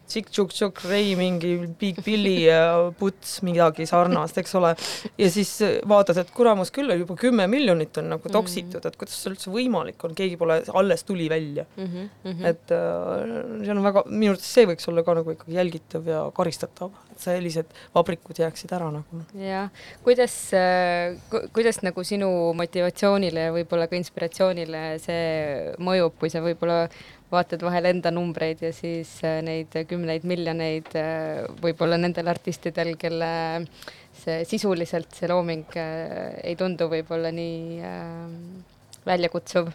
Tšik-Tšuk-Tšuk-Rei, 0.10 1.14
mingi 1.20 1.54
Big 1.80 2.02
Billy 2.06 2.36
ja 2.48 2.92
Puts, 3.00 3.38
midagi 3.48 3.88
sarnast, 3.90 4.40
eks 4.42 4.56
ole, 4.60 4.74
ja 5.22 5.30
siis 5.32 5.54
vaatad, 5.88 6.20
et 6.22 6.34
kuramus 6.36 6.74
küll, 6.76 6.92
juba 7.00 7.16
kümme 7.20 7.48
miljonit 7.52 8.02
on 8.02 8.12
nagu 8.16 8.34
toksitud, 8.34 8.84
et 8.86 8.98
kuidas 9.00 9.16
see 9.22 9.32
üldse 9.32 9.54
võimalik 9.54 10.04
on, 10.08 10.16
keegi 10.18 10.40
pole, 10.40 10.60
alles 10.76 11.06
tuli 11.08 11.30
välja 11.32 11.66
mm. 11.78 11.86
-hmm, 11.86 12.10
mm 12.24 12.32
-hmm. 12.32 12.48
et 12.52 12.76
äh, 12.76 13.66
seal 13.66 13.78
on 13.78 13.88
väga, 13.88 14.04
minu 14.10 14.34
arvates 14.34 14.54
see 14.54 14.68
võiks 14.68 14.90
olla 14.92 15.04
ka 15.08 15.16
nagu 15.22 15.38
ikkagi 15.38 15.56
jälgitav 15.56 16.08
ja 16.08 16.26
karistatav, 16.36 16.92
sellised 17.20 17.72
vabrikud 17.96 18.40
jääksid 18.44 18.74
ära 18.76 18.90
nagu. 18.94 19.24
jah, 19.38 19.72
kuidas 20.06 20.36
äh, 20.58 21.18
ku,, 21.32 21.46
kuidas 21.56 21.82
nagu 21.86 22.04
sinu 22.08 22.30
motivatsioonile 22.58 23.48
ja 23.48 23.56
võib-olla 23.56 23.90
ka 23.92 24.00
inspiratsioonile 24.00 24.84
see 25.04 25.74
mõjub, 25.82 26.16
kui 26.20 26.32
sa 26.34 26.44
võib-olla 26.44 26.86
vaatad 27.32 27.62
vahel 27.64 27.88
enda 27.94 28.12
numbreid 28.12 28.60
ja 28.66 28.74
siis 28.76 29.14
neid 29.24 29.76
kümneid 29.88 30.26
miljoneid 30.28 30.90
võib-olla 31.64 31.96
nendel 32.02 32.28
artistidel, 32.28 32.98
kelle 33.00 33.32
see 34.22 34.42
sisuliselt 34.50 35.16
see 35.16 35.30
looming 35.32 35.78
ei 35.78 36.58
tundu 36.60 36.90
võib-olla 36.92 37.32
nii 37.36 37.80
äh, 37.88 38.76
väljakutsuv 39.08 39.72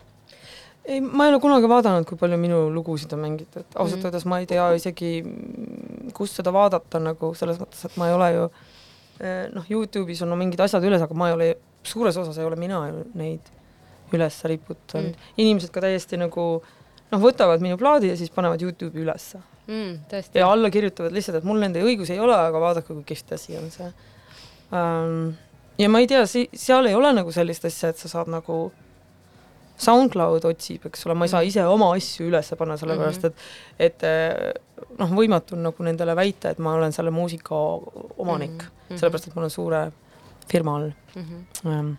ei, 0.87 1.01
ma 1.01 1.27
ei 1.27 1.35
ole 1.35 1.41
kunagi 1.43 1.69
vaadanud, 1.71 2.07
kui 2.09 2.19
palju 2.21 2.39
minu 2.41 2.63
lugusid 2.75 3.13
on 3.17 3.25
mängitud, 3.25 3.67
ausalt 3.75 4.05
öeldes 4.05 4.25
mm 4.25 4.27
-hmm. 4.27 4.35
ma 4.35 4.39
ei 4.39 4.47
tea 4.47 4.71
isegi, 4.79 5.13
kust 6.15 6.39
seda 6.41 6.53
vaadata 6.53 7.01
nagu 7.03 7.35
selles 7.35 7.59
mõttes, 7.61 7.85
et 7.85 7.97
ma 7.97 8.09
ei 8.09 8.15
ole 8.15 8.33
ju 8.35 8.49
noh, 9.55 9.65
Youtube'is 9.71 10.23
on 10.23 10.31
no, 10.31 10.37
mingid 10.37 10.61
asjad 10.61 10.85
üles, 10.85 11.03
aga 11.03 11.15
ma 11.15 11.31
ei 11.31 11.35
ole, 11.35 11.51
suures 11.87 12.17
osas 12.17 12.39
ei 12.39 12.45
ole 12.45 12.57
mina 12.61 12.81
neid 13.15 13.53
üles 14.15 14.39
riputanud 14.45 15.15
mm., 15.15 15.31
inimesed 15.43 15.73
ka 15.75 15.83
täiesti 15.85 16.19
nagu 16.21 16.47
noh, 17.13 17.21
võtavad 17.23 17.63
minu 17.65 17.79
plaadi 17.81 18.13
ja 18.13 18.17
siis 18.19 18.31
panevad 18.35 18.63
Youtube'i 18.63 19.03
ülesse 19.03 19.41
mm,. 19.67 20.21
ja 20.35 20.51
alla 20.51 20.71
kirjutavad 20.71 21.15
lihtsalt, 21.17 21.41
et 21.41 21.49
mul 21.49 21.63
nende 21.63 21.83
õigusi 21.83 22.17
ei 22.17 22.23
ole, 22.23 22.37
aga 22.37 22.61
vaadake, 22.63 22.93
kui 22.93 23.07
kihvt 23.15 23.37
asi 23.39 23.59
on 23.59 23.71
see 23.75 23.89
um,. 24.71 25.35
ja 25.79 25.91
ma 25.91 26.03
ei 26.03 26.11
tea, 26.11 26.25
si-, 26.31 26.49
seal 26.55 26.91
ei 26.91 26.99
ole 26.99 27.13
nagu 27.17 27.33
sellist 27.35 27.67
asja, 27.69 27.93
et 27.95 28.03
sa 28.03 28.13
saad 28.13 28.31
nagu 28.33 28.67
SoundCloud 29.77 30.47
otsib, 30.49 30.87
eks 30.89 31.05
ole, 31.07 31.17
ma 31.19 31.27
ei 31.27 31.33
saa 31.33 31.45
ise 31.45 31.65
oma 31.69 31.91
asju 31.97 32.31
üles 32.31 32.49
panna, 32.59 32.79
sellepärast 32.81 33.29
et 33.29 33.45
et 33.89 34.07
noh, 34.97 35.13
võimatu 35.13 35.57
on 35.57 35.67
nagu 35.69 35.85
nendele 35.85 36.17
väita, 36.17 36.53
et 36.53 36.63
ma 36.63 36.75
olen 36.79 36.95
selle 36.97 37.13
muusika 37.15 37.57
omanik 38.17 38.57
mm, 38.57 38.73
-hmm. 38.89 38.97
sellepärast 38.97 39.29
et 39.29 39.37
ma 39.37 39.45
olen 39.45 39.53
suure 39.53 39.83
firma 40.49 40.77
all 40.77 40.91
mm. 41.15 41.45
-hmm. 41.65 41.95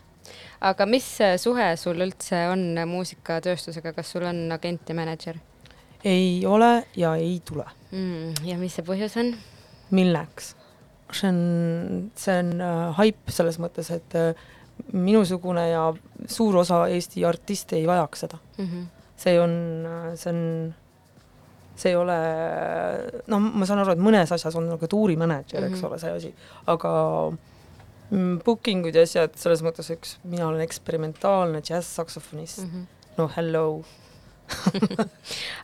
aga 0.62 0.86
mis 0.86 1.18
suhe 1.38 1.76
sul 1.78 2.02
üldse 2.02 2.48
on 2.52 2.90
muusikatööstusega, 2.90 3.94
kas 3.94 4.12
sul 4.12 4.26
on 4.26 4.52
agent 4.52 4.90
ja 4.90 4.96
mänedžer? 4.96 5.38
ei 6.04 6.46
ole 6.46 6.88
ja 6.96 7.16
ei 7.16 7.42
tule 7.46 7.66
mm,. 7.92 8.46
ja 8.46 8.58
mis 8.58 8.76
see 8.76 8.86
põhjus 8.86 9.18
on? 9.20 9.36
milleks? 9.92 10.56
see 11.12 11.30
on, 11.30 12.12
see 12.16 12.40
on 12.40 12.62
äh, 12.62 12.96
haip 12.98 13.30
selles 13.32 13.60
mõttes, 13.60 13.92
et 13.96 14.16
äh, 14.16 14.48
minusugune 14.94 15.70
ja 15.70 15.94
suur 16.26 16.58
osa 16.58 16.86
Eesti 16.88 17.26
artiste 17.26 17.76
ei 17.76 17.88
vajaks 17.88 18.20
seda 18.26 18.38
mm. 18.58 18.66
-hmm. 18.66 18.86
see 19.18 19.40
on, 19.42 19.54
see 20.16 20.34
on, 20.34 20.74
see 21.76 21.92
ei 21.92 21.96
ole, 21.96 22.18
noh, 23.28 23.40
ma 23.40 23.66
saan 23.66 23.84
aru, 23.84 23.98
et 23.98 24.02
mõnes 24.02 24.34
asjas 24.34 24.56
on 24.56 24.70
nagu 24.70 24.88
tuurimänedžer 24.88 25.62
mm, 25.62 25.68
-hmm. 25.68 25.76
eks 25.76 25.84
ole, 25.84 26.00
see 26.00 26.12
asi, 26.12 26.34
aga 26.68 26.92
mm, 28.10 28.40
booking 28.46 28.86
ud 28.86 28.96
ja 28.96 29.06
asjad, 29.08 29.36
selles 29.36 29.64
mõttes, 29.66 29.92
eks 29.94 30.18
mina 30.24 30.48
olen 30.48 30.62
eksperimentaalne 30.62 31.62
džäss-saksofonist 31.62 32.64
mm, 32.64 32.70
-hmm. 32.74 33.16
no 33.18 33.30
hello 33.38 33.84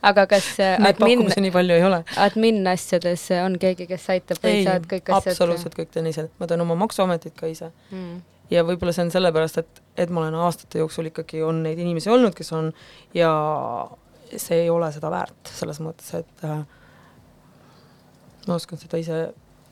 aga 0.02 0.26
kas 0.26 0.50
admin, 0.88 1.24
nii 1.36 1.50
palju 1.50 1.74
ei 1.74 1.84
ole. 1.84 2.04
admin 2.16 2.66
asjades 2.68 3.30
on 3.44 3.56
keegi, 3.58 3.86
kes 3.86 4.10
aitab 4.12 4.42
või 4.44 4.58
ei, 4.58 4.64
saad 4.68 4.84
kõik 4.90 5.08
asjad? 5.08 5.32
absoluutselt 5.32 5.74
kõik 5.78 5.90
teen 5.94 6.06
ise, 6.06 6.28
ma 6.38 6.46
teen 6.46 6.60
oma 6.60 6.76
Maksuametit 6.84 7.34
ka 7.38 7.46
ise 7.46 7.72
mm 7.90 8.33
ja 8.50 8.64
võib-olla 8.66 8.92
see 8.94 9.06
on 9.06 9.12
sellepärast, 9.14 9.60
et, 9.62 9.82
et 10.04 10.10
ma 10.12 10.24
olen 10.24 10.38
aastate 10.46 10.82
jooksul 10.82 11.10
ikkagi, 11.10 11.42
on 11.46 11.62
neid 11.64 11.80
inimesi 11.80 12.10
olnud, 12.12 12.34
kes 12.36 12.52
on 12.56 12.72
ja 13.16 13.30
see 14.36 14.64
ei 14.64 14.70
ole 14.70 14.90
seda 14.94 15.10
väärt, 15.12 15.52
selles 15.52 15.80
mõttes, 15.84 16.10
et 16.18 16.44
äh, 16.48 16.64
ma 18.48 18.58
oskan 18.58 18.80
seda 18.80 19.00
ise 19.00 19.20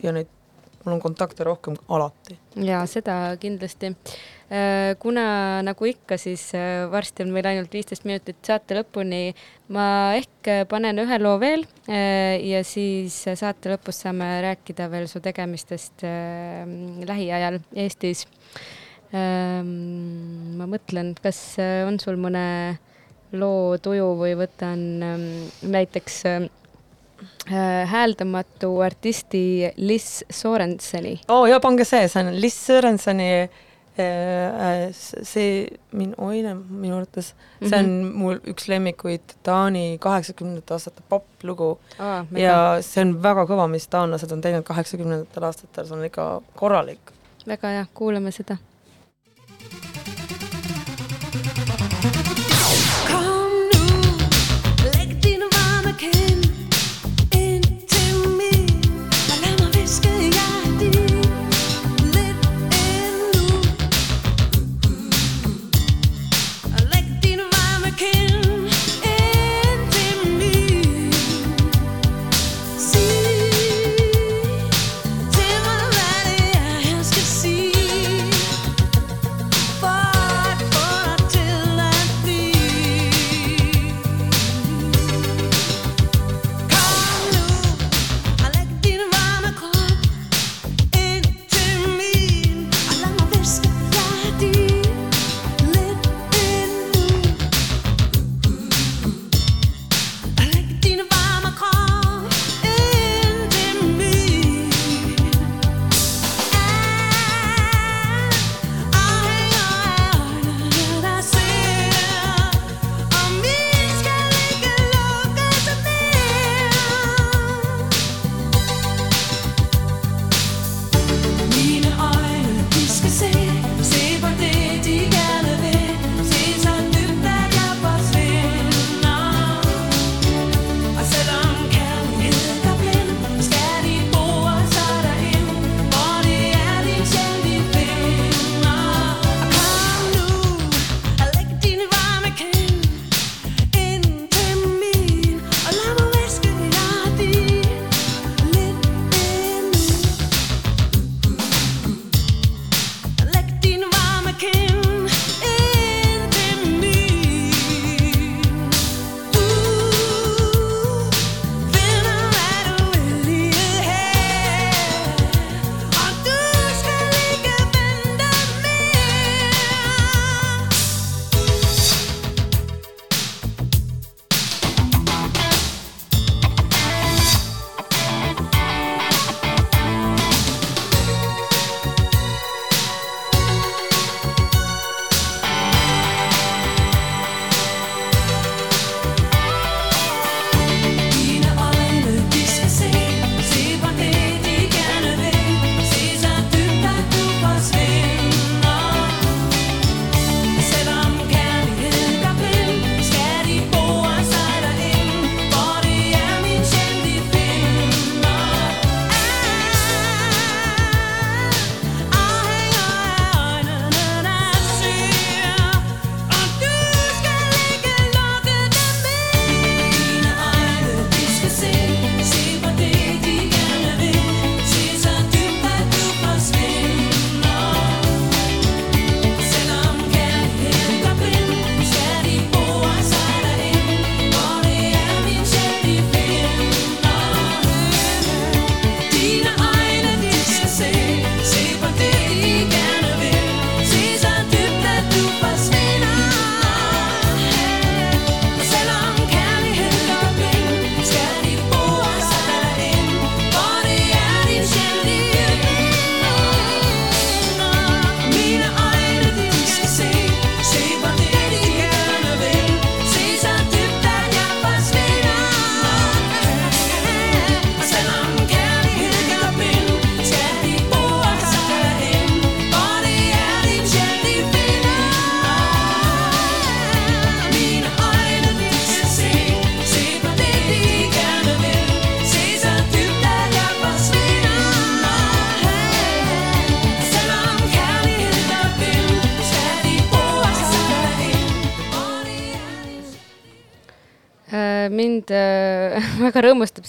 ja 0.03 0.15
neid, 0.15 0.31
mul 0.85 0.97
on 0.97 1.03
kontakte 1.03 1.45
rohkem 1.47 1.77
alati. 1.93 2.39
jaa, 2.57 2.85
seda 2.91 3.19
kindlasti. 3.41 3.95
Kuna 5.01 5.25
nagu 5.65 5.87
ikka, 5.89 6.19
siis 6.21 6.51
varsti 6.93 7.25
on 7.25 7.31
meil 7.33 7.47
ainult 7.49 7.73
viisteist 7.73 8.05
minutit 8.05 8.37
saate 8.45 8.77
lõpuni. 8.77 9.33
ma 9.73 10.13
ehk 10.19 10.69
panen 10.69 11.01
ühe 11.01 11.19
loo 11.23 11.39
veel 11.41 11.65
ja 11.89 12.61
siis 12.67 13.17
saate 13.25 13.73
lõpus 13.73 14.03
saame 14.05 14.29
rääkida 14.45 14.91
veel 14.93 15.09
su 15.09 15.23
tegemistest 15.25 16.05
lähiajal 17.09 17.63
Eestis. 17.73 18.27
ma 19.13 20.69
mõtlen, 20.69 21.15
kas 21.23 21.57
on 21.89 21.97
sul 22.03 22.21
mõne 22.21 22.77
loo 23.33 23.79
tuju 23.81 24.13
või 24.21 24.37
võtan 24.37 24.85
näiteks 25.63 26.23
hääldamatu 27.89 28.81
artisti 28.85 29.73
Liz 29.77 30.23
Sorenseni. 30.31 31.21
oo 31.29 31.43
oh, 31.43 31.49
jaa, 31.49 31.61
pange 31.61 31.89
see, 31.89 32.05
see 32.09 32.21
on 32.21 32.35
Liz 32.41 32.57
Sorenseni 32.67 33.49
see 33.97 35.69
min-, 35.93 36.15
oine 36.17 36.55
minu 36.57 36.97
arvates, 36.97 37.35
see 37.61 37.79
on 37.79 37.85
mm 37.85 38.03
-hmm. 38.03 38.17
mul 38.23 38.41
üks 38.55 38.69
lemmikuid 38.69 39.37
Taani 39.43 39.99
kaheksakümnendate 40.01 40.75
aastate 40.75 41.03
popp-lugu 41.09 41.71
oh, 41.99 42.39
ja 42.39 42.57
see 42.81 43.05
on 43.05 43.23
väga 43.23 43.45
kõva, 43.51 43.69
mis 43.69 43.89
taanlased 43.93 44.33
on 44.33 44.41
teinud 44.41 44.65
kaheksakümnendatel 44.65 45.49
aastatel, 45.49 45.87
see 45.87 45.97
on 45.99 46.05
ikka 46.05 46.29
korralik. 46.57 47.13
väga 47.47 47.69
hea, 47.69 47.87
kuulame 47.95 48.33
seda. 48.33 48.57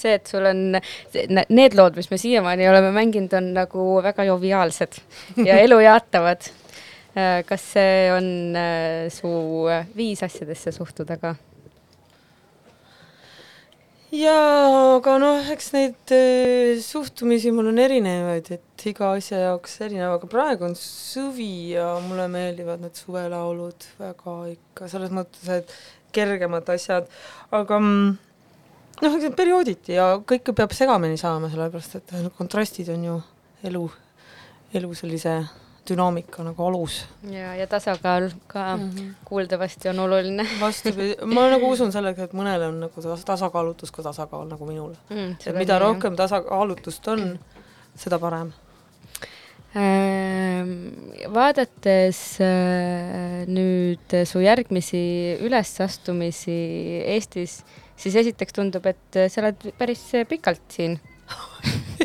See, 0.04 0.18
et 0.20 0.28
sul 0.30 0.48
on 0.50 0.66
need 1.50 1.78
lood, 1.80 1.98
mis 2.00 2.12
me 2.12 2.20
siiamaani 2.22 2.68
oleme 2.72 2.92
mänginud, 2.96 3.34
on 3.40 3.54
nagu 3.58 3.88
väga 4.06 4.28
joviaalsed 4.32 5.00
ja 5.46 5.62
elujaatavad. 5.66 6.52
kas 7.46 7.66
see 7.76 8.08
on 8.10 8.28
äh, 8.58 9.10
su 9.14 9.30
äh, 9.70 9.84
viis 9.94 10.24
asjadesse 10.26 10.72
suhtuda 10.74 11.20
ka? 11.22 11.36
jaa, 14.14 14.98
aga 14.98 15.16
noh, 15.22 15.48
eks 15.54 15.72
neid 15.74 16.14
eh, 16.14 16.78
suhtumisi 16.84 17.54
mul 17.56 17.72
on 17.72 17.82
erinevaid, 17.82 18.52
et 18.54 18.86
iga 18.92 19.14
asja 19.18 19.40
jaoks 19.42 19.80
erinev, 19.88 20.18
aga 20.18 20.30
praegu 20.30 20.68
on 20.68 20.76
suvi 20.78 21.74
ja 21.74 21.96
mulle 22.04 22.28
meeldivad 22.32 22.84
need 22.84 23.00
suvelaulud 23.00 23.88
väga 24.02 24.36
ikka, 24.52 24.90
selles 24.92 25.14
mõttes, 25.16 25.50
et 25.50 25.74
kergemad 26.14 26.70
asjad, 26.70 27.10
aga 27.54 27.80
mm, 27.82 28.12
noh, 29.04 29.18
periooditi 29.38 29.98
ja 29.98 30.14
kõike 30.20 30.56
peab 30.58 30.74
segamini 30.76 31.20
saama, 31.20 31.52
sellepärast 31.52 32.00
et 32.00 32.16
need 32.16 32.32
kontrastid 32.38 32.90
on 32.94 33.04
ju 33.10 33.20
elu, 33.70 33.84
elu 34.80 34.96
sellise 34.98 35.38
dünaamika 35.88 36.44
nagu 36.48 36.64
alus 36.64 37.02
ja, 37.28 37.54
ja 37.60 37.68
tasakaal 37.68 38.30
ka 38.48 38.76
mm. 38.78 38.90
-hmm. 38.90 39.14
kuuldavasti 39.26 39.90
on 39.90 40.00
oluline 40.00 40.48
vastupidi, 40.60 41.16
ma 41.26 41.48
nagu 41.54 41.70
usun 41.70 41.92
sellega, 41.92 42.24
et 42.24 42.34
mõnele 42.34 42.68
on 42.72 42.80
nagu 42.86 43.02
tas- 43.02 43.26
tasakaalutus 43.26 43.92
ka 43.92 44.04
tasakaal 44.04 44.48
nagu 44.48 44.66
minule. 44.66 44.96
mm,. 45.10 45.36
et 45.46 45.56
mida 45.56 45.80
rohkem 45.80 46.16
tasakaalutust 46.16 47.08
on, 47.08 47.40
seda 47.96 48.20
parem. 48.20 48.54
Ähm, 49.76 50.70
vaadates 51.34 52.38
äh, 52.42 53.48
nüüd 53.50 54.14
su 54.30 54.40
järgmisi 54.40 55.38
ülesastumisi 55.42 56.58
Eestis, 57.10 57.64
siis 57.98 58.16
esiteks 58.24 58.54
tundub, 58.56 58.86
et 58.90 59.20
sa 59.30 59.42
oled 59.44 59.70
päris 59.78 60.04
pikalt 60.30 60.64
siin 60.74 61.00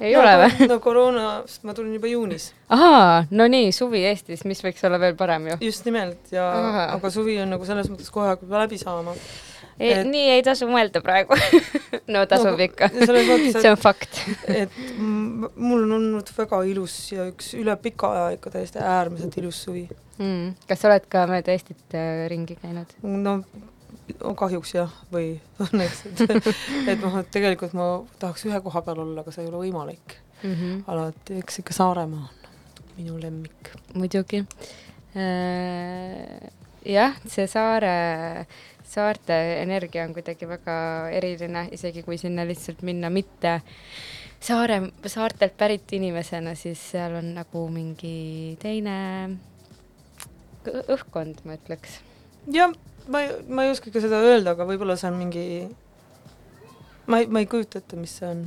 ei 0.00 0.14
ole 0.16 0.32
või? 0.38 0.68
no 0.70 0.78
koroonast 0.82 1.64
ma 1.66 1.74
tulin 1.76 1.94
juba 1.96 2.10
juunis, 2.10 2.50
ahaa, 2.74 3.24
no 3.34 3.46
nii, 3.50 3.70
suvi 3.74 4.04
Eestis, 4.08 4.44
mis 4.48 4.62
võiks 4.64 4.84
olla 4.86 5.00
veel 5.02 5.16
parem 5.18 5.48
ju 5.52 5.58
just 5.68 5.86
nimelt 5.88 6.32
ja 6.34 6.46
aga 6.94 7.10
suvi 7.14 7.38
on 7.42 7.50
nagu 7.56 7.66
selles 7.68 7.90
mõttes 7.90 8.10
kohe 8.14 8.30
hakkab 8.32 8.54
läbi 8.60 8.78
saama. 8.80 9.14
ei, 9.78 9.92
Et- 9.96 10.06
nii 10.06 10.28
ei 10.36 10.44
tasu 10.46 10.68
mõelda 10.70 11.02
praegu 11.04 11.38
no 12.14 12.24
tasub 12.30 12.54
No, 12.58 12.66
ikka 12.68 12.90
see 12.94 13.70
on 13.72 13.80
fakt 13.80 14.20
et 14.46 14.78
mul 14.98 15.82
on 15.88 15.96
olnud 15.98 16.30
väga 16.36 16.62
ilus 16.70 16.98
ja 17.14 17.26
üks 17.32 17.52
üle 17.58 17.74
pika 17.82 18.12
aja 18.14 18.28
ikka 18.38 18.54
täiesti 18.54 18.82
äärmiselt 18.82 19.40
ilus 19.42 19.64
suvi. 19.66 19.88
mm.. 20.18 20.54
kas 20.70 20.84
sa 20.84 20.92
oled 20.92 21.10
ka 21.10 21.26
mööda 21.30 21.54
Eestit 21.56 21.98
äh, 21.98 22.28
ringi 22.30 22.58
käinud? 22.62 22.94
no 23.02 23.40
kahjuks 24.36 24.74
jah, 24.74 24.94
või 25.12 25.36
õnneks, 25.66 26.06
et 26.06 26.24
et 26.94 27.00
noh, 27.02 27.18
et 27.20 27.30
tegelikult 27.34 27.76
ma 27.78 27.90
tahaks 28.18 28.46
ühe 28.48 28.60
koha 28.64 28.82
peal 28.86 29.04
olla, 29.04 29.22
aga 29.22 29.34
see 29.34 29.44
ei 29.44 29.52
ole 29.52 29.66
võimalik 29.66 30.18
Mm 30.38 30.54
-hmm. 30.54 30.82
alati, 30.86 31.38
eks 31.38 31.58
ikka 31.58 31.72
Saaremaa 31.74 32.28
on 32.28 32.84
minu 32.96 33.20
lemmik. 33.22 33.70
muidugi. 33.94 34.44
jah, 36.86 37.14
see 37.26 37.46
saare, 37.46 38.46
saarte 38.84 39.62
energia 39.62 40.04
on 40.04 40.14
kuidagi 40.14 40.48
väga 40.48 40.76
eriline, 41.10 41.68
isegi 41.72 42.02
kui 42.02 42.18
sinna 42.18 42.46
lihtsalt 42.46 42.82
minna 42.82 43.10
mitte 43.10 43.60
saare, 44.40 44.82
saartelt 45.06 45.56
pärit 45.56 45.92
inimesena, 45.92 46.54
siis 46.54 46.90
seal 46.90 47.14
on 47.18 47.34
nagu 47.34 47.68
mingi 47.68 48.56
teine 48.62 48.98
õhkkond, 50.66 51.42
ma 51.44 51.56
ütleks. 51.58 52.00
jah, 52.52 52.72
ma 53.08 53.22
ei, 53.24 53.34
ma 53.48 53.64
ei 53.64 53.72
oskagi 53.72 54.02
seda 54.04 54.20
öelda, 54.24 54.54
aga 54.54 54.66
võib-olla 54.68 54.96
see 54.98 55.10
on 55.10 55.18
mingi, 55.18 55.44
ma 57.08 57.22
ei, 57.22 57.28
ma 57.32 57.42
ei 57.42 57.48
kujuta 57.50 57.80
ette, 57.80 57.98
mis 58.00 58.18
see 58.20 58.30
on, 58.30 58.44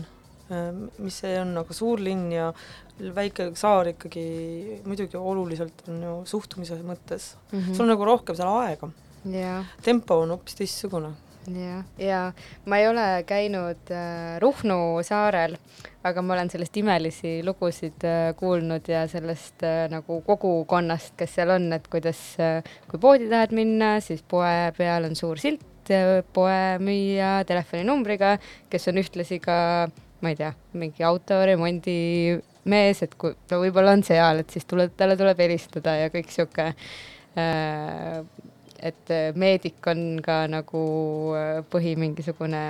mis 1.01 1.18
see 1.24 1.34
on, 1.39 1.55
aga 1.64 1.76
suur 1.76 2.01
linn 2.03 2.30
ja 2.34 2.51
väike 3.16 3.51
saar 3.57 3.89
ikkagi 3.93 4.82
muidugi 4.86 5.18
oluliselt 5.18 5.86
on 5.89 6.01
ju 6.05 6.16
suhtumise 6.30 6.78
mõttes 6.86 7.32
mm, 7.51 7.59
-hmm. 7.59 7.74
sul 7.74 7.86
on 7.88 7.93
nagu 7.95 8.05
rohkem 8.05 8.38
seal 8.38 8.51
aega, 8.62 8.91
jah, 9.26 9.76
tempo 9.82 10.22
on 10.22 10.36
hoopis 10.36 10.59
teistsugune. 10.59 11.14
jah, 11.49 11.83
ja 11.97 12.19
ma 12.69 12.77
ei 12.77 12.87
ole 12.89 13.05
käinud 13.27 13.89
äh, 13.93 14.37
Ruhnu 14.41 15.01
saarel, 15.05 15.57
aga 16.05 16.21
ma 16.21 16.35
olen 16.35 16.51
sellest 16.53 16.77
imelisi 16.77 17.39
lugusid 17.45 18.05
äh, 18.05 18.33
kuulnud 18.37 18.87
ja 18.91 19.07
sellest 19.09 19.65
äh, 19.65 19.87
nagu 19.91 20.21
kogukonnast, 20.27 21.15
kes 21.19 21.35
seal 21.39 21.55
on, 21.55 21.71
et 21.77 21.87
kuidas 21.91 22.21
äh,, 22.41 22.61
kui 22.91 23.01
poodi 23.01 23.29
tahad 23.31 23.55
minna, 23.57 23.95
siis 24.03 24.21
poe 24.21 24.71
peal 24.77 25.09
on 25.09 25.17
suur 25.17 25.41
silt 25.41 25.91
äh, 25.93 26.21
poemüüja 26.33 27.41
telefoninumbriga, 27.49 28.37
kes 28.69 28.89
on 28.91 29.01
ühtlasi 29.01 29.41
ka, 29.43 29.57
ma 30.21 30.33
ei 30.33 30.37
tea, 30.39 30.53
mingi 30.77 31.05
autoremondimees, 31.07 33.03
et 33.07 33.17
kui 33.17 33.33
ta 33.49 33.61
võib-olla 33.61 33.97
on 33.97 34.05
seal, 34.05 34.43
et 34.43 34.53
siis 34.53 34.69
tuleb, 34.69 34.93
talle 34.97 35.17
tuleb 35.19 35.41
helistada 35.41 35.97
ja 36.03 36.13
kõik 36.13 36.29
sihuke 36.33 36.71
äh, 36.71 38.21
et 38.82 39.11
äh, 39.13 39.29
meedik 39.38 39.86
on 39.88 40.21
ka 40.25 40.45
nagu 40.49 40.84
äh, 41.38 41.59
põhi 41.71 41.95
mingisugune 41.99 42.63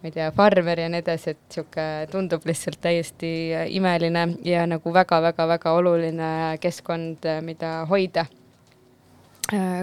ma 0.00 0.08
ei 0.08 0.14
tea, 0.14 0.30
farmer 0.34 0.80
ja 0.80 0.88
nii 0.90 1.02
edasi, 1.04 1.34
et 1.34 1.42
niisugune 1.44 2.08
tundub 2.10 2.46
lihtsalt 2.48 2.80
täiesti 2.82 3.30
äh, 3.54 3.68
imeline 3.76 4.26
ja 4.46 4.64
nagu 4.70 4.94
väga-väga-väga 4.94 5.74
oluline 5.78 6.32
keskkond, 6.62 7.28
mida 7.46 7.84
hoida 7.90 8.26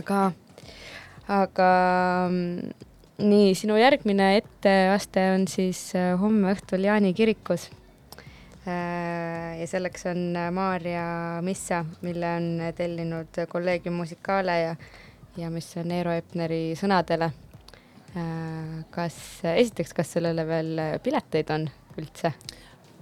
ka. 0.08 0.22
aga 1.28 1.72
mm, 2.32 2.70
nii, 3.24 3.56
sinu 3.56 3.80
järgmine 3.80 4.36
etteaste 4.42 5.26
on 5.34 5.48
siis 5.52 5.90
homme 6.22 6.54
õhtul 6.56 6.88
Jaani 6.88 7.12
kirikus 7.18 7.70
ja 8.68 9.68
selleks 9.68 10.06
on 10.12 10.36
Maarja 10.52 11.04
Missa, 11.44 11.86
mille 12.04 12.32
on 12.36 12.48
tellinud 12.76 13.40
Collegium 13.52 13.96
Musicale 13.96 14.58
ja, 14.60 14.74
ja 15.38 15.50
mis 15.54 15.68
on 15.78 15.92
Eero 15.92 16.12
Epneri 16.18 16.74
sõnadele. 16.80 17.32
kas, 18.92 19.18
esiteks, 19.46 19.92
kas 19.94 20.14
sellele 20.16 20.46
veel 20.48 20.80
pileteid 21.04 21.52
on 21.54 21.68
üldse? 22.00 22.32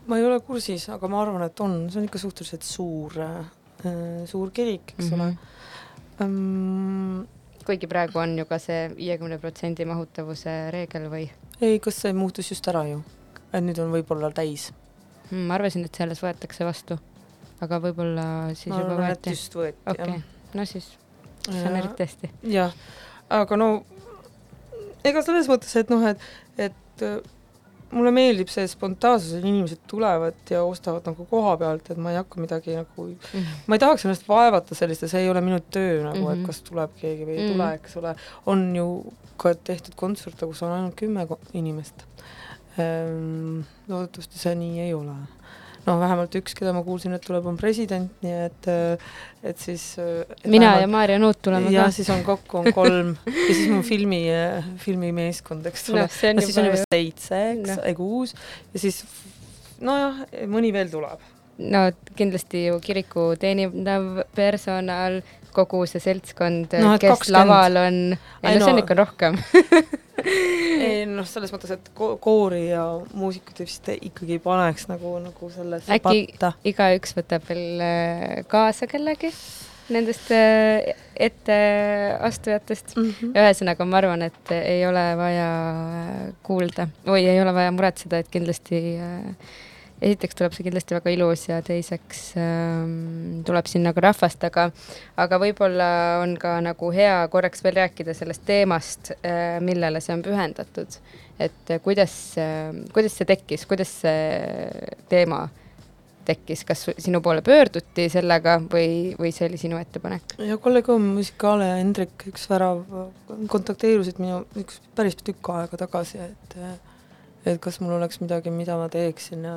ma 0.08 0.18
ei 0.20 0.26
ole 0.28 0.40
kursis, 0.46 0.90
aga 0.94 1.08
ma 1.10 1.22
arvan, 1.24 1.46
et 1.48 1.60
on, 1.64 1.86
see 1.90 2.02
on 2.02 2.06
ikka 2.10 2.20
suhteliselt 2.22 2.66
suur 2.68 3.16
äh,, 3.22 4.26
suur 4.30 4.52
kirik, 4.54 4.94
eks 4.98 5.12
Mhm. 5.12 5.22
ole 5.22 6.26
um,. 6.26 7.28
kuigi 7.66 7.88
praegu 7.90 8.20
on 8.22 8.36
ju 8.38 8.46
ka 8.46 8.60
see 8.62 8.90
viiekümne 8.94 9.40
protsendi 9.42 9.86
mahutavuse 9.90 10.54
reegel 10.76 11.08
või 11.10 11.30
ei, 11.62 11.80
kas 11.80 12.02
see 12.04 12.14
muutus 12.14 12.52
just 12.52 12.68
ära 12.70 12.84
ju? 12.90 13.02
et 13.54 13.64
nüüd 13.64 13.80
on 13.82 13.92
võib-olla 13.96 14.30
täis. 14.36 14.72
hmm,? 15.32 15.48
ma 15.48 15.56
arvasin, 15.58 15.86
et 15.86 15.96
selles 15.96 16.22
võetakse 16.22 16.66
vastu, 16.68 17.00
aga 17.62 17.80
võib-olla 17.88 18.28
siis 18.54 18.74
ma 18.74 18.82
juba 18.84 18.94
arvan, 19.00 19.12
et 19.16 19.22
võeti. 19.24 19.38
just 19.38 19.56
võeti 19.58 19.82
okei 19.90 20.18
okay., 20.20 20.22
no 20.54 20.66
siis, 20.70 20.92
siis 21.46 21.66
on 21.66 21.76
eriti 21.76 22.04
hästi. 22.04 22.30
jah, 22.54 22.74
aga 23.30 23.58
no 23.58 23.70
ega 25.06 25.22
selles 25.26 25.48
mõttes, 25.52 25.76
et 25.80 25.90
noh, 25.94 26.04
et, 26.10 26.20
et 26.58 27.04
äh, 27.06 27.20
mulle 27.96 28.12
meeldib 28.12 28.50
see 28.52 28.66
spontaansus, 28.68 29.36
et 29.38 29.44
inimesed 29.46 29.84
tulevad 29.88 30.34
ja 30.50 30.64
ostavad 30.66 31.06
nagu 31.08 31.26
koha 31.30 31.54
pealt, 31.62 31.92
et 31.94 31.98
ma 32.02 32.12
ei 32.12 32.18
hakka 32.18 32.42
midagi 32.42 32.76
nagu 32.76 33.06
Mhm. 33.34 33.46
ma 33.68 33.76
ei 33.76 33.80
tahaks 33.80 34.06
ennast 34.06 34.26
vaevata 34.28 34.76
selliste, 34.76 35.08
see 35.08 35.22
ei 35.22 35.30
ole 35.30 35.42
minu 35.46 35.60
töö 35.72 36.02
nagu 36.04 36.18
mm, 36.18 36.24
-hmm. 36.26 36.32
Mhm. 36.36 36.42
et 36.42 36.48
kas 36.48 36.62
tuleb 36.62 36.92
keegi 37.02 37.26
või 37.26 37.38
ei 37.38 37.44
Mhm. 37.46 37.54
tule, 37.54 37.74
eks 37.74 37.98
ole. 37.98 38.16
on 38.46 38.76
ju 38.76 39.14
ka 39.38 39.54
tehtud 39.56 39.96
kontserte, 39.96 40.46
kus 40.46 40.64
on 40.64 40.72
ainult 40.72 40.96
kümme 40.96 41.28
inimest 41.54 42.06
ehm,. 42.78 43.62
loodetavasti 43.88 44.40
see 44.40 44.56
nii 44.56 44.80
ei 44.80 44.94
ole. 44.94 45.16
No 45.86 45.98
vähemalt 46.02 46.36
üks, 46.40 46.56
keda 46.58 46.74
ma 46.76 46.84
kuulsin, 46.86 47.14
et 47.18 47.26
tuleb, 47.26 47.46
on 47.50 47.58
president, 47.60 48.12
nii 48.26 48.38
et, 48.48 48.70
et 49.46 49.62
siis 49.62 49.84
et 50.00 50.48
mina 50.48 50.72
vähemalt, 50.72 50.86
ja 50.86 50.92
Maarja 50.96 51.20
Nuut 51.22 51.42
tuleme 51.46 51.74
ka. 51.74 51.90
siis 51.96 52.10
on 52.14 52.24
kokku 52.26 52.62
on 52.62 52.72
kolm 52.76 53.14
ja 53.30 53.52
siis 53.52 53.70
mu 53.72 53.82
filmi, 53.86 54.24
filmimeeskond, 54.82 55.70
eks 55.72 55.90
ole 55.94 56.06
noh, 56.06 56.12
see 56.14 56.34
on 56.34 56.42
no 56.42 56.46
siis 56.46 56.60
on 56.62 56.70
juba 56.70 56.76
juba 56.76 56.84
ju, 56.84 56.92
seitse, 56.98 57.42
eks 57.54 57.72
Noh., 57.72 57.86
ei 57.86 57.98
kuus 57.98 58.36
ja 58.74 58.84
siis 58.88 59.04
nojah, 59.84 60.26
mõni 60.52 60.74
veel 60.76 60.92
tuleb. 60.92 61.32
No 61.58 61.86
kindlasti 62.16 62.66
ju 62.68 62.80
kiriku 62.84 63.34
teenindav 63.40 64.24
personal, 64.36 65.22
kogu 65.56 65.86
see 65.88 66.00
seltskond 66.04 66.74
No, 66.84 66.98
kes 67.00 67.30
20. 67.30 67.32
laval 67.32 67.78
on, 67.80 68.00
ei 68.44 68.58
no 68.60 68.66
see 68.66 68.74
on 68.74 68.80
ikka 68.82 68.98
rohkem 69.00 69.38
ei 70.86 71.06
noh, 71.08 71.26
selles 71.28 71.52
mõttes, 71.54 71.72
et 71.78 71.92
ko- 71.96 72.16
koori 72.22 72.66
ja 72.74 72.84
muusikud 73.16 73.60
vist 73.64 73.88
ikkagi 73.96 74.36
ei 74.36 74.42
paneks 74.44 74.88
nagu, 74.92 75.14
nagu 75.24 75.50
sellesse 75.54 75.96
Äkki- 75.96 76.26
patta. 76.34 76.52
igaüks 76.68 77.16
võtab 77.16 77.48
veel 77.50 77.80
äh, 77.86 78.44
kaasa 78.52 78.88
kellegi 78.92 79.32
nendest 79.94 80.32
äh, 80.34 80.96
etteastujatest. 81.16 82.96
Mm 82.98 83.10
-hmm. 83.12 83.32
ühesõnaga, 83.38 83.86
ma 83.86 83.98
arvan, 83.98 84.22
et 84.26 84.52
ei 84.52 84.82
ole 84.88 85.04
vaja 85.18 85.50
äh, 85.70 86.34
kuulda 86.44 86.88
või 87.06 87.28
ei 87.30 87.42
ole 87.42 87.54
vaja 87.54 87.72
muretseda, 87.72 88.18
et 88.18 88.28
kindlasti 88.34 88.82
äh, 88.98 89.36
esiteks 90.02 90.36
tuleb 90.36 90.56
see 90.56 90.66
kindlasti 90.68 90.98
väga 90.98 91.14
ilus 91.16 91.46
ja 91.48 91.60
teiseks 91.66 92.22
ähm, 92.40 93.42
tuleb 93.48 93.68
siin 93.72 93.86
nagu 93.88 94.04
rahvast, 94.04 94.44
aga, 94.48 94.70
aga 95.22 95.40
võib-olla 95.42 95.90
on 96.24 96.36
ka 96.40 96.58
nagu 96.64 96.92
hea 96.96 97.18
korraks 97.32 97.64
veel 97.66 97.80
rääkida 97.80 98.16
sellest 98.18 98.46
teemast 98.48 99.14
äh,, 99.18 99.60
millele 99.64 100.02
see 100.04 100.16
on 100.16 100.24
pühendatud. 100.26 100.98
et 101.40 101.72
äh, 101.72 101.84
kuidas 101.84 102.16
äh,, 102.42 102.74
kuidas 102.94 103.16
see 103.18 103.30
tekkis, 103.30 103.68
kuidas 103.70 103.94
see 104.04 104.98
teema 105.12 105.46
tekkis, 106.26 106.64
kas 106.66 106.88
sinu 106.98 107.22
poole 107.22 107.44
pöörduti 107.46 108.08
sellega 108.10 108.58
või, 108.72 109.14
või 109.20 109.32
see 109.36 109.48
oli 109.48 109.60
sinu 109.62 109.80
ettepanek? 109.80 110.36
ja 110.44 110.58
Kollegium 110.58 111.14
Musicale 111.16 111.70
ja 111.70 111.78
Hendrik, 111.80 112.28
üks 112.32 112.50
värav, 112.52 112.84
kontakteerusid 113.52 114.20
minu 114.20 114.44
üks 114.60 114.82
päris 114.98 115.16
tükk 115.22 115.54
aega 115.56 115.80
tagasi, 115.86 116.20
et 116.26 116.60
et 117.46 117.62
kas 117.62 117.80
mul 117.82 117.96
oleks 118.00 118.22
midagi, 118.22 118.52
mida 118.52 118.78
ma 118.80 118.90
teeksin 118.90 119.44
ja 119.46 119.56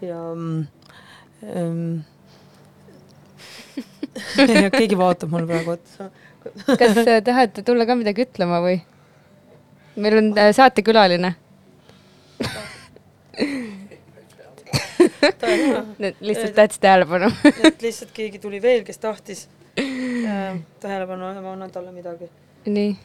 ja 0.00 0.20
ähm, 0.32 2.04
ja 4.64 4.70
keegi 4.70 4.98
vaatab 4.98 5.32
mulle 5.32 5.46
praegu 5.50 5.74
otsa. 5.76 6.10
kas 6.78 7.00
äh, 7.02 7.22
tahate 7.24 7.64
tulla 7.66 7.86
ka 7.86 7.96
midagi 7.98 8.26
ütlema 8.26 8.60
või? 8.64 8.78
meil 9.96 10.18
on 10.20 10.30
äh, 10.38 10.52
saatekülaline. 10.56 11.34
lihtsalt 16.20 16.54
tahtis 16.56 16.78
tähelepanu 16.80 17.28
et 17.64 17.82
lihtsalt 17.82 18.12
keegi 18.16 18.38
tuli 18.40 18.62
veel, 18.62 18.84
kes 18.84 18.98
tahtis 19.02 19.46
äh, 19.80 20.56
tähelepanu 20.80 21.34
ja 21.34 21.42
ma 21.44 21.52
annan 21.52 21.70
talle 21.70 21.92
midagi. 21.92 22.30
nii, 22.66 22.96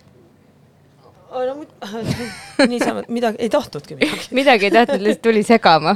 no 1.31 1.55
niisama, 2.71 3.03
midagi, 3.07 3.39
ei 3.39 3.49
tahtnudki 3.49 3.95
midagi. 3.95 4.27
midagi 4.39 4.67
ei 4.67 4.71
tahtnud, 4.71 5.05
lihtsalt 5.05 5.23
tuli 5.27 5.43
segama. 5.47 5.95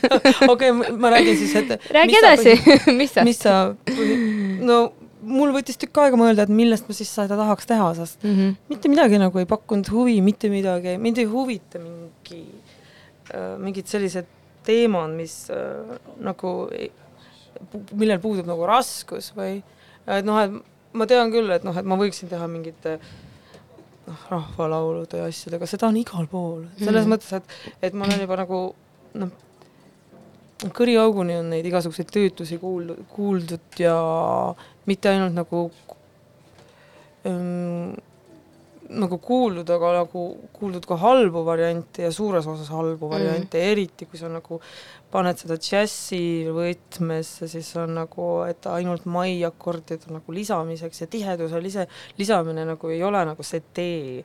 okei 0.52 0.72
ma 0.72 1.14
räägin 1.14 1.38
siis, 1.38 1.54
et 1.56 1.88
räägi 1.94 2.18
edasi 2.20 2.58
mis 2.92 3.14
sa 3.14 3.24
mis 3.24 3.40
sa 3.40 3.54
no 4.60 4.78
mul 5.24 5.54
võttis 5.54 5.78
tükk 5.80 6.02
aega 6.02 6.18
mõelda, 6.20 6.44
et 6.44 6.52
millest 6.52 6.88
ma 6.88 6.96
siis 6.96 7.10
seda 7.12 7.38
tahaks 7.38 7.68
teha, 7.68 7.88
sest 7.96 8.22
mm? 8.24 8.36
-hmm. 8.36 8.56
mitte 8.68 8.92
midagi 8.92 9.20
nagu 9.20 9.40
ei 9.40 9.48
pakkunud 9.48 9.88
huvi, 9.92 10.18
mitte 10.20 10.50
midagi, 10.52 10.98
mind 11.00 11.18
ei 11.22 11.28
huvita 11.30 11.80
mingi 11.80 12.42
äh, 13.32 13.54
mingid 13.58 13.88
sellised 13.88 14.28
teemad, 14.64 15.16
mis 15.16 15.48
äh, 15.52 15.96
nagu, 16.20 16.68
millel 17.92 18.20
puudub 18.20 18.48
nagu 18.48 18.66
raskus 18.68 19.32
või 19.36 19.62
et 20.06 20.24
noh, 20.24 20.40
et 20.40 20.52
ma 20.92 21.06
tean 21.10 21.32
küll, 21.32 21.50
et 21.50 21.64
noh, 21.64 21.76
et 21.76 21.86
ma 21.88 21.96
võiksin 22.00 22.28
teha 22.30 22.46
mingite 22.50 22.98
noh, 24.06 24.26
rahvalaulude 24.30 25.18
ja 25.22 25.28
asjadega, 25.30 25.66
seda 25.70 25.88
on 25.88 25.96
igal 26.00 26.26
pool, 26.30 26.64
selles 26.78 27.04
Mhm. 27.04 27.08
mm. 27.08 27.12
mõttes, 27.14 27.32
et, 27.32 27.44
et 27.88 27.94
ma 27.96 28.04
olen 28.08 28.20
juba 28.24 28.36
nagu 28.42 28.60
noh, 29.20 29.30
kõriauguni 30.64 31.38
on 31.40 31.50
neid 31.52 31.66
igasuguseid 31.68 32.10
töötusi 32.14 32.58
kuuldud, 32.62 33.04
kuuldud 33.12 33.80
ja 33.80 33.96
mitte 34.86 35.10
ainult 35.10 35.34
nagu 35.36 35.64
ähm, 37.26 37.94
nagu 38.90 39.18
kuuldud, 39.18 39.70
aga 39.70 39.92
nagu 40.02 40.22
kuuldud 40.52 40.84
ka 40.86 40.96
halbu 41.00 41.44
variante 41.46 42.02
ja 42.02 42.10
suures 42.12 42.46
osas 42.46 42.68
halbu 42.68 43.08
variante 43.10 43.58
mm., 43.58 43.70
eriti 43.72 44.06
kui 44.06 44.18
sa 44.20 44.28
nagu 44.28 44.60
paned 45.10 45.38
seda 45.38 45.56
džässi 45.56 46.48
võtmesse, 46.52 47.48
siis 47.48 47.70
on 47.80 47.94
nagu, 47.94 48.26
et 48.48 48.66
ainult 48.66 49.04
maiakordid 49.06 50.08
on 50.08 50.18
nagu 50.18 50.32
lisamiseks 50.34 51.00
ja 51.00 51.06
tiheduse 51.06 51.60
lise, 51.62 51.86
lisamine 52.18 52.64
nagu 52.68 52.88
ei 52.90 53.02
ole 53.02 53.24
nagu 53.24 53.42
see 53.46 53.62
tee, 53.72 54.24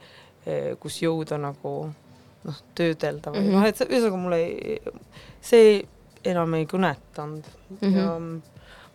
kus 0.79 1.01
jõuda 1.03 1.37
nagu 1.39 1.73
noh, 2.43 2.59
töödelda 2.75 3.31
või 3.31 3.39
mm 3.41 3.45
Mhm. 3.45 3.53
-hmm. 3.53 3.59
noh, 3.59 3.67
et 3.67 3.77
see- 3.77 3.87
ühesõnaga 3.87 4.17
mulle 4.17 4.37
ei, 4.37 4.79
see 5.41 5.83
enam 6.25 6.53
ei 6.53 6.65
kõnetanud 6.65 7.43
mm 7.69 7.77
Mhm. 7.81 7.93
-hmm. 7.93 7.97
ja 7.97 8.17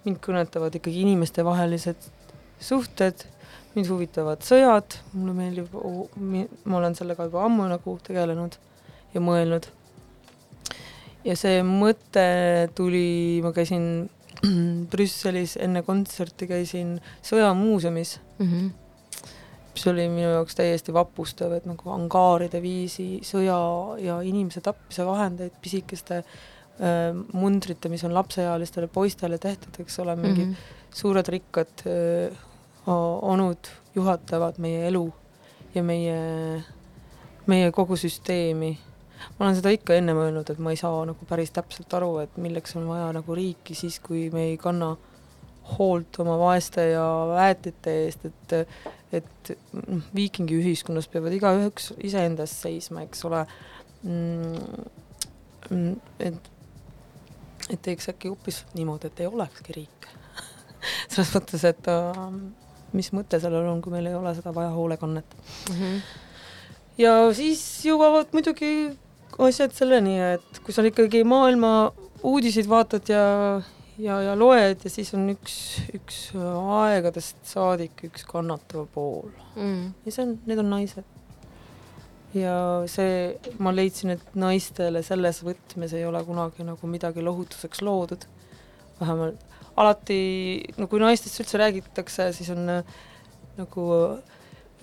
mind 0.04 0.18
kõnetavad 0.20 0.74
ikkagi 0.76 1.00
inimestevahelised 1.00 1.96
suhted, 2.60 3.24
mind 3.74 3.90
huvitavad 3.90 4.44
sõjad, 4.46 4.98
mulle 5.14 5.34
meeldib, 5.36 5.72
ma 6.64 6.78
olen 6.78 6.94
sellega 6.94 7.26
juba 7.28 7.44
ammu 7.48 7.66
nagu 7.70 7.96
tegelenud 8.06 8.56
ja 9.14 9.22
mõelnud. 9.22 9.66
ja 11.24 11.34
see 11.38 11.62
mõte 11.66 12.26
tuli, 12.76 13.40
ma 13.42 13.54
käisin 13.56 14.08
Brüsselis 14.92 15.56
enne 15.62 15.82
kontserti, 15.86 16.48
käisin 16.50 16.98
Sõjamuuseumis, 17.22 18.20
Mm 18.38 18.46
-hmm. 18.46 18.70
mis 19.74 19.86
oli 19.86 20.08
minu 20.08 20.28
jaoks 20.28 20.54
täiesti 20.54 20.92
vapustav, 20.92 21.52
et 21.52 21.66
nagu 21.66 21.90
angaaride 21.90 22.62
viisi 22.62 23.20
sõja 23.22 23.98
ja 23.98 24.20
inimese 24.22 24.60
tapmise 24.60 25.06
vahendeid, 25.06 25.52
pisikeste 25.62 26.16
äh, 26.16 27.14
mundrite, 27.32 27.88
mis 27.88 28.04
on 28.04 28.14
lapseealistele 28.14 28.86
poistele 28.86 29.38
tehtud, 29.38 29.78
eks 29.78 29.98
ole, 29.98 30.16
mingid 30.16 30.46
mm 30.46 30.52
-hmm. 30.52 30.90
suured 30.90 31.28
rikkad 31.28 31.86
äh, 31.86 32.38
onud 32.86 33.70
juhatavad 33.94 34.58
meie 34.58 34.86
elu 34.88 35.04
ja 35.74 35.82
meie, 35.82 36.18
meie 37.46 37.70
kogu 37.72 37.96
süsteemi. 37.96 38.78
ma 39.38 39.46
olen 39.46 39.56
seda 39.56 39.70
ikka 39.72 39.94
ennem 39.96 40.18
öelnud, 40.20 40.50
et 40.50 40.58
ma 40.60 40.74
ei 40.74 40.76
saa 40.76 41.04
nagu 41.08 41.26
päris 41.28 41.52
täpselt 41.54 41.94
aru, 41.96 42.18
et 42.24 42.36
milleks 42.36 42.76
on 42.76 42.88
vaja 42.88 43.08
nagu 43.16 43.34
riiki 43.34 43.74
siis, 43.74 43.98
kui 44.04 44.28
me 44.30 44.50
ei 44.50 44.56
kanna 44.60 44.94
hoolt 45.78 46.18
oma 46.20 46.36
vaeste 46.38 46.90
ja 46.90 47.04
väetite 47.30 47.94
eest, 48.04 48.26
et 48.28 48.56
et 49.14 49.52
noh, 49.72 50.02
viikingi 50.14 50.56
ühiskonnas 50.58 51.06
peavad 51.08 51.34
igaüks 51.36 51.92
iseenda 52.04 52.44
eest 52.44 52.64
seisma, 52.66 53.04
eks 53.06 53.22
ole 53.28 53.44
mm,. 54.02 55.94
et, 56.18 56.50
et 57.70 57.82
teeks 57.82 58.10
äkki 58.10 58.32
hoopis 58.32 58.64
niimoodi, 58.74 59.08
et 59.08 59.22
ei 59.22 59.30
olekski 59.30 59.76
riike 59.78 60.10
selles 61.12 61.30
mõttes, 61.36 61.64
et 61.70 61.90
äh, 61.92 62.26
mis 62.94 63.10
mõte 63.12 63.40
sellel 63.42 63.66
on, 63.68 63.82
kui 63.82 63.92
meil 63.92 64.06
ei 64.06 64.14
ole 64.14 64.34
seda 64.34 64.54
vaja 64.54 64.70
hoolekannet 64.74 65.36
Mm 65.70 65.76
-hmm. 65.76 66.00
ja 66.98 67.14
siis 67.34 67.60
jõuavad 67.84 68.32
muidugi 68.32 68.96
asjad 69.38 69.72
selleni, 69.74 70.18
et 70.34 70.60
kui 70.64 70.74
sa 70.74 70.82
ikkagi 70.86 71.24
maailma 71.24 71.92
uudiseid 72.22 72.68
vaatad 72.70 73.08
ja, 73.10 73.24
ja, 73.98 74.20
ja 74.22 74.36
loed 74.38 74.84
ja 74.84 74.90
siis 74.90 75.14
on 75.14 75.26
üks, 75.32 75.56
üks 75.94 76.20
aegadest 76.36 77.36
saadik 77.44 78.04
üks 78.10 78.24
kannatav 78.26 78.86
pool 78.94 79.30
Mm. 79.56 79.92
ja 80.06 80.12
see 80.12 80.22
on, 80.24 80.38
need 80.46 80.58
on 80.58 80.70
naised. 80.70 81.04
ja 82.34 82.82
see, 82.90 83.38
ma 83.58 83.70
leidsin, 83.70 84.10
et 84.10 84.34
naistele 84.34 85.02
selles 85.06 85.42
võtmes 85.46 85.92
ei 85.94 86.04
ole 86.04 86.24
kunagi 86.26 86.64
nagu 86.66 86.86
midagi 86.90 87.22
lohutuseks 87.22 87.82
loodud. 87.82 88.24
vähemalt 89.00 89.38
alati, 89.80 90.20
no 90.78 90.86
kui 90.90 91.02
naistest 91.02 91.40
üldse 91.42 91.58
räägitakse, 91.60 92.30
siis 92.36 92.50
on 92.54 92.68
äh, 92.78 92.94
nagu 93.58 93.88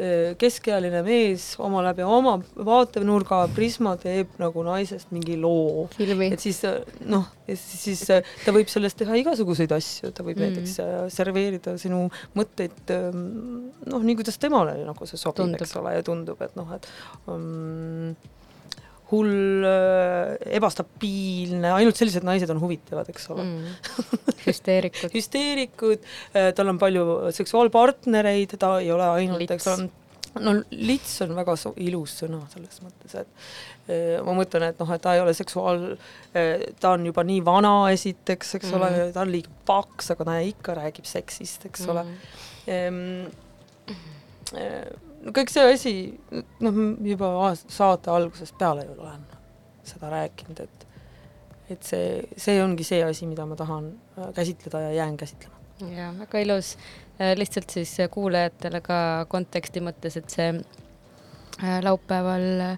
äh, 0.02 0.34
keskealine 0.42 1.04
mees 1.06 1.52
oma 1.62 1.84
läbi 1.86 2.02
oma 2.08 2.38
vaatenurga 2.56 3.44
prisma 3.56 3.94
teeb 4.02 4.32
nagu 4.42 4.64
naisest 4.66 5.12
mingi 5.14 5.36
loo. 5.40 5.86
Et 6.34 6.44
siis 6.44 6.64
äh, 6.68 6.80
noh, 7.06 7.28
siis, 7.48 8.02
ta 8.08 8.56
võib 8.56 8.72
sellest 8.72 8.98
teha 9.00 9.20
igasuguseid 9.22 9.72
asju, 9.78 10.12
ta 10.16 10.24
võib 10.28 10.40
Mm. 10.42 10.48
näiteks 10.48 11.14
serveerida 11.14 11.78
sinu 11.78 12.06
mõtteid 12.36 12.96
ähm, 12.96 13.72
noh, 13.86 14.02
nii 14.04 14.16
kuidas 14.20 14.40
temale 14.42 14.80
nagu 14.88 15.06
see 15.08 15.20
sobib, 15.22 15.54
eks 15.60 15.76
ole, 15.80 15.96
ja 16.00 16.04
tundub, 16.08 16.40
et 16.42 16.56
noh, 16.60 16.72
et 16.76 16.88
um, 17.28 18.16
hull 19.12 19.66
äh,, 19.68 20.36
ebastabiilne, 20.58 21.72
ainult 21.76 22.00
sellised 22.00 22.26
naised 22.28 22.52
on 22.54 22.62
huvitavad, 22.62 23.10
eks 23.12 23.30
ole 23.34 23.46
mm. 23.46 23.58
mm. 24.02 24.38
hüsteerikud 24.46 25.16
hüsteerikud 25.16 26.00
äh,, 26.02 26.52
tal 26.58 26.72
on 26.72 26.80
palju 26.82 27.08
seksuaalpartnereid, 27.36 28.56
ta 28.62 28.78
ei 28.82 28.92
ole 28.94 29.10
ainult, 29.18 29.52
eks 29.58 29.70
ole, 29.74 29.90
no 30.40 30.56
lits 30.72 31.18
on 31.26 31.36
väga 31.36 31.58
so- 31.60 31.76
ilus 31.84 32.16
sõna 32.24 32.40
selles 32.54 32.82
mõttes, 32.86 33.18
et 33.20 33.92
eh, 33.92 34.18
ma 34.24 34.36
mõtlen, 34.38 34.70
et 34.72 34.80
noh, 34.82 34.96
et 34.96 35.04
ta 35.04 35.16
ei 35.18 35.24
ole 35.24 35.36
seksuaal, 35.36 35.86
ta 36.32 36.96
on 36.96 37.06
juba 37.10 37.26
nii 37.28 37.44
vana 37.46 37.76
esiteks, 37.92 38.56
eks 38.60 38.72
mm. 38.72 38.80
ole 38.80 39.12
ta 39.16 39.26
on 39.26 39.32
liiga 39.34 39.52
paks, 39.68 40.14
aga 40.16 40.28
ta 40.32 40.40
ikka 40.48 40.80
räägib 40.80 41.08
seksist, 41.10 41.68
eks 41.72 41.88
ole 41.92 42.08
mm.. 42.08 43.24
No 45.22 45.34
kõik 45.36 45.52
see 45.54 45.74
asi, 45.74 45.94
noh, 46.64 46.80
juba 47.06 47.52
saate 47.62 48.12
algusest 48.14 48.58
peale 48.60 48.86
ju 48.88 48.98
olen 48.98 49.26
seda 49.92 50.12
rääkinud, 50.14 50.64
et 50.66 50.88
et 51.72 51.88
see, 51.88 52.20
see 52.36 52.58
ongi 52.60 52.84
see 52.84 53.00
asi, 53.06 53.26
mida 53.30 53.46
ma 53.48 53.56
tahan 53.56 53.94
äh, 54.18 54.34
käsitleda 54.36 54.82
ja 54.88 54.92
jään 55.00 55.18
käsitlema. 55.18 55.56
ja 55.96 56.12
väga 56.20 56.40
ilus, 56.40 56.76
lihtsalt 57.36 57.70
siis 57.70 57.96
kuulajatele 58.12 58.82
ka 58.82 59.26
konteksti 59.30 59.82
mõttes, 59.82 60.18
et 60.20 60.30
see 60.30 60.52
äh, 60.52 61.80
laupäeval 61.84 62.48
äh, 62.74 62.78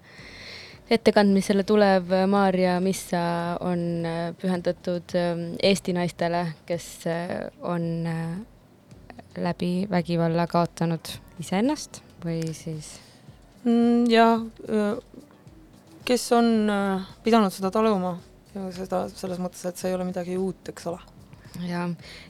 ettekandmisele 0.90 1.64
tulev 1.64 2.12
Maarja 2.28 2.80
Missa 2.84 3.58
on 3.60 4.06
äh, 4.06 4.34
pühendatud 4.42 5.16
ähm, 5.16 5.54
Eesti 5.64 5.94
naistele, 5.94 6.48
kes 6.66 7.08
äh, 7.08 7.30
on 7.62 8.08
äh, 8.08 8.38
läbi 9.38 9.88
vägivalla 9.90 10.48
kaotanud 10.48 11.16
iseennast 11.40 12.04
või 12.26 12.42
siis? 12.58 12.96
Mm, 13.64 14.06
jah, 14.12 14.44
kes 16.04 16.28
on 16.36 16.70
pidanud 17.24 17.54
seda 17.56 17.72
taluma? 17.72 18.18
Ja 18.54 18.68
seda 18.76 19.06
selles 19.10 19.40
mõttes, 19.42 19.64
et 19.66 19.80
see 19.80 19.90
ei 19.90 19.98
ole 19.98 20.06
midagi 20.06 20.38
uut, 20.38 20.68
eks 20.70 20.92
ole 20.92 21.13
ja, 21.68 21.84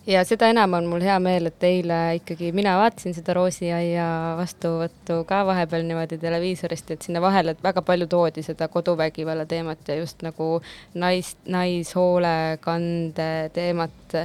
ja 0.08 0.24
seda 0.28 0.50
enam 0.52 0.76
on 0.78 0.88
mul 0.92 1.04
hea 1.04 1.16
meel, 1.24 1.48
et 1.50 1.66
eile 1.68 2.00
ikkagi 2.20 2.52
mina 2.56 2.76
vaatasin 2.80 3.16
seda 3.16 3.36
Roosiaia 3.38 4.08
vastuvõttu 4.40 5.22
ka 5.30 5.44
vahepeal 5.48 5.86
niimoodi 5.88 6.20
televiisorist, 6.22 6.92
et 6.96 7.08
sinna 7.08 7.22
vahele 7.24 7.56
väga 7.64 7.84
palju 7.86 8.08
toodi 8.12 8.44
seda 8.46 8.68
koduvägivalla 8.72 9.46
teemat 9.50 9.88
ja 9.88 10.00
just 10.02 10.24
nagu 10.26 10.56
nais, 11.00 11.36
naishoolekande 11.48 13.30
teemat, 13.56 14.18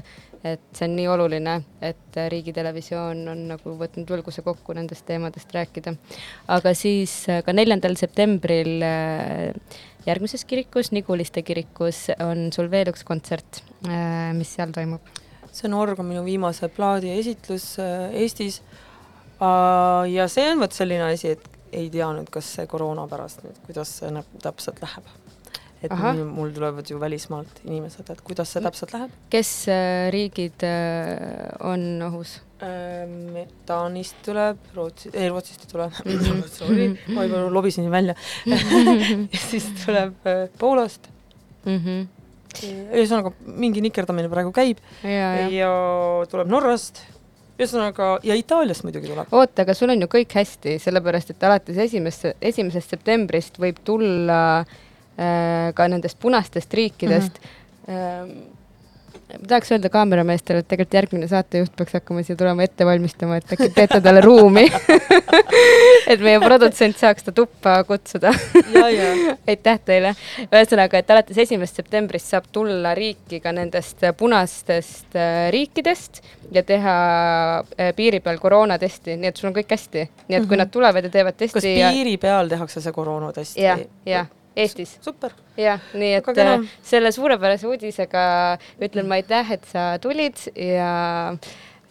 et 0.47 0.63
see 0.73 0.87
on 0.87 0.95
nii 0.95 1.09
oluline, 1.11 1.59
et 1.83 2.19
Riigitelevisioon 2.33 3.25
on 3.33 3.45
nagu 3.53 3.75
võtnud 3.79 4.11
julguse 4.11 4.43
kokku 4.47 4.75
nendest 4.75 5.07
teemadest 5.07 5.53
rääkida. 5.55 5.95
aga 6.55 6.75
siis 6.75 7.21
ka 7.45 7.55
neljandal 7.55 7.99
septembril 7.99 8.83
äh, 8.83 9.79
järgmises 10.09 10.45
kirikus, 10.49 10.93
Niguliste 10.95 11.43
kirikus, 11.47 12.07
on 12.25 12.49
sul 12.55 12.71
veel 12.73 12.93
üks 12.93 13.05
kontsert, 13.09 13.63
äh, 13.89 14.31
mis 14.37 14.55
seal 14.57 14.75
toimub? 14.75 15.15
see 15.49 15.65
on 15.67 15.79
Org 15.79 15.99
on 15.99 16.07
minu 16.07 16.21
viimase 16.27 16.69
plaadi 16.71 17.09
esitlus 17.17 17.71
äh, 17.83 18.13
Eestis 18.21 18.61
äh, 18.61 20.05
ja 20.13 20.29
see 20.31 20.45
on 20.53 20.61
vot 20.61 20.77
selline 20.77 21.09
asi, 21.09 21.33
et 21.35 21.73
ei 21.75 21.89
tea 21.93 22.11
nüüd, 22.15 22.29
kas 22.33 22.51
see 22.59 22.69
koroona 22.71 23.09
pärast 23.11 23.43
nüüd, 23.45 23.57
kuidas 23.67 23.97
see 24.01 24.13
täpselt 24.45 24.83
läheb. 24.85 25.09
et 25.83 25.95
Aha. 25.95 26.13
mul 26.27 26.53
tulevad 26.55 26.91
ju 26.91 27.01
välismaalt 27.01 27.63
inimesed, 27.65 28.13
et 28.13 28.21
kuidas 28.27 28.53
see 28.53 28.63
täpselt 28.63 28.95
läheb. 28.95 29.17
kes 29.33 29.55
riigid 30.15 30.69
on 31.65 31.89
ohus? 32.11 32.39
Ähm, 32.59 33.37
Taanist 33.67 34.17
tuleb, 34.27 34.59
Rootsi, 34.75 35.13
ei 35.15 35.29
Rootsist 35.31 35.63
ei 35.63 35.69
tule 35.71 35.85
mhm. 35.87 36.41
sorry, 36.59 36.89
ma 37.15 37.23
juba 37.23 37.45
lobisin 37.55 37.87
välja 37.91 38.17
ja 38.51 39.39
siis 39.39 39.69
tuleb 39.85 40.27
äh, 40.27 40.49
Poolast 40.59 41.07
mm. 41.65 41.77
-hmm. 41.77 42.09
ühesõnaga, 42.97 43.31
mingi 43.47 43.85
nikerdamine 43.85 44.27
praegu 44.33 44.51
käib 44.57 44.83
ja, 45.05 45.31
ja. 45.39 45.47
ja 45.55 45.71
tuleb 46.33 46.51
Norrast, 46.51 47.05
ühesõnaga, 47.61 48.17
ja 48.27 48.35
Itaaliast 48.35 48.83
muidugi 48.83 49.13
tuleb. 49.13 49.31
oota, 49.31 49.63
aga 49.63 49.79
sul 49.79 49.95
on 49.95 50.03
ju 50.03 50.11
kõik 50.19 50.35
hästi, 50.41 50.81
sellepärast 50.83 51.31
et 51.31 51.47
alates 51.47 51.79
esimest, 51.87 52.27
esimesest 52.43 52.91
septembrist 52.91 53.63
võib 53.63 53.79
tulla 53.87 54.43
äh, 54.59 55.71
ka 55.79 55.87
nendest 55.95 56.19
punastest 56.19 56.75
riikidest 56.75 57.39
mm. 57.39 57.95
-hmm 57.95 58.58
ma 59.29 59.47
tahaks 59.49 59.73
öelda 59.75 59.91
kaamerameestele, 59.93 60.63
et 60.63 60.69
tegelikult 60.69 60.95
järgmine 60.97 61.29
saatejuht 61.29 61.75
peaks 61.77 61.97
hakkama 61.99 62.23
siia 62.25 62.37
tulema 62.39 62.65
ette 62.65 62.87
valmistama, 62.89 63.39
et 63.39 63.53
äkki 63.53 63.69
teete 63.77 64.01
talle 64.05 64.23
ruumi 64.25 64.65
et 66.13 66.23
meie 66.25 66.41
produtsent 66.41 66.97
saaks 66.97 67.27
ta 67.27 67.35
tuppa 67.37 67.77
kutsuda 67.89 68.33
aitäh 69.51 69.81
teile. 69.85 70.15
ühesõnaga, 70.47 71.03
et 71.03 71.13
alates 71.13 71.43
esimesest 71.45 71.83
septembrist 71.83 72.33
saab 72.33 72.49
tulla 72.53 72.95
riiki 72.97 73.43
ka 73.45 73.53
nendest 73.53 74.07
punastest 74.17 75.19
äh, 75.19 75.49
riikidest 75.55 76.23
ja 76.55 76.65
teha 76.65 76.97
äh, 77.61 77.93
piiri 77.97 78.23
peal 78.25 78.41
koroonatesti, 78.41 79.19
nii 79.21 79.33
et 79.33 79.37
sul 79.37 79.53
on 79.53 79.59
kõik 79.61 79.77
hästi. 79.77 80.09
nii 80.29 80.41
et 80.41 80.49
kui 80.49 80.57
-hmm. 80.57 80.65
nad 80.65 80.73
tulevad 80.73 81.05
ja 81.05 81.13
teevad 81.13 81.37
testi 81.37 81.61
kas 81.61 81.69
piiri 81.69 82.17
ja... 82.17 82.25
peal 82.25 82.49
tehakse 82.49 82.81
see 82.81 82.97
koroonatest? 82.97 83.61
jah, 83.61 83.85
jah 84.07 84.33
Eestis. 84.57 84.99
super. 85.05 85.33
jah, 85.57 85.81
nii 85.95 86.13
et 86.19 86.29
äh, 86.39 86.67
selle 86.83 87.13
suurepärase 87.15 87.69
uudisega 87.69 88.23
ütlen 88.83 89.09
ma 89.09 89.19
aitäh, 89.19 89.53
et 89.55 89.67
sa 89.71 89.91
tulid 90.03 90.41
ja 90.55 90.93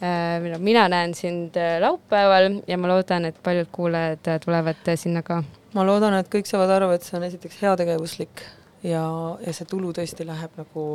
äh, 0.01 0.59
mina 0.59 0.87
näen 0.91 1.13
sind 1.17 1.57
äh, 1.57 1.77
laupäeval 1.83 2.61
ja 2.67 2.77
ma 2.77 2.91
loodan, 2.91 3.25
et 3.29 3.39
paljud 3.43 3.69
kuulajad 3.71 4.31
äh, 4.33 4.39
tulevad 4.43 4.93
sinna 4.95 5.23
ka. 5.23 5.41
ma 5.73 5.85
loodan, 5.87 6.17
et 6.19 6.31
kõik 6.33 6.49
saavad 6.49 6.75
aru, 6.77 6.91
et 6.95 7.07
see 7.07 7.17
on 7.19 7.27
esiteks 7.27 7.61
heategevuslik 7.61 8.43
ja, 8.83 9.05
ja 9.45 9.53
see 9.53 9.69
tulu 9.69 9.93
tõesti 9.95 10.27
läheb 10.27 10.59
nagu 10.59 10.87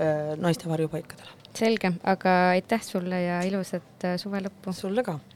äh, 0.00 0.36
naiste 0.38 0.70
varjupaikadele. 0.70 1.34
selge, 1.58 1.92
aga 2.04 2.38
aitäh 2.54 2.84
sulle 2.84 3.22
ja 3.22 3.42
ilusat 3.46 4.08
suve 4.22 4.44
lõppu. 4.44 4.72
sulle 4.76 5.02
ka 5.02 5.18